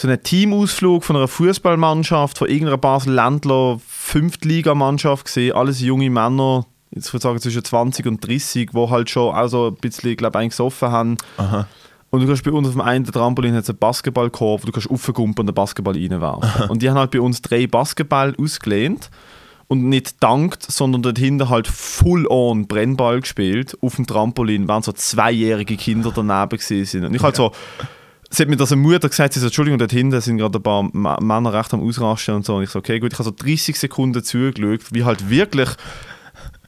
so 0.00 0.06
ein 0.06 0.22
Teamausflug 0.22 1.02
von 1.04 1.16
einer 1.16 1.26
Fußballmannschaft, 1.26 2.38
von 2.38 2.48
irgendeiner 2.48 2.78
Basel-Ländler 2.78 3.80
Fünftligamannschaft 3.84 5.24
gesehen, 5.24 5.56
alles 5.56 5.80
junge 5.80 6.08
Männer, 6.08 6.66
jetzt 6.92 7.08
würde 7.08 7.16
ich 7.18 7.22
sagen 7.24 7.40
zwischen 7.40 7.64
20 7.64 8.06
und 8.06 8.26
30, 8.26 8.70
die 8.70 8.78
halt 8.90 9.10
schon 9.10 9.34
auch 9.34 9.48
so 9.48 9.66
ein 9.66 9.74
bisschen, 9.74 10.16
glaube 10.16 10.40
ich, 10.44 10.50
gesoffen 10.50 10.92
haben. 10.92 11.16
Aha. 11.36 11.66
Und 12.10 12.20
du 12.20 12.26
kannst 12.28 12.44
bei 12.44 12.52
uns 12.52 12.68
auf 12.68 12.74
dem 12.74 12.80
einen 12.80 13.04
Trampolin 13.04 13.56
hat 13.56 13.68
einen 13.68 13.78
Basketballkorb, 13.78 14.62
wo 14.62 14.66
du 14.66 14.72
kannst 14.72 14.88
raufgumpen 14.88 15.42
und 15.42 15.46
den 15.48 15.54
Basketball 15.54 15.94
reinwerfen. 15.94 16.70
und 16.70 16.80
die 16.80 16.88
haben 16.88 16.96
halt 16.96 17.10
bei 17.10 17.20
uns 17.20 17.42
drei 17.42 17.66
Basketball 17.66 18.36
ausgelehnt 18.40 19.10
und 19.66 19.88
nicht 19.88 20.22
dankt, 20.22 20.62
sondern 20.62 21.02
dort 21.02 21.18
hinten 21.18 21.48
halt 21.48 21.66
full 21.66 22.24
on 22.28 22.68
Brennball 22.68 23.20
gespielt 23.20 23.76
auf 23.82 23.96
dem 23.96 24.06
Trampolin, 24.06 24.68
während 24.68 24.84
so 24.84 24.92
zweijährige 24.92 25.76
Kinder 25.76 26.12
daneben 26.14 26.56
gewesen 26.56 26.84
sind. 26.84 27.04
Und 27.04 27.14
ich 27.14 27.22
halt 27.22 27.34
so, 27.34 27.50
sie 28.30 28.42
hat 28.42 28.48
mir 28.48 28.56
das 28.56 28.72
eine 28.72 28.80
Mutter 28.80 29.08
gesagt, 29.08 29.34
sie 29.34 29.40
so, 29.40 29.46
Entschuldigung, 29.46 29.78
dort 29.78 29.92
hinten 29.92 30.20
sind 30.20 30.38
gerade 30.38 30.58
ein 30.58 30.62
paar 30.62 30.80
M 30.80 31.26
Männer 31.26 31.52
recht 31.52 31.72
am 31.74 31.82
Ausrasten 31.82 32.34
und 32.34 32.44
so. 32.44 32.56
Und 32.56 32.64
ich 32.64 32.70
so, 32.70 32.78
okay, 32.78 32.98
gut, 33.00 33.12
ich 33.12 33.18
habe 33.18 33.28
so 33.28 33.34
30 33.36 33.78
Sekunden 33.78 34.22
zugeschaut, 34.22 34.80
wie 34.92 35.04
halt 35.04 35.30
wirklich 35.30 35.70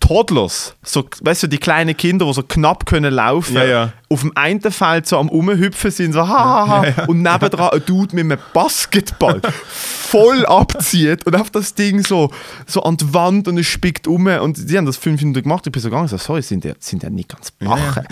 Toddlers, 0.00 0.74
so, 0.82 1.04
weißt 1.20 1.42
du, 1.44 1.46
die 1.46 1.58
kleinen 1.58 1.94
Kinder, 1.96 2.24
die 2.24 2.32
so 2.32 2.42
knapp 2.42 2.86
können 2.86 3.12
laufen, 3.12 3.54
Ja, 3.54 3.64
ja. 3.64 3.92
auf 4.08 4.22
dem 4.22 4.32
einen 4.34 4.60
Feld 4.62 5.06
so 5.06 5.18
am 5.18 5.28
Umhüpfen 5.28 5.90
sind, 5.90 6.14
so 6.14 6.26
ha, 6.26 6.66
ha, 6.66 6.84
ha, 6.96 7.04
und 7.04 7.20
nebendran 7.22 7.68
ein 7.68 7.82
Dude 7.84 8.16
mit 8.16 8.24
einem 8.24 8.38
Basketball 8.54 9.40
voll 9.68 10.46
abzieht 10.46 11.26
und 11.26 11.36
auf 11.36 11.50
das 11.50 11.74
Ding 11.74 12.02
so, 12.02 12.30
so 12.66 12.82
an 12.82 12.96
die 12.96 13.12
Wand 13.12 13.46
und 13.46 13.58
es 13.58 13.66
spickt 13.66 14.08
um 14.08 14.26
und 14.26 14.70
die 14.70 14.76
haben 14.78 14.86
das 14.86 14.96
fünf 14.96 15.20
Minuten 15.20 15.42
gemacht, 15.42 15.66
ich 15.66 15.72
bin 15.72 15.82
so 15.82 15.90
gegangen, 15.90 16.08
so, 16.08 16.16
sorry, 16.16 16.42
sind 16.42 16.64
die, 16.64 16.72
sind 16.80 17.02
die 17.02 17.10
nicht 17.10 17.28
ganz 17.28 17.52
Ja, 17.60 17.68
bache? 17.68 18.04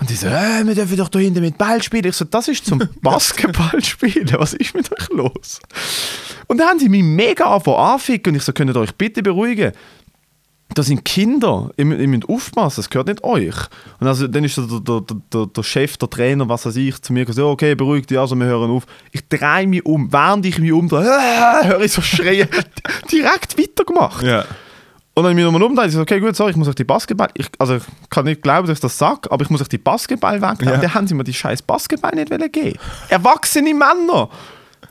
Und 0.00 0.10
die 0.10 0.14
so, 0.14 0.28
äh, 0.28 0.64
wir 0.64 0.74
dürfen 0.74 0.96
doch 0.96 1.08
da 1.08 1.18
hinten 1.18 1.40
mit 1.40 1.58
Ball 1.58 1.82
spielen. 1.82 2.04
Ich 2.04 2.16
so, 2.16 2.24
das 2.24 2.48
ist 2.48 2.64
zum 2.64 2.78
Basketball 3.02 3.82
spielen. 3.82 4.30
Was 4.38 4.54
ist 4.54 4.74
mit 4.74 4.90
euch 4.92 5.08
los? 5.10 5.60
Und 6.46 6.58
dann 6.58 6.68
haben 6.68 6.78
sie 6.78 6.88
mich 6.88 7.02
mega 7.02 7.44
angefangen 7.44 7.78
anficken 7.78 8.32
und 8.32 8.36
ich 8.36 8.44
so, 8.44 8.52
könnt 8.52 8.70
ihr 8.70 8.80
euch 8.80 8.94
bitte 8.94 9.22
beruhigen? 9.22 9.72
Das 10.74 10.86
sind 10.86 11.04
Kinder, 11.04 11.70
ihr, 11.76 11.98
ihr 11.98 12.08
müsst 12.08 12.28
aufpassen, 12.28 12.76
das 12.76 12.90
gehört 12.90 13.08
nicht 13.08 13.24
euch. 13.24 13.56
Und 13.98 14.06
also, 14.06 14.28
dann 14.28 14.44
ist 14.44 14.56
der, 14.58 14.66
der, 14.66 15.00
der, 15.32 15.46
der, 15.46 15.62
Chef, 15.62 15.96
der 15.96 16.10
Trainer, 16.10 16.48
was 16.48 16.66
weiß 16.66 16.76
ich, 16.76 17.00
zu 17.00 17.12
mir 17.12 17.24
gesagt, 17.24 17.46
okay, 17.46 17.74
beruhigt 17.74 18.10
dich, 18.10 18.18
also 18.18 18.36
wir 18.36 18.46
hören 18.46 18.70
auf. 18.70 18.86
Ich 19.10 19.26
drehe 19.28 19.66
mich 19.66 19.84
um, 19.86 20.12
während 20.12 20.44
ich 20.44 20.58
mich 20.58 20.72
umdrehe, 20.72 21.08
äh, 21.08 21.66
höre 21.68 21.80
ich 21.80 21.92
so 21.92 22.02
schreien, 22.02 22.48
direkt 23.10 23.58
weitergemacht. 23.58 24.22
ja. 24.22 24.44
Und 25.18 25.24
dann 25.24 25.32
habe 25.32 25.40
ich 25.40 25.44
nochmal 25.44 25.62
umgedreht. 25.64 25.88
Ich 25.88 25.94
so, 25.94 26.00
okay, 26.00 26.20
gut, 26.20 26.36
sorry, 26.36 26.52
ich 26.52 26.56
muss 26.56 26.68
euch 26.68 26.76
die 26.76 26.84
Basketball. 26.84 27.28
Ich, 27.34 27.48
also, 27.58 27.74
ich 27.74 27.82
kann 28.08 28.24
nicht 28.24 28.40
glauben, 28.40 28.68
dass 28.68 28.76
ich 28.76 28.80
das 28.80 28.96
sage, 28.96 29.32
aber 29.32 29.42
ich 29.42 29.50
muss 29.50 29.60
euch 29.60 29.68
die 29.68 29.78
Basketball 29.78 30.40
wegnehmen. 30.40 30.74
Ja. 30.74 30.80
Dann 30.80 30.94
haben 30.94 31.08
sie 31.08 31.14
mir 31.14 31.24
die 31.24 31.34
scheiß 31.34 31.62
Basketball 31.62 32.12
nicht 32.14 32.30
geben. 32.52 32.78
Erwachsene 33.08 33.74
Männer. 33.74 34.28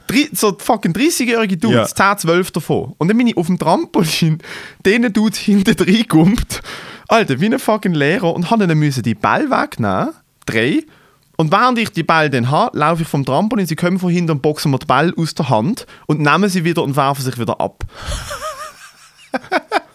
Drei, 0.05 0.28
so 0.34 0.53
fucking 0.59 0.91
30-jährige 0.91 1.55
Dudes, 1.55 1.93
10, 1.93 2.17
12 2.17 2.51
davon. 2.51 2.93
Und 2.97 3.07
dann 3.07 3.17
bin 3.17 3.28
ich 3.28 3.38
auf 3.38 3.47
dem 3.47 3.57
Trampolin, 3.57 4.39
denen 4.86 5.13
Dudes 5.13 5.39
hinten 5.39 5.82
reingumpt. 5.82 6.61
Alter, 7.07 7.39
wie 7.39 7.45
ein 7.45 7.57
fucking 7.57 7.93
Lehrer 7.93 8.34
und 8.34 8.51
habe 8.51 8.67
dann 8.67 8.78
müssen 8.78 9.03
die 9.03 9.15
Ball 9.15 9.49
wegnehmen, 9.49 10.09
drei. 10.45 10.84
Und 11.38 11.53
während 11.53 11.80
ich 11.80 11.91
die 11.91 12.03
Ball 12.03 12.30
dann 12.30 12.51
habe, 12.51 12.78
laufe 12.78 13.03
ich 13.03 13.07
vom 13.07 13.23
Trampolin, 13.23 13.65
sie 13.65 13.78
kommen 13.78 13.97
von 13.97 14.09
hinten 14.09 14.32
und 14.32 14.41
boxen 14.41 14.71
mir 14.71 14.80
den 14.80 14.88
Ball 14.88 15.13
aus 15.15 15.36
der 15.36 15.47
Hand 15.47 15.86
und 16.05 16.19
nehmen 16.19 16.49
sie 16.49 16.65
wieder 16.65 16.84
und 16.84 16.97
werfen 16.97 17.23
sich 17.23 17.39
wieder 17.39 17.61
ab. 17.61 17.86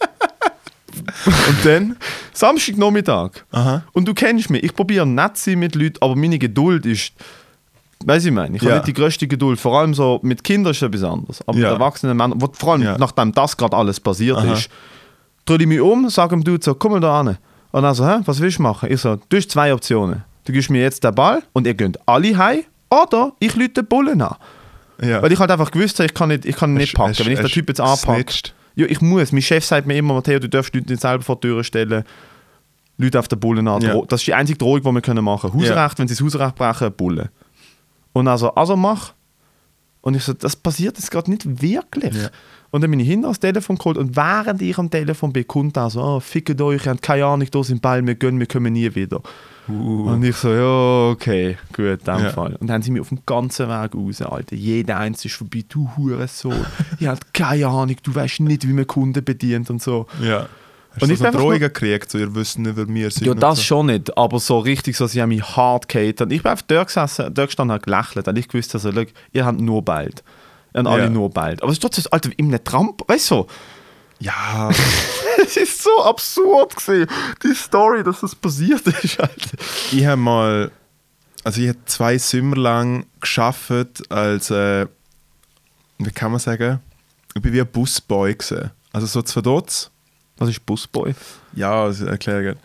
und 1.25 1.57
dann 1.65 1.95
Samstagnachmittag. 2.33 3.31
Aha. 3.51 3.83
Und 3.93 4.07
du 4.07 4.13
kennst 4.13 4.49
mich, 4.49 4.63
ich 4.63 4.73
probiere 4.75 5.05
nett 5.05 5.37
zu 5.37 5.51
sein 5.51 5.59
mit 5.59 5.75
Leuten, 5.75 5.97
aber 6.01 6.15
meine 6.15 6.37
Geduld 6.39 6.85
ist, 6.85 7.13
weiß 8.05 8.25
ich 8.25 8.31
meine, 8.31 8.55
ich 8.55 8.61
habe 8.61 8.71
Ja. 8.71 8.75
nicht 8.77 8.87
die 8.87 8.93
größte 8.93 9.27
Geduld. 9.27 9.59
Vor 9.59 9.79
allem 9.79 9.93
so 9.93 10.19
mit 10.23 10.43
Kindern 10.43 10.71
ist 10.71 10.77
es 10.81 10.87
etwas 10.87 11.03
anderes. 11.03 11.41
Aber 11.47 11.57
Ja. 11.57 11.69
mit 11.71 11.79
erwachsenen 11.79 12.17
Männern, 12.17 12.41
wo, 12.41 12.49
vor 12.51 12.73
allem 12.73 12.81
Ja. 12.83 12.97
nachdem 12.97 13.31
das 13.31 13.55
gerade 13.57 13.75
alles 13.75 13.99
passiert 13.99 14.37
Aha. 14.37 14.53
ist, 14.53 14.69
drehe 15.45 15.57
ich 15.59 15.67
mich 15.67 15.79
um, 15.81 16.09
sage 16.09 16.29
dem 16.35 16.43
Dude 16.43 16.63
so, 16.63 16.73
komm 16.75 16.93
mal 16.93 16.99
da 16.99 17.19
an. 17.19 17.37
Und 17.71 17.83
er 17.83 17.95
so, 17.95 18.05
hä, 18.07 18.19
was 18.25 18.39
willst 18.39 18.59
du 18.59 18.63
machen? 18.63 18.91
Ich 18.91 19.01
so, 19.01 19.17
du 19.29 19.37
hast 19.37 19.49
zwei 19.51 19.73
Optionen. 19.73 20.23
Du 20.45 20.51
gibst 20.53 20.69
mir 20.69 20.81
jetzt 20.81 21.03
den 21.03 21.15
Ball 21.15 21.41
und 21.53 21.65
ihr 21.65 21.73
geht 21.73 21.97
alle 22.05 22.37
heim 22.37 22.63
oder 22.89 23.31
ich 23.39 23.55
lüte 23.55 23.81
den 23.81 23.87
Bullen 23.87 24.21
an. 24.21 24.35
Ja. 25.01 25.21
Weil 25.21 25.31
ich 25.31 25.39
halt 25.39 25.49
einfach 25.49 25.71
gewusst 25.71 25.97
habe, 25.99 26.05
ich 26.05 26.13
kann 26.13 26.29
nicht, 26.29 26.45
ich 26.45 26.55
kann 26.55 26.71
ihn 26.71 26.75
nicht 26.75 26.89
Hast- 26.89 26.97
packen. 26.97 27.09
hast- 27.11 27.25
Wenn 27.25 27.33
ich 27.33 27.39
den 27.39 27.47
Typ 27.47 27.67
jetzt 27.69 27.81
anpacke, 27.81 27.97
snitcht? 28.31 28.53
Ja, 28.75 28.85
ich 28.87 29.01
muss. 29.01 29.31
Mein 29.31 29.41
Chef 29.41 29.63
sagt 29.65 29.87
mir 29.87 29.97
immer, 29.97 30.13
Matteo, 30.13 30.39
du 30.39 30.49
darfst 30.49 30.73
Leute 30.73 30.91
nicht 30.91 31.01
selber 31.01 31.23
vor 31.23 31.35
die 31.35 31.47
Tür 31.47 31.63
stellen. 31.63 32.03
Leute 32.97 33.19
auf 33.19 33.27
den 33.27 33.39
Bullen 33.39 33.67
an. 33.67 33.81
Ja. 33.81 34.01
Das 34.07 34.21
ist 34.21 34.27
die 34.27 34.33
einzige 34.33 34.57
Drohung, 34.57 34.81
die 34.81 34.91
wir 34.91 35.01
können 35.01 35.23
machen 35.23 35.51
können. 35.51 35.63
Hausrecht, 35.63 35.99
wenn 35.99 36.07
sie 36.07 36.15
das 36.15 36.23
Hausrecht 36.23 36.55
brechen, 36.55 36.91
Bullen. 36.93 37.29
Und 38.13 38.27
also, 38.27 38.53
also 38.53 38.75
mach. 38.75 39.13
Und 40.01 40.15
ich 40.15 40.23
so, 40.23 40.33
das 40.33 40.55
passiert 40.55 40.97
jetzt 40.97 41.09
gerade 41.09 41.31
nicht 41.31 41.61
wirklich. 41.61 42.13
Ja. 42.13 42.29
Und 42.71 42.81
dann 42.81 42.91
bin 42.91 42.99
ich 42.99 43.07
hinter 43.07 43.29
das 43.29 43.39
Telefon 43.39 43.77
geholt 43.77 43.97
und 43.97 44.15
während 44.15 44.61
ich 44.61 44.77
am 44.77 44.89
Telefon 44.89 45.31
bin, 45.31 45.47
kommt 45.47 45.77
so, 45.89 46.01
oh, 46.01 46.19
fickt 46.19 46.59
euch, 46.59 46.85
ihr 46.85 46.91
habt 46.91 47.01
keine 47.01 47.25
Ahnung, 47.25 47.47
da 47.49 47.63
sind 47.63 47.81
Ball, 47.81 48.05
wir 48.05 48.15
gehen, 48.15 48.39
wir 48.39 48.47
kommen 48.47 48.73
nie 48.73 48.93
wieder. 48.95 49.21
Und 49.67 50.23
ich 50.23 50.35
so, 50.35 50.49
ja, 50.51 51.11
okay, 51.11 51.57
gut, 51.71 51.85
in 51.85 51.97
dem 51.99 52.19
Ja. 52.23 52.29
Fall. 52.31 52.53
Und 52.55 52.67
dann 52.67 52.75
haben 52.75 52.81
sie 52.81 52.91
mich 52.91 53.01
auf 53.01 53.09
dem 53.09 53.19
ganzen 53.25 53.69
Weg 53.69 53.95
raus, 53.95 54.21
Alter. 54.21 54.55
Jeder 54.55 54.97
eins 54.97 55.23
ist 55.23 55.35
vorbei, 55.35 55.63
du 55.69 55.89
Hurensohn. 55.95 56.65
ihr 56.99 57.09
habt 57.09 57.33
keine 57.33 57.67
Ahnung, 57.67 57.95
du 58.03 58.13
weißt 58.13 58.41
nicht, 58.41 58.67
wie 58.67 58.73
man 58.73 58.85
Kunden 58.87 59.23
bedient 59.23 59.69
und 59.69 59.81
so. 59.81 60.07
Ja. 60.21 60.47
Hast 60.91 61.01
Und 61.01 61.07
du 61.09 61.13
ich 61.13 61.19
so 61.19 61.31
Drohungen 61.31 61.59
gekriegt, 61.59 62.11
so 62.11 62.17
ihr 62.19 62.35
wisst 62.35 62.59
nicht, 62.59 62.75
wer 62.75 62.87
wir 62.87 63.09
sind? 63.09 63.25
Ja, 63.25 63.31
und 63.31 63.41
das 63.41 63.57
so? 63.57 63.63
schon 63.63 63.85
nicht, 63.87 64.15
aber 64.17 64.39
so 64.39 64.59
richtig 64.59 64.95
so, 64.95 65.07
sie 65.07 65.21
haben 65.21 65.29
mich 65.29 65.43
hart 65.55 65.87
gehatet. 65.89 66.21
Und 66.21 66.31
ich 66.33 66.43
bin 66.43 66.51
einfach 66.51 66.65
dort 66.67 66.87
gesessen, 66.87 67.33
dort 67.33 67.47
gestanden 67.47 67.71
und 67.73 67.81
habe 67.81 67.85
gelächelt. 67.85 68.27
Und 68.27 68.37
ich 68.37 68.47
gewusst, 68.47 68.75
also, 68.75 68.91
ihr 69.31 69.45
habt 69.45 69.59
nur 69.59 69.81
bald. 69.81 70.23
Ihr 70.75 70.79
habt 70.79 70.87
alle 70.87 71.03
Ja. 71.03 71.09
nur 71.09 71.29
bald. 71.29 71.61
Aber 71.63 71.71
es 71.71 71.77
ist 71.77 71.81
trotzdem, 71.81 72.03
Alter, 72.11 72.29
wie 72.29 72.35
in 72.35 72.47
einem 72.47 72.63
Tramp, 72.63 73.01
weißt 73.07 73.31
du, 73.31 73.35
so, 73.35 73.47
Ja, 74.23 74.69
es 75.43 75.57
ist 75.57 75.83
so 75.83 76.01
absurd 76.01 76.77
gewesen, 76.77 77.07
die 77.43 77.53
Story, 77.53 78.05
dass 78.05 78.21
das 78.21 78.33
passiert 78.33 78.87
ist, 78.87 79.19
Alter. 79.19 79.57
ich 79.91 80.05
habe 80.05 80.15
mal, 80.15 80.71
also 81.43 81.59
ich 81.59 81.67
habe 81.67 81.79
zwei 81.85 82.17
Sommer 82.17 82.55
lang 82.55 83.05
geschafft 83.19 84.09
als, 84.09 84.49
äh, 84.49 84.87
wie 85.97 86.11
kann 86.11 86.31
man 86.31 86.39
sagen, 86.39 86.79
ich 87.35 87.41
bin 87.41 87.51
wie 87.51 87.59
ein 87.59 87.67
Busboy 87.67 88.33
gewesen. 88.33 88.71
Also 88.93 89.07
so 89.07 89.21
zu 89.23 89.33
Verdotz. 89.33 89.91
Was 90.37 90.49
ist 90.49 90.65
Busboy? 90.65 91.13
Ja, 91.53 91.83
also 91.83 92.05
erkläre 92.05 92.39
ich 92.39 92.45
gerne. 92.45 92.59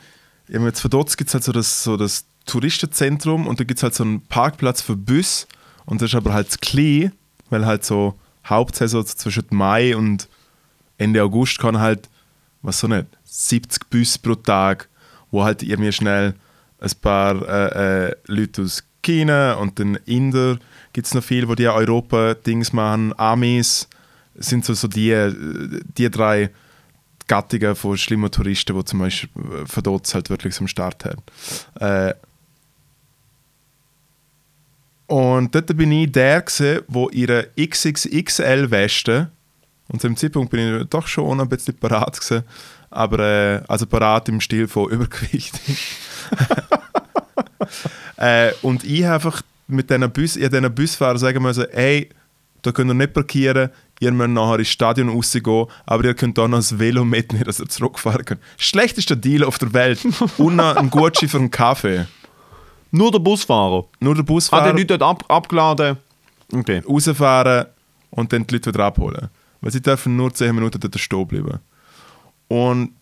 Ja, 0.49 0.61
mit 0.61 0.79
Verdotz 0.79 1.17
gibt 1.17 1.29
es 1.29 1.35
halt 1.35 1.45
so 1.45 1.53
das, 1.53 1.83
so 1.83 1.97
das 1.97 2.25
Touristenzentrum 2.47 3.49
und 3.49 3.59
da 3.59 3.65
gibt 3.65 3.79
es 3.79 3.83
halt 3.83 3.95
so 3.95 4.05
einen 4.05 4.21
Parkplatz 4.21 4.81
für 4.81 4.95
Bus 4.95 5.49
und 5.87 6.03
das 6.03 6.11
ist 6.11 6.15
aber 6.15 6.35
halt 6.35 6.61
klein, 6.63 7.13
weil 7.51 7.67
halt 7.67 7.85
so 7.85 8.15
Hauptsaison 8.47 9.05
so 9.05 9.15
zwischen 9.15 9.47
Mai 9.51 9.97
und 9.97 10.29
Ende 10.99 11.23
August 11.23 11.59
kann 11.59 11.79
halt, 11.79 12.09
was 12.63 12.81
so 12.81 12.89
nicht, 12.89 13.07
70 13.25 13.89
Bus 13.89 14.19
pro 14.19 14.35
Tag, 14.35 14.89
wo 15.31 15.45
halt 15.45 15.63
irgendwie 15.63 15.93
schnell 15.93 16.35
ein 16.81 16.91
paar 17.01 17.49
äh, 17.49 18.09
äh, 18.09 18.17
Leute 18.27 18.63
aus 18.63 18.85
China 19.03 19.55
und 19.55 19.79
den 19.79 19.97
Inder 20.07 20.59
gibt 20.93 21.07
es 21.07 21.15
noch 21.15 21.25
viel, 21.25 21.49
wo 21.49 21.55
die 21.55 21.69
Europa-Dings 21.69 22.73
machen, 22.73 23.15
Amis 23.19 23.89
sind 24.35 24.65
so, 24.65 24.75
so 24.75 24.89
die, 24.89 25.33
die 25.97 26.11
drei 26.11 26.51
Gattungen 27.27 27.77
von 27.77 27.97
schlimmen 27.97 28.31
Touristen, 28.31 28.77
die 28.77 28.85
zum 28.85 29.01
Beispiel 29.01 29.43
äh, 29.43 29.67
von 29.67 29.83
dort 29.83 30.13
halt 30.15 30.31
wirklich 30.31 30.59
am 30.61 30.69
Start 30.69 31.05
haben. 31.05 31.23
Äh, 31.79 32.15
und 35.07 35.55
dort 35.55 35.75
bin 35.77 35.93
ich 35.93 36.13
der, 36.13 36.45
wo 36.89 37.09
ihre 37.11 37.49
XXXL-Weste, 37.59 39.31
und 39.89 40.01
zu 40.01 40.07
dem 40.07 40.17
Zeitpunkt 40.17 40.51
bin 40.51 40.81
ich 40.81 40.89
doch 40.89 41.07
schon 41.07 41.41
ein 41.41 41.49
bisschen 41.49 41.77
parat 41.77 42.21
gewesen, 42.21 42.45
aber 42.91 43.19
äh, 43.19 43.63
also 43.69 43.87
parat 43.87 44.29
im 44.29 44.41
Stil 44.41 44.69
von 44.69 44.89
Übergewicht. 44.91 45.59
äh, 48.17 48.53
und 48.63 48.85
ich 48.85 49.05
habe 49.05 49.15
einfach 49.15 49.43
mit 49.67 49.91
diesen 49.91 50.11
Bus, 50.11 50.37
ich 50.37 50.45
hab 50.45 50.51
diesen 50.51 50.75
Busfahrern 50.75 51.19
sagen 51.19 51.43
müssen, 51.43 51.67
hey, 51.73 52.09
da 52.63 52.73
könnt 52.73 52.91
ihr 52.91 52.95
nicht 52.95 53.15
parkieren, 53.15 53.71
ihr 54.01 54.13
müsst 54.13 54.31
nachher 54.31 54.59
ins 54.59 54.69
Stadion 54.69 55.09
rausgehen, 55.09 55.67
aber 55.87 56.05
ihr 56.05 56.15
könnt 56.15 56.39
auch 56.39 56.49
noch 56.49 56.59
das 56.59 56.79
Velo 56.79 57.05
mitnehmen, 57.05 57.45
dass 57.45 57.61
ihr 57.61 57.69
zurückfahren 57.69 58.25
könnt. 58.25 58.41
Schlechtester 58.57 59.17
Deal 59.17 59.45
auf 59.45 59.59
der 59.59 59.73
Welt. 59.73 60.01
Und 60.37 60.57
noch 60.57 60.77
ein 60.77 60.91
Gutschein 60.91 61.29
für 61.29 61.39
einen 61.39 61.51
Kaffee. 61.51 62.07
Nur 62.91 63.11
der 63.11 63.19
Busfahrer. 63.19 63.85
Nur 64.01 64.15
der 64.15 64.23
Hat 64.23 64.27
Busfahrer 64.27 64.73
die 64.73 64.81
Leute 64.83 64.99
dort 64.99 65.03
ab, 65.03 65.25
abgeladen? 65.31 65.99
Okay. 66.53 66.83
rausfahren 66.89 67.67
und 68.11 68.33
dann 68.33 68.47
die 68.47 68.55
Leute 68.55 68.73
wieder 68.73 68.85
abholen. 68.85 69.29
Weil 69.61 69.73
sie 69.73 69.83
dürfen 69.83 70.17
nur 70.17 70.33
10 70.33 70.55
Minuten 70.55 70.81
dort 70.81 70.99
stehen 70.99 71.27
bleiben. 71.27 71.59
Und 72.49 72.93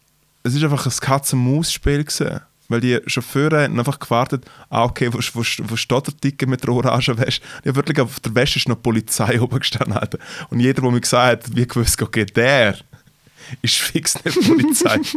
es 0.42 0.54
ist 0.54 0.62
einfach 0.64 0.86
ein 0.86 0.92
Katz-und-Maus-Spiel 0.92 2.04
gewesen. 2.04 2.40
Weil 2.68 2.80
die 2.80 2.98
Chauffeure 3.06 3.64
haben 3.64 3.78
einfach 3.78 3.98
gewartet, 3.98 4.44
ah, 4.70 4.84
okay, 4.84 5.12
wo, 5.12 5.18
wo, 5.18 5.42
wo 5.68 5.76
steht 5.76 6.06
der 6.06 6.16
Ticket 6.16 6.48
mit 6.48 6.64
der 6.64 6.70
orangen 6.70 7.18
Wäsche? 7.18 7.40
Ja, 7.64 7.74
wirklich, 7.76 8.00
auf 8.00 8.18
der 8.20 8.34
Wäsche 8.34 8.58
ist 8.58 8.68
noch 8.68 8.76
die 8.76 8.82
Polizei 8.82 9.40
oben 9.40 9.58
gestanden. 9.58 9.96
Alter. 9.96 10.18
Und 10.50 10.60
jeder, 10.60 10.82
der 10.82 10.90
mir 10.90 11.00
gesagt 11.00 11.46
hat, 11.46 11.56
wie 11.56 11.66
gewusst, 11.66 12.00
okay, 12.02 12.26
der 12.26 12.76
ist 13.62 13.76
fix 13.76 14.22
nicht 14.24 14.40
Polizei. 14.46 15.00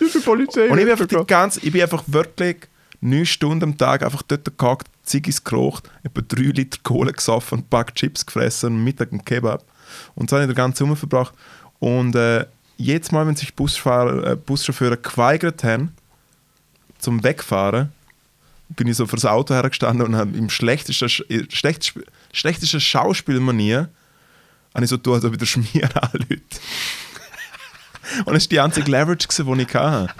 Die 0.00 0.18
Polizei. 0.20 0.70
Und 0.70 0.78
ich 0.78 0.84
bin 0.84 0.92
einfach, 0.92 1.06
die 1.06 1.26
ganze, 1.26 1.60
ich 1.60 1.70
bin 1.70 1.82
einfach 1.82 2.02
wirklich 2.06 2.56
neun 3.02 3.26
Stunden 3.26 3.64
am 3.64 3.76
Tag 3.76 4.02
einfach 4.02 4.22
dort 4.22 4.56
gehackt, 4.56 4.88
Ziggis 5.02 5.44
geraucht, 5.44 5.90
etwa 6.02 6.22
drei 6.22 6.44
Liter 6.44 6.78
Kohle 6.82 7.12
gesoffen, 7.12 7.58
ein 7.58 7.64
paar 7.64 7.86
Chips 7.92 8.24
gefressen, 8.24 8.82
Mittag 8.82 9.12
einen 9.12 9.22
Kebab. 9.22 9.62
Und 10.14 10.30
so 10.30 10.36
habe 10.36 10.44
ich 10.44 10.48
den 10.50 10.56
ganzen 10.56 10.78
Sommer 10.78 10.96
verbracht. 10.96 11.34
Und 11.78 12.14
äh, 12.16 12.46
jedes 12.76 13.12
Mal, 13.12 13.26
wenn 13.26 13.36
sich 13.36 13.54
Busfahrer, 13.54 14.32
äh, 14.32 14.36
Buschauffeure 14.36 14.96
geweigert 14.96 15.62
haben, 15.64 15.94
zum 16.98 17.22
Wegfahren, 17.24 17.92
bin 18.70 18.86
ich 18.86 18.96
so 18.96 19.06
vor 19.06 19.16
das 19.16 19.24
Auto 19.26 19.54
hergestanden 19.54 20.06
und 20.06 20.16
habe 20.16 20.36
im 20.36 20.48
schlechtesten, 20.50 21.08
Sch- 21.08 21.28
äh, 21.30 21.46
schlechtest- 21.50 21.98
schlechtesten 22.32 22.80
Schauspielmanier 22.80 23.88
habe 24.74 24.84
ich 24.84 24.90
so 24.90 24.96
getan, 24.98 25.14
als 25.14 25.24
ob 25.24 25.32
ich 25.32 25.38
den 25.38 25.46
Schmier 25.46 25.88
anrufe. 26.00 26.40
Und 28.24 28.34
das 28.34 28.44
war 28.44 28.48
die 28.48 28.60
einzige 28.60 28.90
Leverage, 28.90 29.28
gewesen, 29.28 29.54
die 29.56 29.62
ich 29.62 29.74
hatte. 29.74 30.12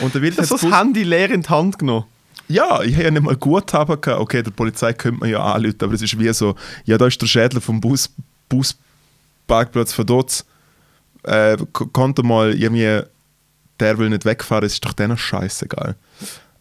Und 0.00 0.14
der 0.14 0.22
Wirt 0.22 0.38
hat 0.38 0.50
das 0.50 0.62
Handy 0.62 1.02
leer 1.02 1.30
in 1.30 1.42
die 1.42 1.48
Hand 1.48 1.78
genommen. 1.78 2.06
ja, 2.48 2.82
ich 2.82 2.94
habe 2.94 3.04
ja 3.04 3.10
nicht 3.10 3.22
mal 3.22 3.36
Guthaben 3.36 4.00
gehabt. 4.00 4.20
Okay, 4.20 4.42
der 4.42 4.50
Polizei 4.50 4.92
könnte 4.92 5.20
man 5.20 5.28
ja 5.28 5.42
anrufen, 5.42 5.76
aber 5.80 5.92
es 5.94 6.02
ist 6.02 6.18
wie 6.18 6.32
so, 6.32 6.54
ja, 6.84 6.96
da 6.96 7.06
ist 7.06 7.20
der 7.20 7.26
Schädler 7.26 7.60
vom 7.60 7.80
Bus, 7.80 8.10
Busparkplatz 8.48 9.92
von 9.92 10.06
dort. 10.06 10.44
Äh, 11.22 11.56
konnte 11.72 12.22
mal 12.22 12.54
irgendwie, 12.54 13.02
der 13.80 13.98
will 13.98 14.10
nicht 14.10 14.24
wegfahren, 14.24 14.64
ist 14.64 14.84
doch 14.84 14.92
denen 14.92 15.18
scheißegal. 15.18 15.96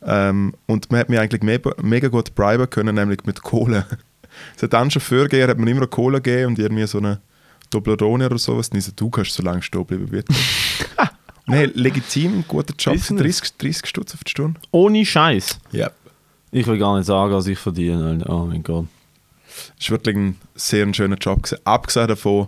Ähm, 0.03 0.53
und 0.65 0.91
man 0.91 1.01
hat 1.01 1.09
mir 1.09 1.21
eigentlich 1.21 1.43
me 1.43 1.59
mega 1.81 2.07
gut 2.07 2.35
briben 2.35 2.69
können, 2.69 2.95
nämlich 2.95 3.25
mit 3.25 3.41
Kohle. 3.41 3.85
Es 4.53 4.63
hat 4.63 4.73
dann 4.73 4.91
Chauffeur 4.91 5.29
gegeben, 5.29 5.49
hat 5.49 5.57
mir 5.57 5.71
immer 5.71 5.87
Kohle 5.87 6.21
gegeben 6.21 6.47
und 6.47 6.59
irgendwie 6.59 6.85
so 6.87 6.97
eine 6.97 7.21
Toblerone 7.69 8.25
oder 8.25 8.37
sowas. 8.37 8.67
Und 8.67 8.77
ich 8.77 8.83
so, 8.83 8.91
du 8.93 9.09
kannst 9.09 9.31
so 9.31 9.41
lange 9.41 9.61
stehen 9.61 9.85
bleiben, 9.85 10.07
bitte. 10.07 10.33
Nein, 11.45 11.71
legitim, 11.73 12.43
guter 12.45 12.73
Job, 12.77 12.95
Business. 12.95 13.39
30, 13.39 13.57
30 13.57 13.85
Stutz 13.85 14.13
auf 14.13 14.23
die 14.25 14.31
Stunde. 14.31 14.59
Ohne 14.71 15.05
Scheiß. 15.05 15.59
Ja. 15.71 15.89
Ich 16.51 16.65
will 16.67 16.77
gar 16.77 16.97
nicht 16.97 17.05
sagen, 17.05 17.33
was 17.33 17.47
ich 17.47 17.57
verdiene. 17.59 18.23
Oh 18.27 18.45
mein 18.45 18.63
Gott. 18.63 18.87
Es 19.79 19.89
war 19.89 19.97
wirklich 19.97 20.15
ein 20.15 20.39
sehr 20.55 20.91
schöner 20.93 21.17
Job. 21.17 21.43
Gewesen. 21.43 21.61
Abgesehen 21.65 22.07
davon, 22.07 22.47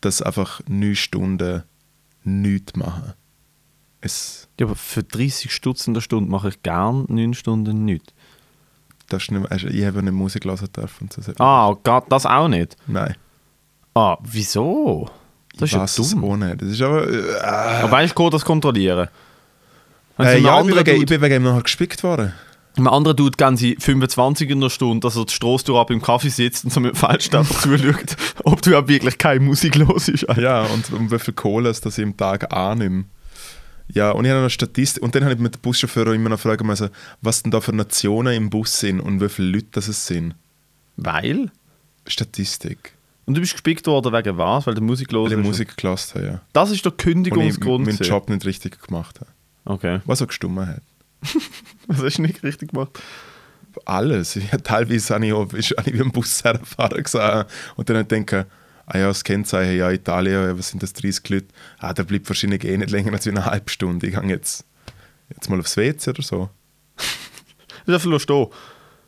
dass 0.00 0.22
einfach 0.22 0.60
9 0.68 0.96
Stunden 0.96 1.62
nichts 2.24 2.74
machen. 2.76 3.14
Es, 4.00 4.48
Ja, 4.58 4.66
aber 4.66 4.76
für 4.76 5.02
30 5.02 5.52
Stutz 5.52 5.86
in 5.86 5.94
der 5.94 6.00
Stunde 6.00 6.30
mache 6.30 6.48
ich 6.48 6.62
gern 6.62 7.04
9 7.08 7.34
Stunden 7.34 7.84
nichts. 7.84 8.12
das 9.08 9.22
ist 9.24 9.30
nicht, 9.32 9.50
also 9.50 9.66
ich 9.66 9.84
habe 9.84 10.02
nicht 10.02 10.12
Musik 10.12 10.44
hören 10.44 10.68
dürfen. 10.74 11.08
und 11.16 11.24
So. 11.24 11.32
Ah, 11.38 11.76
das 12.08 12.24
auch 12.26 12.48
nicht? 12.48 12.76
Nein. 12.86 13.14
Ah, 13.94 14.16
wieso? 14.22 15.10
Das 15.58 15.68
ist 15.70 15.74
ich 15.74 15.80
weiß 15.80 15.96
ja 15.98 16.02
es 16.04 16.10
dumm. 16.12 16.24
auch 16.24 16.36
nicht. 16.36 16.62
Das 16.62 16.68
ist 16.68 16.80
aber... 16.80 17.08
Äh, 17.08 17.40
Aber 17.82 17.90
weißt 17.92 18.16
du, 18.18 18.30
das 18.30 18.44
kontrollieren? 18.44 19.08
Äh, 20.18 20.38
ja, 20.38 20.60
ich 20.60 20.66
bin, 20.66 20.76
wegen, 20.76 21.00
ich 21.02 21.06
bin 21.06 21.20
wegen 21.20 21.34
ihm 21.36 21.42
nachher 21.42 21.62
gespickt 21.62 22.02
worden. 22.02 22.32
Einem 22.76 22.86
anderen 22.88 23.16
Dude 23.16 23.36
gehen 23.36 23.56
sie 23.56 23.76
25 23.78 24.48
in 24.48 24.60
der 24.60 24.70
Stunde, 24.70 25.00
dass 25.06 25.16
er 25.16 25.24
die 25.26 25.32
Strasse 25.32 25.64
durch 25.66 25.78
ab 25.78 25.90
im 25.90 26.00
Kaffee 26.00 26.28
sitzt 26.28 26.64
und 26.64 26.72
so 26.72 26.80
mit 26.80 26.92
dem 26.94 26.96
Feldständer 26.96 27.48
zuschaut, 27.60 28.16
ob 28.44 28.62
du 28.62 28.70
ja 28.70 28.86
wirklich 28.86 29.18
keine 29.18 29.40
Musik 29.40 29.74
los 29.76 30.08
ist. 30.08 30.26
Ja, 30.36 30.62
und 30.62 30.92
um 30.92 31.10
wie 31.10 31.18
viel 31.18 31.34
Kohle 31.34 31.68
es 31.68 31.80
das 31.80 31.98
ich 31.98 32.02
im 32.04 32.16
Tag 32.16 32.52
annehme. 32.54 33.04
Ja, 33.92 34.12
und 34.12 34.24
ich 34.24 34.30
habe 34.30 34.42
noch 34.42 34.50
Statistik. 34.50 35.02
Und 35.02 35.14
dann 35.16 35.24
habe 35.24 35.34
ich 35.34 35.40
mit 35.40 35.56
dem 35.56 35.60
Buschauffeur 35.62 36.06
immer 36.14 36.28
noch 36.28 36.38
fragen 36.38 36.64
müssen, 36.66 36.90
was 37.22 37.42
denn 37.42 37.50
da 37.50 37.60
für 37.60 37.74
Nationen 37.74 38.34
im 38.34 38.48
Bus 38.50 38.78
sind 38.78 39.00
und 39.00 39.20
wie 39.20 39.28
viele 39.28 39.48
Leute 39.48 39.66
das 39.72 39.88
es 39.88 40.06
sind. 40.06 40.36
Weil? 40.96 41.50
Statistik. 42.06 42.92
Und 43.26 43.34
du 43.34 43.40
bist 43.40 43.52
gespickt 43.52 43.86
worden 43.88 44.12
wegen 44.12 44.38
was? 44.38 44.66
Weil 44.66 44.74
du 44.74 44.80
Musik 44.80 45.10
los 45.12 45.30
Weil 45.30 45.38
ich? 45.38 45.44
Musik 45.44 45.76
gelassen 45.76 46.14
habe, 46.20 46.26
ja. 46.34 46.40
Das 46.52 46.70
ist 46.70 46.84
der 46.84 46.92
Und 46.92 46.98
ich 47.00 47.04
Kündigungsgrund. 47.04 47.86
meinen. 47.86 47.98
Job 47.98 48.28
nicht 48.28 48.44
richtig 48.46 48.80
gemacht 48.80 49.20
habe. 49.20 49.30
Okay. 49.64 50.00
Was 50.04 50.22
auch 50.22 50.28
gestummen 50.28 50.66
hat. 50.66 50.82
Was 51.86 52.02
hast 52.02 52.18
du 52.18 52.22
nicht 52.22 52.42
richtig 52.42 52.72
gemacht? 52.72 53.00
Alles. 53.84 54.34
Ja, 54.34 54.58
teilweise 54.58 55.14
habe 55.14 55.26
ich, 55.26 55.32
auch, 55.32 55.52
ist, 55.52 55.70
habe 55.76 55.90
ich 55.90 55.96
wie 55.96 56.02
ein 56.02 56.10
Bus 56.10 56.42
herfahren 56.42 57.02
gesehen 57.02 57.44
und 57.76 57.88
dann 57.88 58.06
denke 58.08 58.46
ah 58.90 58.98
ja, 58.98 59.06
das 59.06 59.22
Kennzeichen, 59.24 59.76
ja, 59.78 59.90
Italien, 59.90 60.32
ja, 60.42 60.58
was 60.58 60.68
sind 60.70 60.82
das, 60.82 60.92
30 60.92 61.28
Leute? 61.28 61.46
Ah, 61.78 61.92
der 61.92 62.04
bleibt 62.04 62.28
wahrscheinlich 62.28 62.64
eh 62.64 62.76
nicht 62.76 62.90
länger 62.90 63.12
als 63.12 63.26
eine 63.26 63.44
halbe 63.44 63.70
Stunde. 63.70 64.06
Ich 64.06 64.14
gehe 64.14 64.28
jetzt, 64.28 64.64
jetzt 65.28 65.48
mal 65.48 65.60
aufs 65.60 65.76
WC 65.76 66.10
oder 66.10 66.22
so. 66.22 66.50
Du 67.86 67.92
darfst 67.92 68.06
nur 68.06 68.20
stehen. 68.20 68.46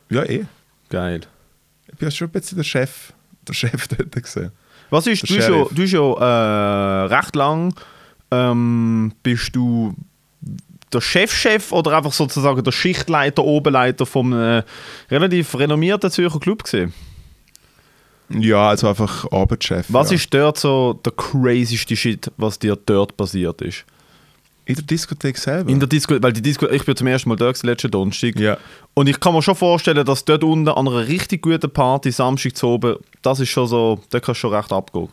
Ja, 0.09 0.23
eh. 0.23 0.45
Geil. 0.89 1.21
Ich 1.87 1.95
bin 1.95 2.07
ja 2.07 2.11
schon 2.11 2.27
ein 2.27 2.31
bisschen 2.31 2.57
der 2.57 2.63
Chef, 2.63 3.13
der 3.47 3.53
Chef 3.53 3.87
dort 3.89 4.11
gesehen. 4.11 4.51
Was 4.89 5.05
ist, 5.05 5.29
Der 5.29 5.37
du 5.37 5.43
hast 5.43 5.49
ja, 5.49 5.75
du 5.75 5.83
ja 5.83 7.03
äh, 7.03 7.05
recht 7.05 7.35
lang 7.35 7.75
ähm, 8.31 9.13
bist 9.21 9.55
du 9.55 9.95
der 10.93 11.01
Chefchef 11.01 11.71
oder 11.71 11.97
einfach 11.97 12.13
sozusagen 12.13 12.63
der 12.63 12.71
Schichtleiter, 12.71 13.43
Oberleiter 13.43 14.05
vom 14.05 14.33
äh, 14.33 14.63
relativ 15.09 15.57
renommierten 15.57 16.11
Zürcher 16.11 16.39
Club 16.39 16.63
gesehen. 16.63 16.93
Ja, 18.29 18.69
also 18.69 18.87
einfach 18.87 19.31
Arbeitschef. 19.31 19.85
Was 19.89 20.09
ja. 20.09 20.15
ist 20.15 20.33
dort 20.33 20.57
so 20.57 20.93
der 21.05 21.11
crazyste 21.11 21.95
Shit, 21.95 22.31
was 22.37 22.57
dir 22.57 22.75
dort 22.75 23.15
passiert 23.17 23.61
ist? 23.61 23.85
In 24.65 24.75
der 24.75 24.83
Diskothek 24.85 25.37
selber? 25.37 25.69
In 25.69 25.79
der 25.79 25.89
Disco, 25.89 26.15
weil 26.21 26.31
die 26.31 26.41
Disco, 26.41 26.67
ich 26.69 26.85
bin 26.85 26.95
zum 26.95 27.07
ersten 27.07 27.27
Mal 27.27 27.35
gewesen, 27.35 27.67
letzten 27.67 27.91
Donnerstag. 27.91 28.39
ja. 28.39 28.57
Und 28.93 29.09
ich 29.09 29.19
kann 29.19 29.33
mir 29.33 29.41
schon 29.41 29.55
vorstellen, 29.55 30.05
dass 30.05 30.23
dort 30.23 30.43
unten 30.43 30.69
an 30.69 30.87
einer 30.87 31.07
richtig 31.07 31.41
guten 31.41 31.69
Party 31.69 32.11
Samstag 32.11 32.55
zu 32.55 32.67
oben, 32.67 32.95
das 33.21 33.41
ist 33.41 33.49
schon 33.49 33.67
so, 33.67 33.99
da 34.09 34.19
kannst 34.21 34.39
du 34.39 34.47
schon 34.47 34.53
recht 34.53 34.71
abgehen. 34.71 35.09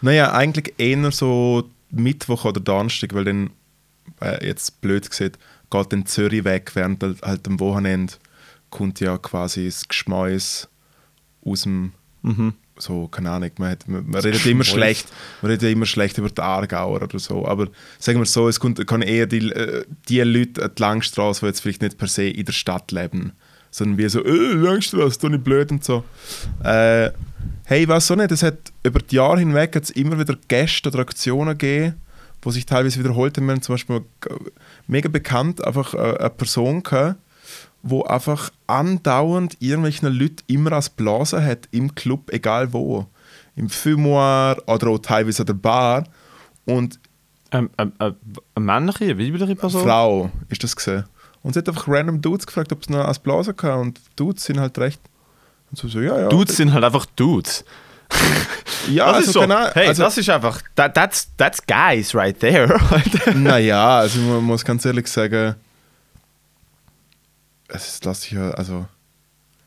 Naja, 0.00 0.32
eigentlich 0.32 0.74
eher 0.78 1.12
so 1.12 1.64
Mittwoch 1.90 2.44
oder 2.44 2.60
Donnerstag, 2.60 3.14
weil 3.14 3.24
dann, 3.24 3.50
äh, 4.20 4.46
jetzt 4.46 4.80
blöd 4.80 5.08
gesagt, 5.08 5.38
geht 5.70 5.92
dann 5.92 6.06
Zürich 6.06 6.44
weg, 6.44 6.70
während 6.74 7.02
halt, 7.02 7.22
halt 7.22 7.46
am 7.48 7.60
Wochenende 7.60 8.14
kommt 8.70 9.00
ja 9.00 9.18
quasi 9.18 9.66
das 9.66 9.88
Geschmäus 9.88 10.68
aus 11.44 11.62
dem, 11.62 11.92
so, 12.78 13.08
keine 13.08 13.30
Ahnung, 13.30 13.50
man, 13.58 13.70
hat, 13.70 13.88
man, 13.88 14.08
man 14.08 14.20
redet 14.20 14.44
immer 14.46 14.64
schlecht, 14.64 15.08
man 15.42 15.50
redet 15.50 15.70
immer 15.70 15.86
schlecht 15.86 16.18
über 16.18 16.30
die 16.30 16.40
Aargauer 16.40 17.02
oder 17.02 17.18
so, 17.18 17.46
aber 17.46 17.68
sagen 17.98 18.18
wir 18.18 18.26
so, 18.26 18.48
es 18.48 18.60
kommt, 18.60 18.84
kann 18.86 19.02
eher 19.02 19.26
die, 19.26 19.50
äh, 19.50 19.84
die 20.08 20.20
Leute 20.20 20.64
an 20.64 20.70
die 20.76 20.82
Langstrasse, 20.82 21.40
die 21.40 21.46
jetzt 21.46 21.60
vielleicht 21.60 21.82
nicht 21.82 21.98
per 21.98 22.08
se 22.08 22.28
in 22.28 22.44
der 22.44 22.52
Stadt 22.52 22.92
leben, 22.92 23.32
sondern 23.70 23.98
wie 23.98 24.08
so, 24.08 24.24
äh, 24.24 24.30
Langstrasse, 24.30 25.18
du 25.20 25.28
nicht 25.28 25.44
blöd 25.44 25.70
und 25.70 25.84
so. 25.84 26.04
Äh, 26.62 27.10
hey, 27.64 27.88
weiß 27.88 28.10
auch 28.10 28.16
nicht, 28.16 28.32
es 28.32 28.42
hat 28.42 28.72
über 28.82 29.00
die 29.00 29.16
Jahre 29.16 29.38
hinweg 29.38 29.80
immer 29.94 30.18
wieder 30.18 30.36
Gäste 30.48 30.88
oder 30.90 31.00
Aktionen 31.00 31.56
gegeben, 31.58 31.96
die 32.44 32.50
sich 32.52 32.66
teilweise 32.66 32.98
wiederholt 32.98 33.36
haben. 33.36 33.46
Wir 33.46 33.52
haben 33.52 33.62
zum 33.62 33.74
Beispiel 33.74 34.02
mega 34.86 35.08
bekannt 35.08 35.64
einfach 35.64 35.94
äh, 35.94 36.16
eine 36.18 36.30
Person 36.30 36.82
gehabt, 36.82 37.16
wo 37.82 38.02
einfach 38.04 38.50
andauernd 38.66 39.56
irgendwelchen 39.60 40.12
Leuten 40.12 40.42
immer 40.46 40.72
als 40.72 40.90
Blase 40.90 41.44
hat 41.44 41.68
im 41.70 41.94
Club, 41.94 42.30
egal 42.32 42.72
wo. 42.72 43.06
Im 43.56 43.68
Fumoir 43.68 44.56
oder 44.66 44.88
auch 44.88 44.98
teilweise 44.98 45.42
an 45.42 45.46
der 45.46 45.54
Bar. 45.54 46.04
Und 46.64 47.00
Ähm, 47.50 47.70
ähm, 47.78 47.92
äh, 47.98 48.12
eine 48.54 48.64
männliche, 48.64 49.04
eine 49.04 49.18
weibliche 49.18 49.56
Person? 49.56 49.82
Frau 49.82 50.30
ist 50.48 50.62
das 50.62 50.76
gesehen. 50.76 51.04
Und 51.42 51.54
sie 51.54 51.60
hat 51.60 51.68
einfach 51.68 51.88
random 51.88 52.20
Dudes 52.20 52.46
gefragt, 52.46 52.72
ob 52.72 52.84
sie 52.84 52.92
noch 52.92 53.06
als 53.06 53.18
Blase 53.18 53.54
kann. 53.54 53.80
Und 53.80 54.00
Dudes 54.16 54.44
sind 54.44 54.60
halt 54.60 54.76
recht. 54.78 55.00
Und 55.70 55.78
so, 55.78 55.88
so 55.88 56.00
ja, 56.00 56.18
ja. 56.20 56.28
Dudes 56.28 56.56
sind 56.56 56.72
halt 56.72 56.84
einfach 56.84 57.06
Dudes. 57.16 57.64
ja, 58.90 59.06
Das 59.06 59.16
also, 59.16 59.28
ist 59.28 59.32
so. 59.34 59.40
keine 59.40 59.70
hey, 59.74 59.88
also, 59.88 60.02
das 60.02 60.18
ist 60.18 60.28
einfach, 60.30 60.62
that, 60.76 60.94
that's, 60.94 61.28
that's 61.36 61.60
guys 61.66 62.14
right 62.14 62.38
there. 62.38 62.78
Naja, 63.34 63.98
also 63.98 64.20
man 64.20 64.44
muss 64.44 64.64
ganz 64.64 64.84
ehrlich 64.84 65.06
sagen, 65.08 65.54
es 67.68 68.00
ich 68.02 68.30
ja, 68.30 68.50
also. 68.52 68.86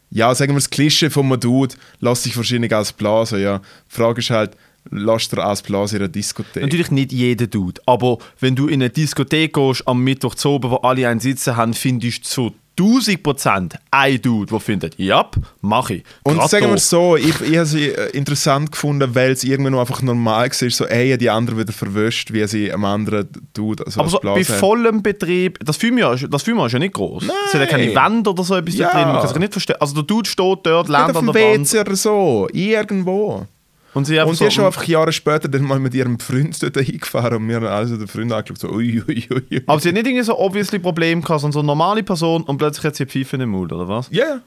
Ja, 0.09 0.33
sagen 0.35 0.51
wir 0.51 0.55
das 0.57 0.69
Klischee 0.69 1.09
von 1.09 1.25
einem 1.25 1.39
Dude, 1.39 1.75
lasse 1.99 2.27
ich 2.27 2.35
wahrscheinlich 2.35 2.75
als 2.75 2.91
Blase, 2.91 3.39
ja. 3.39 3.59
Die 3.59 3.95
Frage 3.95 4.19
ist 4.19 4.29
halt, 4.29 4.57
lasst 4.89 5.31
du 5.31 5.41
als 5.41 5.61
Blase 5.61 5.95
in 5.95 6.03
einer 6.03 6.11
Diskothek? 6.11 6.63
Natürlich 6.63 6.91
nicht 6.91 7.11
jeder 7.13 7.47
Dude, 7.47 7.81
aber 7.85 8.17
wenn 8.39 8.55
du 8.55 8.67
in 8.67 8.81
eine 8.81 8.89
Diskothek 8.89 9.53
gehst 9.53 9.87
am 9.87 10.03
Mittwoch 10.03 10.35
zu 10.35 10.49
oben, 10.49 10.71
wo 10.71 10.75
alle 10.77 11.07
einen 11.07 11.19
sitzen 11.19 11.55
haben, 11.55 11.73
findest 11.73 12.25
du 12.25 12.29
zu 12.29 12.55
1000 12.81 13.23
Prozent 13.23 13.75
ein 13.91 14.21
Dude, 14.21 14.51
der 14.51 14.59
findet, 14.59 14.97
ja, 14.97 15.29
mach 15.61 15.89
ich. 15.89 16.03
Und 16.23 16.37
Grad 16.37 16.49
sagen 16.49 16.63
da. 16.65 16.69
wir 16.71 16.75
es 16.75 16.89
so, 16.89 17.15
ich, 17.15 17.39
ich 17.41 17.57
habe 17.57 17.65
sie 17.65 17.89
äh, 17.89 18.09
interessant 18.11 18.71
gefunden, 18.71 19.13
weil 19.13 19.31
es 19.31 19.43
irgendwann 19.43 19.75
einfach 19.75 20.01
normal 20.01 20.49
war, 20.49 20.69
so, 20.69 20.85
ey, 20.85 21.17
die 21.17 21.29
andere 21.29 21.57
wieder 21.59 21.73
verwischt, 21.73 22.33
wie 22.33 22.45
sie 22.47 22.71
am 22.71 22.85
anderen 22.85 23.27
Dude 23.53 23.85
also 23.85 23.99
Aber 23.99 24.09
so 24.09 24.19
bei 24.21 24.43
vollem 24.43 25.03
Betrieb, 25.03 25.59
das 25.63 25.77
Firma 25.77 26.13
ist, 26.13 26.27
das 26.29 26.47
ist 26.47 26.71
ja 26.73 26.79
nicht 26.79 26.93
groß. 26.93 27.23
Es 27.47 27.53
hat 27.53 27.61
ja 27.61 27.67
keine. 27.67 27.93
Wände 27.95 28.29
oder 28.29 28.43
so 28.43 28.55
etwas 28.55 28.75
da 28.75 28.83
Ja. 28.83 28.91
drin. 28.91 29.07
Man 29.07 29.19
kann 29.19 29.27
sich 29.27 29.37
nicht 29.37 29.53
verstehen. 29.53 29.75
Also 29.79 29.95
der 29.95 30.03
Dude 30.03 30.29
steht 30.29 30.59
dort, 30.63 30.89
lernt 30.89 31.15
an 31.15 31.25
der 31.25 31.35
Wand. 31.35 31.71
WC 31.71 31.79
oder 31.79 31.95
so, 31.95 32.47
irgendwo. 32.51 33.45
Und 33.93 34.05
sie 34.05 34.19
Und 34.19 34.35
so, 34.35 34.45
ist 34.45 34.53
schon 34.53 34.65
einfach 34.65 34.85
Jahre 34.85 35.11
später 35.11 35.49
dann 35.49 35.63
mal 35.63 35.79
mit 35.79 35.93
ihrem 35.93 36.17
Freund 36.17 36.61
dort 36.63 36.77
hingefahren 36.77 37.37
und 37.37 37.45
mir 37.45 37.57
haben 37.57 37.65
also 37.67 37.97
den 37.97 38.07
Freund 38.07 38.31
angeschaut, 38.31 38.59
so 38.59 38.69
ui, 38.69 39.03
ui, 39.07 39.27
ui, 39.29 39.61
aber 39.65 39.79
sie 39.81 39.89
hat 39.89 39.95
nicht 39.95 40.07
irgendwie 40.07 40.23
so 40.23 40.37
obviously 40.39 40.79
Probleme 40.79 41.21
gehabt, 41.21 41.41
sondern 41.41 41.53
so 41.53 41.59
eine 41.59 41.67
normale 41.67 42.01
Person 42.03 42.43
und 42.43 42.57
plötzlich 42.57 42.85
hat 42.85 42.95
sie 42.95 43.05
Pfeife 43.05 43.35
im 43.35 43.49
Mund, 43.49 43.73
oder 43.73 43.87
was? 43.87 44.07
Ja. 44.11 44.41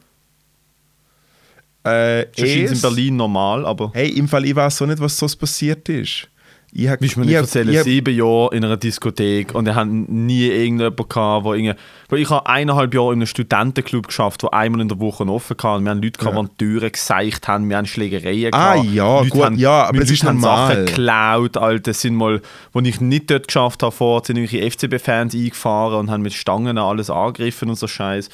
Äh, 1.85 2.27
Das 2.35 2.49
ist 2.49 2.73
in 2.73 2.81
Berlin 2.81 3.17
normal, 3.17 3.67
aber... 3.67 3.91
Hey, 3.93 4.09
im 4.11 4.27
Fall, 4.29 4.47
ich 4.47 4.57
weiß 4.57 4.79
so 4.79 4.87
nicht, 4.87 5.01
was 5.01 5.19
sonst 5.19 5.37
passiert 5.37 5.87
ist. 5.91 6.29
Ich 6.77 6.89
hab, 6.89 7.01
mir 7.01 7.07
ich 7.07 7.17
nicht 7.17 7.33
erzählen, 7.33 7.69
ich 7.69 7.77
hab- 7.79 7.85
sieben 7.85 8.13
Jahre 8.17 8.49
in 8.53 8.65
einer 8.65 8.77
Diskothek 8.77 9.55
und 9.55 9.69
ich 9.69 9.75
hatte 9.77 9.91
nie 9.91 10.47
irgendjemanden 10.49 11.09
gehabt, 11.09 11.45
wo 11.45 11.55
irgendwie, 11.55 11.75
weil 12.09 12.19
ich 12.19 12.29
habe 12.31 12.49
eineinhalb 12.49 12.93
Jahre 12.93 13.13
in 13.13 13.21
einem 13.21 13.27
Studentenclub 13.27 14.09
geschafft, 14.09 14.43
wo 14.43 14.49
einmal 14.49 14.81
in 14.81 14.89
der 14.89 14.99
Woche 14.99 15.25
offen 15.25 15.57
war 15.61 15.77
und 15.77 15.85
wir 15.85 15.91
haben 15.91 16.03
Leute 16.03 16.19
gehabt, 16.19 16.37
Ja. 16.37 16.43
die 16.43 16.57
Türen 16.65 16.91
geseicht 16.91 17.47
haben, 17.47 17.69
wir 17.71 17.77
haben 17.77 17.87
Schlägereien 17.87 18.53
Ah, 18.53 18.75
gehabt. 18.75 18.91
ja, 18.93 19.19
Leute 19.19 19.31
gut, 19.31 19.45
haben, 19.45 19.57
ja, 19.57 19.85
aber 19.85 19.99
es 20.03 20.11
ist 20.11 20.25
normal. 20.25 20.75
Sachen 20.75 20.87
geklaut, 20.87 21.57
Alter, 21.57 21.93
sind 21.95 22.17
mal, 22.17 22.43
wo 22.73 22.81
ich 22.81 23.01
nicht 23.01 23.31
dort 23.31 23.47
geschafft 23.47 23.85
habe, 23.85 23.93
vor, 23.93 24.25
sind 24.25 24.37
irgendwelche 24.37 24.69
FCB-Fans 24.69 25.33
eingefahren 25.33 26.01
und 26.01 26.11
haben 26.11 26.23
mit 26.23 26.33
Stangen 26.33 26.77
alles 26.77 27.09
angegriffen 27.09 27.69
und 27.69 27.77
so 27.79 27.87
Scheiß. 27.87 28.31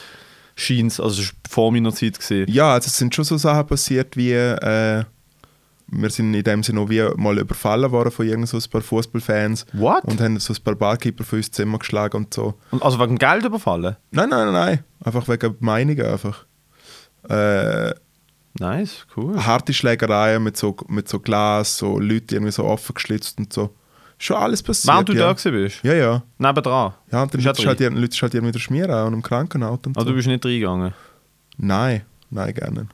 Scheint's, 0.57 0.99
also 0.99 1.21
das 1.21 1.31
war 1.31 1.35
vor 1.51 1.73
meiner 1.73 1.93
Zeit 1.93 2.19
gesehen. 2.19 2.47
Ja, 2.51 2.73
also 2.73 2.87
es 2.87 2.97
sind 2.97 3.15
schon 3.15 3.27
so 3.27 3.37
Sachen 3.37 3.67
passiert 3.67 4.17
wie, 4.17 4.33
äh, 4.33 5.05
wir 5.91 6.11
sind 6.11 6.33
in 6.35 6.45
dem 6.45 6.63
Sinne 6.63 6.81
auch 6.81 6.89
wie 6.89 7.03
mal 7.17 7.39
überfallen 7.39 7.91
worden 7.91 8.11
von 8.11 8.27
irgend 8.27 8.49
so 8.49 8.57
ein 8.57 8.71
paar 8.71 8.81
Fußballfans. 8.81 9.67
What? 9.73 10.05
Und 10.05 10.21
haben 10.21 10.39
so 10.39 10.53
ein 10.53 10.63
paar 10.63 10.75
Barkeeper 10.75 11.25
für 11.25 11.37
uns 11.37 11.51
Zimmer 11.51 11.79
geschlagen 11.79 12.17
und 12.17 12.35
so. 12.35 12.55
Und 12.71 12.83
also 12.83 12.99
wegen 12.99 13.19
Geld 13.19 13.45
überfallen? 13.45 13.97
Nein, 14.11 14.29
nein, 14.29 14.47
nein, 14.47 14.53
nein. 14.53 14.85
Einfach 15.05 15.29
wegen 15.29 15.57
Meinungen 15.61 16.07
einfach. 16.07 16.45
Äh, 17.29 17.93
Nice, 18.59 19.07
cool. 19.17 19.39
harte 19.45 19.73
Schlägereien 19.73 20.43
mit 20.43 20.57
so, 20.57 20.77
mit 20.89 21.09
so 21.09 21.21
Glas, 21.21 21.79
so 21.79 22.01
Leute 22.01 22.35
irgendwie 22.35 22.51
so 22.53 22.65
offen 22.65 22.95
geschlitzt 22.95 23.39
und 23.39 23.53
so. 23.53 23.75
Schon 24.19 24.37
alles 24.37 24.63
passiert. 24.63 24.93
Während 24.93 25.09
du 25.09 25.13
ja. 25.15 25.21
da 25.21 25.33
gewesen 25.33 25.53
bist? 25.53 25.85
Ja, 25.85 25.95
ja. 25.95 26.23
Nebendran? 26.37 26.93
Ja, 27.11 27.23
und 27.23 27.33
dann 27.33 27.41
auch 27.41 27.45
halt, 27.47 27.81
Leute 27.81 28.19
halt 28.21 28.35
irgendwie 28.35 28.53
der 28.53 28.59
Schmier 28.59 28.91
an 28.91 29.07
und 29.09 29.15
im 29.15 29.23
Krankenauto 29.23 29.89
und 29.89 29.97
Also 29.97 30.09
so. 30.09 30.11
du 30.11 30.17
bist 30.17 30.29
nicht 30.29 30.45
reingegangen? 30.45 30.93
Nein, 31.57 32.03
nein, 32.29 32.53
gerne. 32.53 32.81
nicht. 32.81 32.93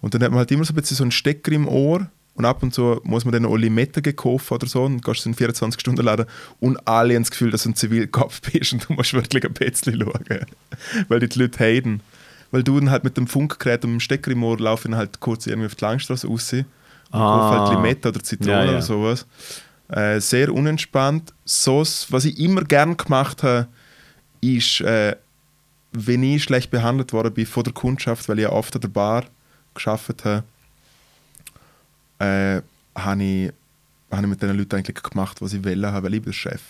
Und 0.00 0.14
dann 0.14 0.22
hat 0.22 0.30
man 0.30 0.38
halt 0.40 0.50
immer 0.50 0.64
so 0.64 0.72
ein 0.72 0.76
bisschen 0.76 0.96
so 0.96 1.04
einen 1.04 1.10
Stecker 1.10 1.52
im 1.52 1.66
Ohr 1.66 2.08
und 2.38 2.44
ab 2.44 2.62
und 2.62 2.72
zu 2.72 3.00
muss 3.02 3.24
man 3.24 3.32
dann 3.32 3.44
auch 3.44 3.56
Limette 3.56 4.00
gekauft 4.00 4.52
oder 4.52 4.66
so 4.66 4.84
und 4.84 5.04
gehst 5.04 5.26
in 5.26 5.34
24 5.34 5.80
Stunden 5.80 6.02
laden 6.04 6.26
und 6.60 6.76
alle 6.86 7.14
haben 7.14 7.22
das 7.24 7.30
Gefühl, 7.32 7.50
dass 7.50 7.64
du 7.64 7.70
ein 7.70 7.74
Zivilkopf 7.74 8.40
bist 8.52 8.72
und 8.72 8.88
du 8.88 8.92
musst 8.94 9.12
wirklich 9.12 9.44
ein 9.44 9.52
bisschen 9.52 10.00
schauen. 10.00 10.46
Weil 11.08 11.20
die, 11.20 11.38
Leute 11.38 11.58
haten. 11.58 12.00
Weil 12.52 12.62
du 12.62 12.78
dann 12.78 12.90
halt 12.90 13.04
mit 13.04 13.16
dem 13.16 13.26
Funkgerät 13.26 13.84
und 13.84 13.90
dem 13.90 14.00
Stecker 14.00 14.30
im 14.30 14.42
Ohr 14.44 14.58
laufen 14.58 14.96
halt 14.96 15.20
kurz 15.20 15.46
irgendwie 15.46 15.66
auf 15.66 15.74
die 15.74 15.84
Langstrasse 15.84 16.28
raus 16.28 16.52
und 16.52 16.64
Ah. 17.10 17.18
kauf 17.18 17.58
halt 17.58 17.76
Limette 17.76 18.08
oder 18.10 18.22
Zitrone 18.22 18.50
Ja, 18.52 18.64
ja. 18.64 18.70
oder 18.70 18.82
sowas. 18.82 19.26
Äh, 19.88 20.20
sehr 20.20 20.52
unentspannt. 20.54 21.32
Sos, 21.46 22.06
was 22.10 22.24
ich 22.26 22.38
immer 22.38 22.62
gern 22.62 22.96
gemacht 22.96 23.42
habe, 23.42 23.66
ist, 24.42 24.80
äh, 24.82 25.16
wenn 25.92 26.22
ich 26.22 26.44
schlecht 26.44 26.70
behandelt 26.70 27.12
worden 27.14 27.32
bin 27.32 27.46
von 27.46 27.64
der 27.64 27.72
Kundschaft, 27.72 28.28
weil 28.28 28.38
ich 28.38 28.42
ja 28.44 28.52
oft 28.52 28.74
an 28.74 28.82
der 28.82 28.88
Bar 28.88 29.24
geschafft 29.74 30.24
habe, 30.24 30.44
äh, 32.18 32.60
habe 32.96 33.22
ich, 33.22 33.52
hab 34.10 34.20
ich 34.20 34.26
mit 34.26 34.42
den 34.42 34.56
Leuten 34.56 34.76
eigentlich 34.76 35.02
gemacht, 35.02 35.40
was 35.40 35.52
ich 35.52 35.64
wollte, 35.64 36.02
weil 36.02 36.14
ich 36.14 36.22
bin 36.22 36.32
Chef 36.32 36.62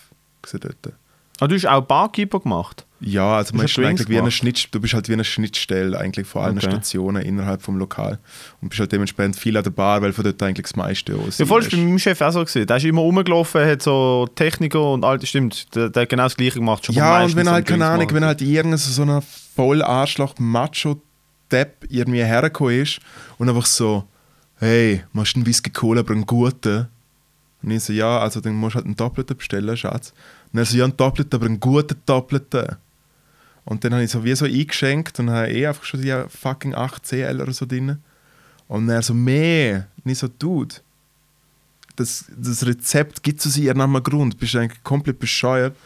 dort. 0.42 0.92
Ah, 1.40 1.46
du 1.46 1.54
hast 1.54 1.66
auch 1.66 1.82
Barkeeper 1.82 2.40
gemacht? 2.40 2.84
Ja, 3.00 3.36
also 3.36 3.54
man 3.54 3.66
ist 3.66 3.78
eigentlich 3.78 4.08
wie 4.08 4.18
eine? 4.18 4.30
Schnitt, 4.32 4.68
du 4.72 4.80
bist 4.80 4.92
halt 4.94 5.08
wie 5.08 5.12
eine 5.12 5.22
Schnittstelle 5.22 5.96
eigentlich 5.96 6.26
von 6.26 6.42
allen 6.42 6.58
Okay. 6.58 6.66
Stationen 6.68 7.22
innerhalb 7.22 7.62
vom 7.62 7.78
Lokal 7.78 8.18
und 8.60 8.70
bist 8.70 8.80
halt 8.80 8.90
dementsprechend 8.90 9.36
viel 9.36 9.56
an 9.56 9.62
der 9.62 9.70
Bar, 9.70 10.02
weil 10.02 10.12
von 10.12 10.24
dort 10.24 10.42
eigentlich 10.42 10.64
das 10.64 10.74
meiste 10.74 11.14
aus 11.14 11.38
Ja, 11.38 11.46
voll 11.46 11.62
ist 11.62 11.70
bei 11.70 11.76
meinem 11.76 11.98
Chef 12.00 12.20
auch 12.20 12.32
so 12.32 12.44
gesehen. 12.44 12.66
Der 12.66 12.78
ist 12.78 12.84
immer 12.84 13.02
rumgelaufen, 13.02 13.64
hat 13.64 13.82
so 13.82 14.26
Techniker 14.34 14.92
und 14.92 15.04
all 15.04 15.24
stimmt, 15.24 15.72
der, 15.76 15.90
der 15.90 16.02
hat 16.02 16.08
genau 16.08 16.24
das 16.24 16.36
gleiche 16.36 16.58
gemacht. 16.58 16.84
Schon 16.84 16.96
Ja, 16.96 17.22
und 17.22 17.36
wenn 17.36 17.46
so 17.46 17.52
halt, 17.52 17.66
keine 17.66 17.86
Ahnung, 17.86 18.08
wenn 18.10 18.24
halt 18.24 18.42
irgendein 18.42 18.78
so 18.78 19.02
ein 19.02 19.22
voll 19.54 19.80
Arschloch 19.80 20.34
Macho-Depp 20.38 21.86
irgendwie 21.88 22.24
hergekommen 22.24 22.82
ist 22.82 22.98
und 23.38 23.48
einfach 23.48 23.66
so, 23.66 24.02
hey, 24.58 25.04
machst 25.12 25.34
du 25.34 25.38
einen 25.38 25.46
Whisky 25.46 25.70
Cola, 25.70 26.00
aber 26.00 26.12
einen 26.12 26.26
guten? 26.26 26.88
Und 27.62 27.70
ich 27.70 27.82
so, 27.82 27.92
ja, 27.92 28.20
also 28.20 28.40
dann 28.40 28.54
musst 28.54 28.74
du 28.74 28.76
halt 28.76 28.86
einen 28.86 28.96
Doppelten 28.96 29.36
bestellen, 29.36 29.76
Schatz. 29.76 30.12
Und 30.52 30.58
er 30.58 30.64
so, 30.64 30.76
ja, 30.76 30.84
einen 30.84 30.96
Doppelten, 30.96 31.38
aber 31.38 31.46
einen 31.46 31.60
guten 31.60 32.00
Doppelten. 32.06 32.76
Und 33.64 33.84
dann 33.84 33.92
habe 33.92 34.04
ich 34.04 34.10
so 34.10 34.24
wie 34.24 34.34
so 34.34 34.46
eingeschenkt 34.46 35.18
und 35.20 35.30
habe 35.30 35.52
eh 35.52 35.66
einfach 35.66 35.84
schon 35.84 36.00
die 36.00 36.14
fucking 36.28 36.74
8 36.74 37.04
CL 37.04 37.40
oder 37.40 37.52
so 37.52 37.66
drin. 37.66 37.98
Und 38.66 38.88
er 38.88 39.02
so, 39.02 39.14
mehr. 39.14 39.88
Und 40.04 40.10
ich 40.10 40.18
so, 40.18 40.28
Dude, 40.28 40.76
das, 41.96 42.26
das 42.36 42.64
Rezept 42.64 43.22
gibt 43.22 43.40
es 43.40 43.46
aus 43.46 43.56
irgendeinem 43.56 44.02
Grund. 44.02 44.38
Bist 44.38 44.54
du 44.54 44.58
eigentlich 44.58 44.82
komplett 44.84 45.18
bescheuert. 45.18 45.76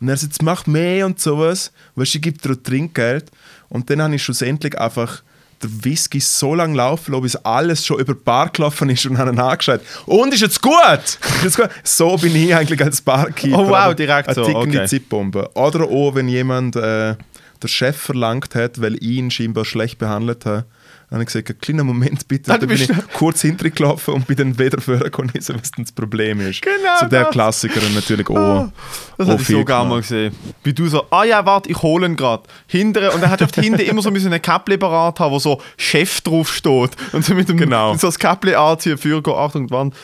Und 0.00 0.08
er 0.08 0.16
sagt, 0.16 0.32
jetzt 0.32 0.42
mach 0.42 0.66
mehr 0.66 1.06
und 1.06 1.20
sowas. 1.20 1.72
Weißt 1.94 2.14
du, 2.14 2.18
ich 2.18 2.22
gebe 2.22 2.38
dir 2.38 2.62
Trinkgeld. 2.62 3.30
Und 3.68 3.88
dann 3.88 4.02
habe 4.02 4.14
ich 4.14 4.22
schlussendlich 4.22 4.78
einfach 4.78 5.22
der 5.62 5.70
Whisky 5.84 6.20
so 6.20 6.54
lange 6.54 6.76
laufen 6.76 7.20
bis 7.20 7.36
alles 7.36 7.84
schon 7.84 8.00
über 8.00 8.14
die 8.14 8.20
Bar 8.20 8.48
gelaufen 8.48 8.88
ist 8.88 9.04
und 9.06 9.18
habe 9.18 9.30
ihn 9.30 9.38
angeschaut. 9.38 9.80
Und 10.06 10.32
ist 10.32 10.40
jetzt 10.40 10.62
gut? 10.62 11.18
Ist 11.44 11.56
gut? 11.56 11.68
So 11.82 12.16
bin 12.16 12.34
ich 12.34 12.54
eigentlich 12.54 12.82
als 12.82 13.00
Barkeeper. 13.00 13.58
Oh, 13.58 13.68
wow, 13.68 13.94
direkt 13.94 14.28
eine 14.28 14.34
so, 14.34 14.44
tickende 14.44 14.78
okay. 14.78 14.86
Zeitbombe. 14.86 15.50
Oder 15.54 15.84
auch, 15.84 16.14
wenn 16.14 16.28
jemand 16.28 16.76
äh, 16.76 17.14
der 17.62 17.68
Chef 17.68 17.96
verlangt 17.96 18.54
hat, 18.54 18.80
weil 18.80 18.94
ich 18.96 19.02
ihn 19.02 19.30
scheinbar 19.30 19.64
schlecht 19.64 19.98
behandelt 19.98 20.46
habe, 20.46 20.64
dann 21.08 21.16
habe 21.16 21.22
ich 21.22 21.26
gesagt, 21.26 21.50
einen 21.50 21.60
kleinen 21.60 21.86
Moment 21.86 22.28
bitte. 22.28 22.50
Dann 22.56 22.60
bin 22.68 22.70
ich 22.76 22.88
kurz 23.14 23.42
hintergelaufen 23.42 24.14
und 24.14 24.26
bin 24.28 24.36
dann 24.36 24.58
wieder 24.58 24.80
vorgekommen, 24.80 25.32
was 25.34 25.46
denn 25.46 25.58
das 25.84 25.90
Problem 25.92 26.40
ist. 26.40 26.62
Genau 26.62 26.74
So 27.00 27.06
der 27.06 27.24
das. 27.24 27.30
Klassiker 27.32 27.80
natürlich 27.94 28.28
auch. 28.30 28.36
Ah, 28.36 28.72
Das 29.18 29.26
hätte 29.28 29.40
ich 29.40 29.46
viel 29.46 29.56
so 29.56 29.64
gerne 29.64 29.88
mal 29.90 30.00
gesehen. 30.00 30.32
Wie 30.62 30.72
du 30.72 30.86
so, 30.86 31.04
ah 31.10 31.24
ja, 31.24 31.44
warte, 31.44 31.68
ich 31.68 31.82
hole 31.82 32.06
ihn 32.06 32.14
gerade. 32.16 32.44
Hintere, 32.68 33.10
und 33.10 33.22
er 33.22 33.30
hat 33.30 33.42
oft 33.42 33.56
hinten 33.56 33.80
immer 33.80 34.02
so 34.02 34.08
ein 34.10 34.42
Käppli 34.42 34.78
parat 34.78 35.18
haben, 35.18 35.32
wo 35.32 35.38
so 35.40 35.60
Chef 35.76 36.20
drauf 36.20 36.52
steht. 36.52 36.90
Und 37.12 37.24
so 37.24 37.34
mit 37.34 37.48
dem 37.48 37.56
Genau. 37.56 37.94
so 37.94 38.06
das 38.06 38.18
Käppli 38.18 38.54
anziehen, 38.54 38.96
für 38.96 39.20
Achtung, 39.36 39.66
die 39.66 39.72
Wand. 39.72 39.94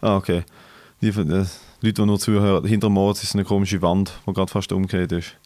Ah, 0.00 0.16
okay. 0.16 0.42
Die, 1.00 1.12
von- 1.12 1.30
äh, 1.30 1.44
Leute, 1.82 1.92
die 2.02 2.06
nur 2.06 2.18
zuhören, 2.18 2.66
hinter 2.66 2.88
dem 2.88 2.96
Ort 2.96 3.22
ist 3.22 3.34
eine 3.34 3.44
komische 3.44 3.80
Wand, 3.82 4.12
die 4.26 4.32
gerade 4.32 4.50
fast 4.50 4.72
umgekehrt 4.72 5.12
ist. 5.12 5.36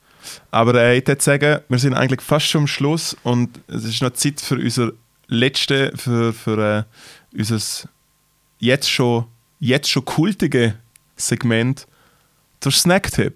Aber 0.50 0.74
äh, 0.74 0.98
ich 0.98 1.06
würde 1.06 1.22
sagen, 1.22 1.60
wir 1.68 1.78
sind 1.78 1.94
eigentlich 1.94 2.20
fast 2.20 2.46
schon 2.46 2.62
am 2.62 2.66
Schluss 2.66 3.16
und 3.22 3.60
es 3.68 3.84
ist 3.84 4.02
noch 4.02 4.12
Zeit 4.12 4.40
für 4.40 4.56
unser 4.56 4.92
letzte, 5.28 5.92
für, 5.96 6.32
für 6.32 6.86
äh, 7.34 7.38
unser 7.38 7.88
jetzt 8.58 8.90
schon, 8.90 9.26
jetzt 9.58 9.90
schon 9.90 10.04
kultige 10.04 10.74
Segment, 11.16 11.86
der 12.64 12.72
Snack-Tipp. 12.72 13.34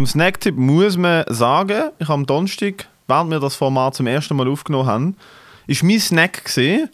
Zum 0.00 0.06
Snacktipp 0.06 0.56
muss 0.56 0.96
man 0.96 1.26
sagen, 1.28 1.90
ich 1.98 2.08
habe 2.08 2.14
am 2.14 2.24
Donnerstag, 2.24 2.88
während 3.06 3.30
wir 3.30 3.38
das 3.38 3.54
Format 3.54 3.94
zum 3.94 4.06
ersten 4.06 4.34
Mal 4.34 4.48
aufgenommen 4.48 4.86
haben, 4.86 5.16
ist 5.66 5.82
mein 5.82 6.00
Snack 6.00 6.42
gesehen 6.42 6.88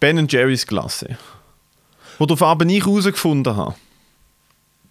Ben 0.00 0.26
Jerry's 0.26 0.66
Glasse. 0.66 1.16
Wo 2.18 2.26
du 2.26 2.34
aber 2.44 2.64
nicht 2.64 2.84
herausgefunden 2.84 3.54
habe. 3.54 3.76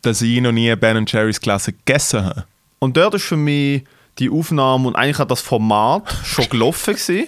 Dass 0.02 0.22
ich 0.22 0.40
noch 0.40 0.54
nie 0.54 0.74
Ben 0.78 1.06
Jerry's 1.06 1.42
Klasse 1.42 1.74
gegessen 1.74 2.24
habe. 2.24 2.46
Und 2.80 2.96
dort 2.96 3.16
ist 3.16 3.26
für 3.26 3.36
mich 3.36 3.84
die 4.18 4.30
Aufnahme 4.30 4.88
und 4.88 4.96
eigentlich 4.96 5.20
hat 5.20 5.30
das 5.30 5.42
Format 5.42 6.10
schon 6.24 6.48
gelaufen 6.48 6.94
gewesen. 6.94 7.28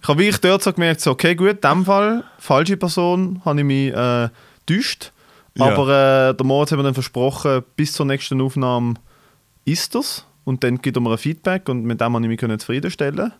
Ich 0.00 0.08
habe 0.08 0.18
wirklich 0.20 0.40
dort 0.40 0.62
so 0.62 0.72
gemerkt, 0.72 1.02
so, 1.02 1.10
okay 1.10 1.34
gut, 1.34 1.50
in 1.50 1.60
dem 1.60 1.84
Fall, 1.84 2.24
falsche 2.38 2.78
Person, 2.78 3.42
habe 3.44 3.60
ich 3.60 3.66
mich 3.66 3.92
äh, 3.92 4.30
getäuscht. 4.64 5.12
Ja. 5.56 5.66
Aber 5.66 6.30
äh, 6.30 6.34
der 6.34 6.46
Moritz 6.46 6.72
hat 6.72 6.78
mir 6.78 6.84
dann 6.84 6.94
versprochen, 6.94 7.62
bis 7.76 7.92
zur 7.92 8.06
nächsten 8.06 8.40
Aufnahme 8.40 8.94
ist 9.64 9.94
das. 9.94 10.26
Und 10.44 10.62
dann 10.64 10.78
gibt 10.82 10.96
er 10.96 11.00
mir 11.00 11.12
ein 11.12 11.18
Feedback 11.18 11.68
und 11.68 11.84
mit 11.84 12.00
dem 12.00 12.12
habe 12.14 12.22
ich 12.24 12.28
mich 12.28 12.38
können 12.38 12.58
zufriedenstellen 12.58 13.32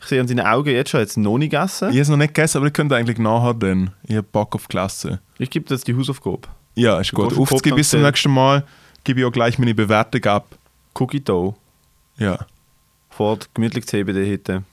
Ich 0.00 0.06
sehe 0.06 0.20
an 0.20 0.26
seinen 0.26 0.44
Augen 0.44 0.70
jetzt 0.70 0.90
schon, 0.90 1.00
jetzt 1.00 1.16
noch 1.16 1.38
nicht 1.38 1.50
gegessen. 1.50 1.84
Ich 1.90 1.94
habe 1.94 2.00
es 2.00 2.08
noch 2.08 2.16
nicht 2.16 2.34
gegessen, 2.34 2.56
aber 2.58 2.66
ich 2.66 2.72
könnte 2.72 2.96
eigentlich 2.96 3.18
nachher 3.18 3.54
dann. 3.54 3.90
Ich 4.02 4.16
habe 4.16 4.26
Bock 4.32 4.54
auf 4.56 4.66
Klasse. 4.66 5.20
Ich 5.38 5.50
gebe 5.50 5.66
dir 5.66 5.74
jetzt 5.74 5.86
die 5.86 5.94
Hausaufgabe. 5.96 6.48
Ja, 6.74 6.98
ist 6.98 7.12
gut. 7.12 7.28
gehst 7.28 7.40
Aufzugeben 7.40 7.76
bis 7.76 7.90
zum 7.90 8.02
nächsten 8.02 8.32
Mal 8.32 8.64
gebe 9.04 9.20
ich 9.20 9.26
auch 9.26 9.30
gleich 9.32 9.58
meine 9.58 9.74
Bewertung 9.74 10.24
ab. 10.24 10.46
Cookie 10.98 11.20
Dough. 11.20 11.54
Ja. 12.16 12.46
Vor 13.10 13.36
der 13.36 13.46
gemütlich 13.54 13.86
CBD-Hitte. 13.86 14.64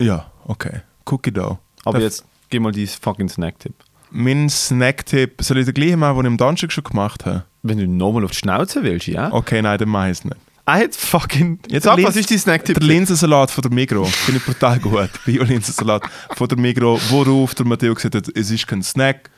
Ja, 0.00 0.30
okay. 0.46 0.80
Cookie 1.06 1.32
Dough. 1.32 1.58
Aber 1.84 1.94
Darf- 1.98 2.02
jetzt 2.02 2.24
gib 2.50 2.62
mal 2.62 2.72
deinen 2.72 2.86
fucking 2.86 3.28
Snack-Tipp. 3.28 3.74
Mein 4.14 4.48
Snack-Tipp, 4.50 5.42
soll 5.42 5.58
ich 5.58 5.64
den 5.64 5.74
gleichen 5.74 5.98
machen, 5.98 6.16
den 6.16 6.26
ich 6.26 6.30
am 6.32 6.36
Donnerstag 6.36 6.70
schon 6.72 6.84
gemacht 6.84 7.24
habe? 7.24 7.44
Wenn 7.62 7.78
du 7.78 7.86
nochmal 7.86 8.24
auf 8.24 8.32
die 8.32 8.38
Schnauze 8.38 8.82
willst, 8.82 9.06
ja? 9.06 9.32
Okay, 9.32 9.62
nein, 9.62 9.78
dann 9.78 9.88
mache 9.88 10.10
ich 10.10 10.18
es 10.18 10.24
nicht. 10.24 10.36
Ah, 10.64 10.78
jetzt 10.78 11.00
fucking. 11.00 11.58
Ja, 11.68 11.80
Sag, 11.80 12.02
was 12.04 12.14
ist 12.14 12.30
dein 12.30 12.38
Snacktipp? 12.38 12.78
Der 12.78 12.86
Linsensalat 12.86 13.50
von 13.50 13.62
der 13.62 13.72
Migros 13.72 14.14
finde 14.14 14.38
ich 14.38 14.46
brutal 14.46 14.78
gut. 14.78 15.10
Bio-Linsensalat 15.24 16.02
von 16.36 16.48
der 16.48 16.58
Migros, 16.58 17.10
worauf 17.10 17.54
der 17.54 17.66
Matteo 17.66 17.94
gesagt 17.94 18.14
hat, 18.14 18.28
es 18.36 18.50
ist 18.50 18.66
kein 18.66 18.82
Snack. 18.82 19.30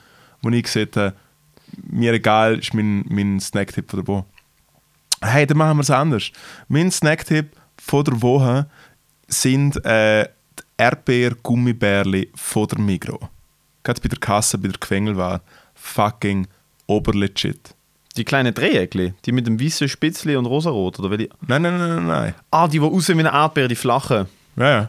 Wo 0.43 0.51
ich 0.51 0.65
gesagt 0.65 0.97
habe, 0.97 1.15
mir 1.83 2.13
egal, 2.13 2.59
ist 2.59 2.75
mein, 2.75 3.05
mein 3.09 3.41
Snacktipp 3.41 3.91
von 3.91 4.01
der 4.01 4.07
Woche. 4.07 4.25
Hey, 5.23 5.47
dann 5.47 5.57
machen 5.57 5.79
wir 5.79 5.83
es 5.83 5.91
anders. 5.91 6.31
Mein 6.69 6.91
Snacktipp 6.91 7.57
von 7.81 8.05
der 8.05 8.21
Woche 8.21 8.67
sind 9.27 9.83
äh, 9.87 10.25
die 10.25 10.63
Erdbeer-Gummibärli 10.77 12.31
von 12.35 12.67
der 12.67 12.79
Migros. 12.79 13.21
Gerade 13.85 14.01
bei 14.01 14.09
der 14.09 14.19
Kasse, 14.19 14.59
bei 14.59 14.69
der 14.69 14.79
Quengelware. 14.79 15.41
Fucking 15.75 16.49
oberlegit. 16.87 17.75
Die 18.17 18.25
kleinen 18.25 18.55
Dreieckli, 18.55 19.15
die 19.25 19.33
mit 19.33 19.47
dem 19.47 19.61
weißen 19.61 19.89
Spitzli 19.89 20.37
und 20.37 20.47
rosarot, 20.47 20.99
oder 21.01 21.11
welche? 21.11 21.29
Nein, 21.47 21.63
nein, 21.63 21.79
nein, 21.79 21.97
nein, 21.97 22.07
nein. 22.07 22.35
Ah, 22.51 22.69
die, 22.69 22.79
die 22.79 22.85
aussehen 22.85 23.19
wie 23.19 23.27
eine 23.27 23.37
Erdbeere, 23.37 23.69
die 23.69 23.75
flachen. 23.75 24.27
Ja, 24.57 24.71
ja. 24.71 24.87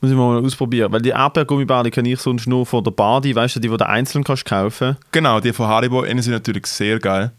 Muss 0.00 0.10
ich 0.10 0.16
mal 0.16 0.44
ausprobieren. 0.44 0.92
Weil 0.92 1.02
die 1.02 1.08
Erdbeergummibärli 1.08 1.90
die 1.90 1.94
kenne 1.94 2.12
ich 2.12 2.20
sonst 2.20 2.46
nur 2.46 2.66
von 2.66 2.84
der 2.84 2.92
Badi, 2.92 3.34
weißt 3.34 3.56
du, 3.56 3.60
die, 3.60 3.68
die 3.68 3.76
du 3.76 3.86
einzeln 3.86 4.22
kannst 4.22 4.44
kaufen. 4.44 4.96
Genau, 5.10 5.40
die 5.40 5.52
von 5.52 5.66
Haribo 5.66 6.04
die 6.04 6.22
sind 6.22 6.34
natürlich 6.34 6.66
sehr 6.66 6.98
geil. 6.98 7.32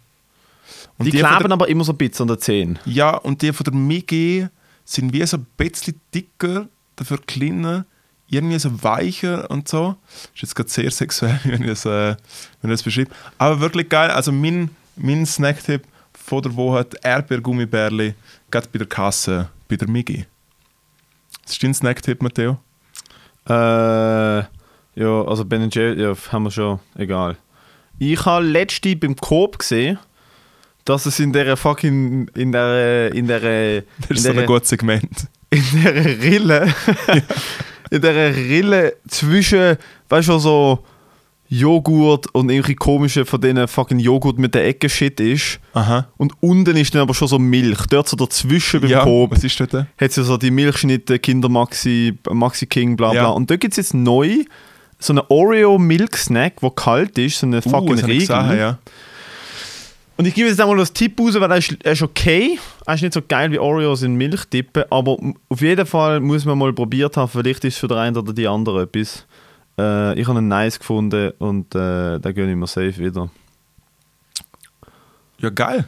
Und 0.97 1.05
Die, 1.05 1.11
von 1.11 1.29
kleben 1.29 1.43
der, 1.43 1.51
aber 1.51 1.69
immer 1.69 1.83
so 1.83 1.93
ein 1.93 1.97
bisschen 1.97 2.23
an 2.23 2.35
den 2.35 2.39
Zähnen. 2.39 2.79
Ja, 2.85 3.15
und 3.15 3.41
die 3.41 3.53
von 3.53 3.63
der 3.63 3.73
Migi 3.73 4.47
sind 4.83 5.13
wie 5.13 5.25
so 5.25 5.37
ein 5.37 5.45
bisschen 5.55 6.01
dicker, 6.13 6.67
dafür 6.97 7.19
kleiner, 7.25 7.85
irgendwie 8.29 8.59
so 8.59 8.83
weicher 8.83 9.49
und 9.49 9.67
so. 9.67 9.95
Ist 10.33 10.41
jetzt 10.41 10.55
gerade 10.55 10.69
sehr 10.69 10.91
sexuell, 10.91 11.39
wenn 11.43 11.61
ich 11.61 11.67
das, 11.67 11.85
äh, 11.85 12.15
wenn 12.61 12.71
ich 12.71 12.75
das 12.75 12.83
beschreibe. 12.83 13.11
Aber 13.37 13.59
wirklich 13.59 13.89
geil. 13.89 14.11
Also 14.11 14.31
mein, 14.31 14.69
mein 14.95 15.25
Snacktipp 15.25 15.83
von 16.13 16.41
der 16.41 16.55
Woche 16.55 16.85
Erdbeergummibärli, 17.01 18.13
gerade 18.51 18.67
bei 18.71 18.77
der 18.77 18.87
Kasse, 18.87 19.49
bei 19.67 19.75
der 19.75 19.89
Migi. 19.89 20.25
Was 21.43 21.53
ist 21.53 21.63
dein 21.63 21.73
Snacktipp, 21.73 22.21
Matteo? 22.21 22.59
Äh, 23.47 23.51
ja, 23.53 25.23
also 25.25 25.45
Ben 25.45 25.69
Jerry, 25.71 26.01
ja, 26.01 26.13
haben 26.31 26.43
wir 26.43 26.51
schon, 26.51 26.79
egal. 26.95 27.37
Ich 27.97 28.25
habe 28.25 28.45
letzte 28.45 28.95
beim 28.95 29.15
Coop 29.15 29.59
gesehen, 29.59 29.97
dass 30.85 31.05
es 31.05 31.19
in 31.19 31.33
der 31.33 31.57
fucking, 31.57 32.29
in 32.35 32.51
der, 32.51 33.13
in 33.13 33.27
der, 33.27 33.81
Das 34.01 34.09
in 34.09 34.15
ist 34.15 34.23
so 34.23 34.33
der, 34.33 34.41
ein 34.41 34.47
gutes 34.47 34.69
Segment. 34.69 35.27
in 35.49 35.83
der 35.83 35.95
Rille, 36.05 36.73
in 37.89 38.01
der 38.01 38.35
Rille 38.35 38.93
zwischen, 39.07 39.77
weißt 40.09 40.29
du, 40.29 40.39
so 40.39 40.79
Joghurt 41.51 42.27
und 42.35 42.49
irgendwelche 42.51 42.75
komische 42.75 43.25
von 43.25 43.41
denen 43.41 43.67
fucking 43.67 43.97
Joghurt 43.97 44.37
mit 44.37 44.53
der 44.53 44.67
Ecke 44.67 44.87
Shit 44.87 45.19
ist. 45.19 45.59
Aha. 45.73 46.07
Und 46.17 46.33
unten 46.41 46.77
ist 46.77 46.93
dann 46.93 47.01
aber 47.01 47.15
schon 47.15 47.27
so 47.27 47.39
Milch. 47.39 47.87
Dort 47.89 48.07
so 48.07 48.15
dazwischen 48.15 48.81
beim 48.81 48.89
Ja, 48.91 49.03
Coop 49.03 49.31
was 49.31 49.43
ist 49.43 49.59
dort? 49.59 49.73
hat 49.73 49.87
es 49.97 50.15
ja 50.15 50.23
so 50.23 50.37
die 50.37 50.51
Milchschnitte, 50.51 51.17
Kinder 51.17 51.49
Maxi, 51.49 52.15
Maxi 52.31 52.67
King, 52.67 52.95
bla 52.95 53.11
bla. 53.11 53.21
Ja. 53.21 53.27
Und 53.29 53.49
da 53.49 53.55
gibt 53.55 53.73
es 53.73 53.77
jetzt 53.77 53.93
neu 53.95 54.43
so 54.99 55.13
einen 55.13 55.23
Oreo 55.29 55.79
Milk 55.79 56.15
Snack, 56.17 56.59
der 56.61 56.69
kalt 56.71 57.17
ist, 57.17 57.39
so 57.39 57.47
eine 57.47 57.59
Uh, 57.65 57.69
fucking 57.69 57.97
ich 57.97 58.03
Riegel. 58.05 58.27
gesehen, 58.27 58.57
ja. 58.59 58.77
Und 60.19 60.25
ich 60.25 60.33
gebe 60.33 60.49
jetzt 60.49 60.59
einmal 60.59 60.77
als 60.77 60.91
Tipp 60.91 61.17
raus, 61.17 61.35
weil 61.35 61.49
er 61.49 61.57
ist, 61.59 61.77
er 61.81 61.93
ist 61.93 62.01
okay. 62.01 62.59
Er 62.85 62.93
ist 62.93 63.01
nicht 63.03 63.13
so 63.13 63.21
geil 63.25 63.53
wie 63.53 63.57
Oreos 63.57 64.01
in 64.01 64.15
Milch 64.15 64.43
tippen, 64.49 64.83
aber 64.89 65.17
auf 65.47 65.61
jeden 65.61 65.85
Fall 65.85 66.19
muss 66.19 66.43
man 66.43 66.57
mal 66.57 66.73
probiert 66.73 67.15
haben. 67.15 67.29
Vielleicht 67.29 67.63
ist 67.63 67.77
für 67.77 67.87
den 67.87 67.97
einen 67.97 68.17
oder 68.17 68.33
die 68.33 68.45
andere 68.45 68.81
etwas. 68.81 69.25
Äh, 69.77 70.19
ich 70.19 70.27
habe 70.27 70.39
einen 70.39 70.49
nice 70.49 70.77
gefunden 70.77 71.31
und 71.39 71.73
äh, 71.73 72.19
den 72.19 72.49
ich 72.49 72.55
mir 72.57 72.67
safe 72.67 72.97
wieder. 72.97 73.29
Ja, 75.37 75.51
geil. 75.51 75.87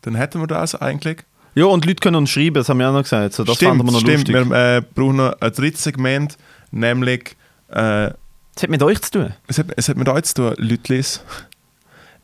dann 0.00 0.14
hätten 0.14 0.40
wir 0.40 0.46
das 0.46 0.74
eigentlich. 0.74 1.18
Ja, 1.54 1.66
und 1.66 1.84
Leute 1.84 2.00
können 2.00 2.16
uns 2.16 2.30
schreiben, 2.30 2.54
das 2.54 2.70
haben 2.70 2.78
wir 2.78 2.88
auch 2.88 2.94
noch 2.94 3.02
gesagt. 3.02 3.34
So, 3.34 3.44
das 3.44 3.58
fanden 3.58 3.84
wir 3.84 3.92
noch 3.92 4.00
stimmt. 4.00 4.28
lustig. 4.28 4.50
Wir 4.50 4.76
äh, 4.76 4.82
brauchen 4.94 5.16
noch 5.16 5.38
ein 5.38 5.52
drittes 5.52 5.84
Segment, 5.84 6.38
nämlich 6.70 7.36
äh, 7.68 8.08
Das 8.54 8.62
hat 8.62 8.70
mit 8.70 8.82
euch 8.82 9.02
zu 9.02 9.10
tun. 9.10 9.34
es, 9.48 9.58
hat, 9.58 9.66
es 9.76 9.86
hat 9.90 9.98
mit 9.98 10.08
euch 10.08 10.22
zu 10.24 10.34
tun, 10.34 10.54
Lütlis. 10.56 11.22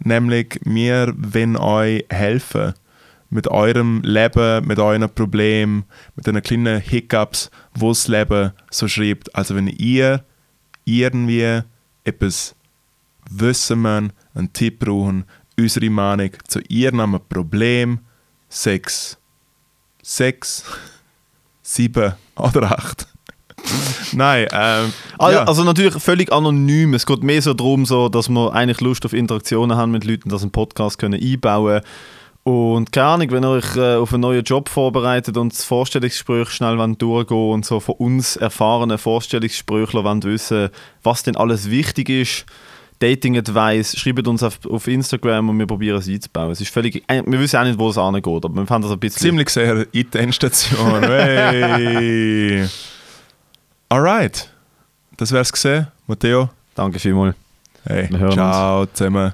Nämlich, 0.01 0.61
wir 0.65 1.15
wollen 1.17 1.57
euch 1.57 2.05
helfen 2.11 2.75
mit 3.31 3.49
eurem 3.49 4.01
Leben, 4.03 4.67
mit 4.67 4.79
euren 4.79 5.13
Problemen, 5.13 5.85
mit 6.15 6.27
den 6.27 6.41
kleinen 6.43 6.81
Hiccups, 6.81 7.51
wo 7.75 7.89
das 7.89 8.07
Leben 8.09 8.53
so 8.71 8.87
schreibt. 8.87 9.35
Also 9.35 9.57
wenn 9.57 9.67
ihr 9.67 10.25
irgendwie 10.85 11.63
etwas 12.05 12.55
wissen 13.31 13.83
wollt, 13.83 14.13
einen 14.35 14.53
Tipp 14.53 14.81
brauchen, 14.81 15.25
unsere 15.59 15.91
Meinung 15.91 16.31
zu 16.47 16.61
ihrem 16.69 17.19
Problem, 17.29 18.01
sechs, 18.49 19.19
sechs, 20.03 20.65
sieben 21.63 22.15
oder 22.37 22.79
acht. 22.79 23.09
Nein, 24.13 24.47
ähm, 24.53 24.93
Also, 25.19 25.39
ja. 25.39 25.45
also 25.45 25.65
natürlich 25.65 25.95
völlig 25.95 26.33
anonym. 26.33 26.95
Es 26.95 27.07
geht 27.07 27.23
mehr 27.23 27.43
so 27.43 27.55
darum, 27.55 27.87
so, 27.87 28.09
dass 28.09 28.29
wir 28.29 28.53
eigentlich 28.53 28.81
Lust 28.81 29.05
auf 29.05 29.13
Interaktionen 29.13 29.77
haben 29.77 29.93
mit 29.93 30.05
Leuten, 30.05 30.29
dass 30.29 30.43
einen 30.43 30.51
Podcast 30.51 30.99
können 30.99 31.21
einbauen 31.21 31.81
Und 32.43 32.93
keine 32.93 33.07
Ahnung, 33.07 33.31
wenn 33.31 33.45
ihr 33.45 33.51
euch 33.51 33.77
äh, 33.77 33.97
auf 33.97 34.13
einen 34.13 34.23
neuen 34.23 34.45
Job 34.45 34.69
vorbereitet 34.69 35.37
und 35.37 35.53
das 35.53 35.65
Vorstellungsgespräch 35.65 36.51
schnell 36.51 36.77
durchgehen 36.97 37.53
und 37.53 37.65
so 37.65 37.81
von 37.81 37.97
uns 37.97 38.37
erfahrenen 38.37 38.99
Vorstellungsgesprächler 38.99 40.05
wollt 40.05 40.25
wissen, 40.25 40.69
was 41.03 41.23
denn 41.23 41.37
alles 41.37 41.71
wichtig 41.71 42.09
ist, 42.09 42.47
Dating 43.01 43.37
Advice, 43.37 43.99
schreibt 43.99 44.27
uns 44.29 44.43
auf, 44.43 44.59
auf 44.67 44.87
Instagram 44.87 45.49
und 45.49 45.59
wir 45.59 45.67
probieren 45.67 45.99
es 45.99 46.09
einzubauen. 46.09 46.53
Es 46.53 46.61
ist 46.61 46.73
völlig, 46.73 47.03
äh, 47.09 47.23
wir 47.27 47.41
wissen 47.41 47.59
auch 47.59 47.65
nicht, 47.65 47.79
wo 47.79 47.91
es 47.91 47.99
angeht, 47.99 48.27
aber 48.27 48.55
wir 48.55 48.67
fanden 48.67 48.89
das 48.89 48.93
ein 48.97 49.01
bisschen... 49.01 49.21
Ziemlich 49.21 49.51
sehr 49.51 49.87
in 49.93 50.11
die 50.11 50.19
Endstation. 50.19 51.03
Hey. 51.05 52.69
Alright. 53.95 54.49
Das 55.19 55.31
wär's 55.31 55.53
gesehen. 55.53 55.87
Matteo. 56.09 56.51
Danke 56.75 56.99
vielmals. 56.99 57.37
Hey. 57.85 58.09
Hören 58.09 58.25
uns. 58.25 58.35
Ciao 58.35 58.87
zusammen. 58.87 59.33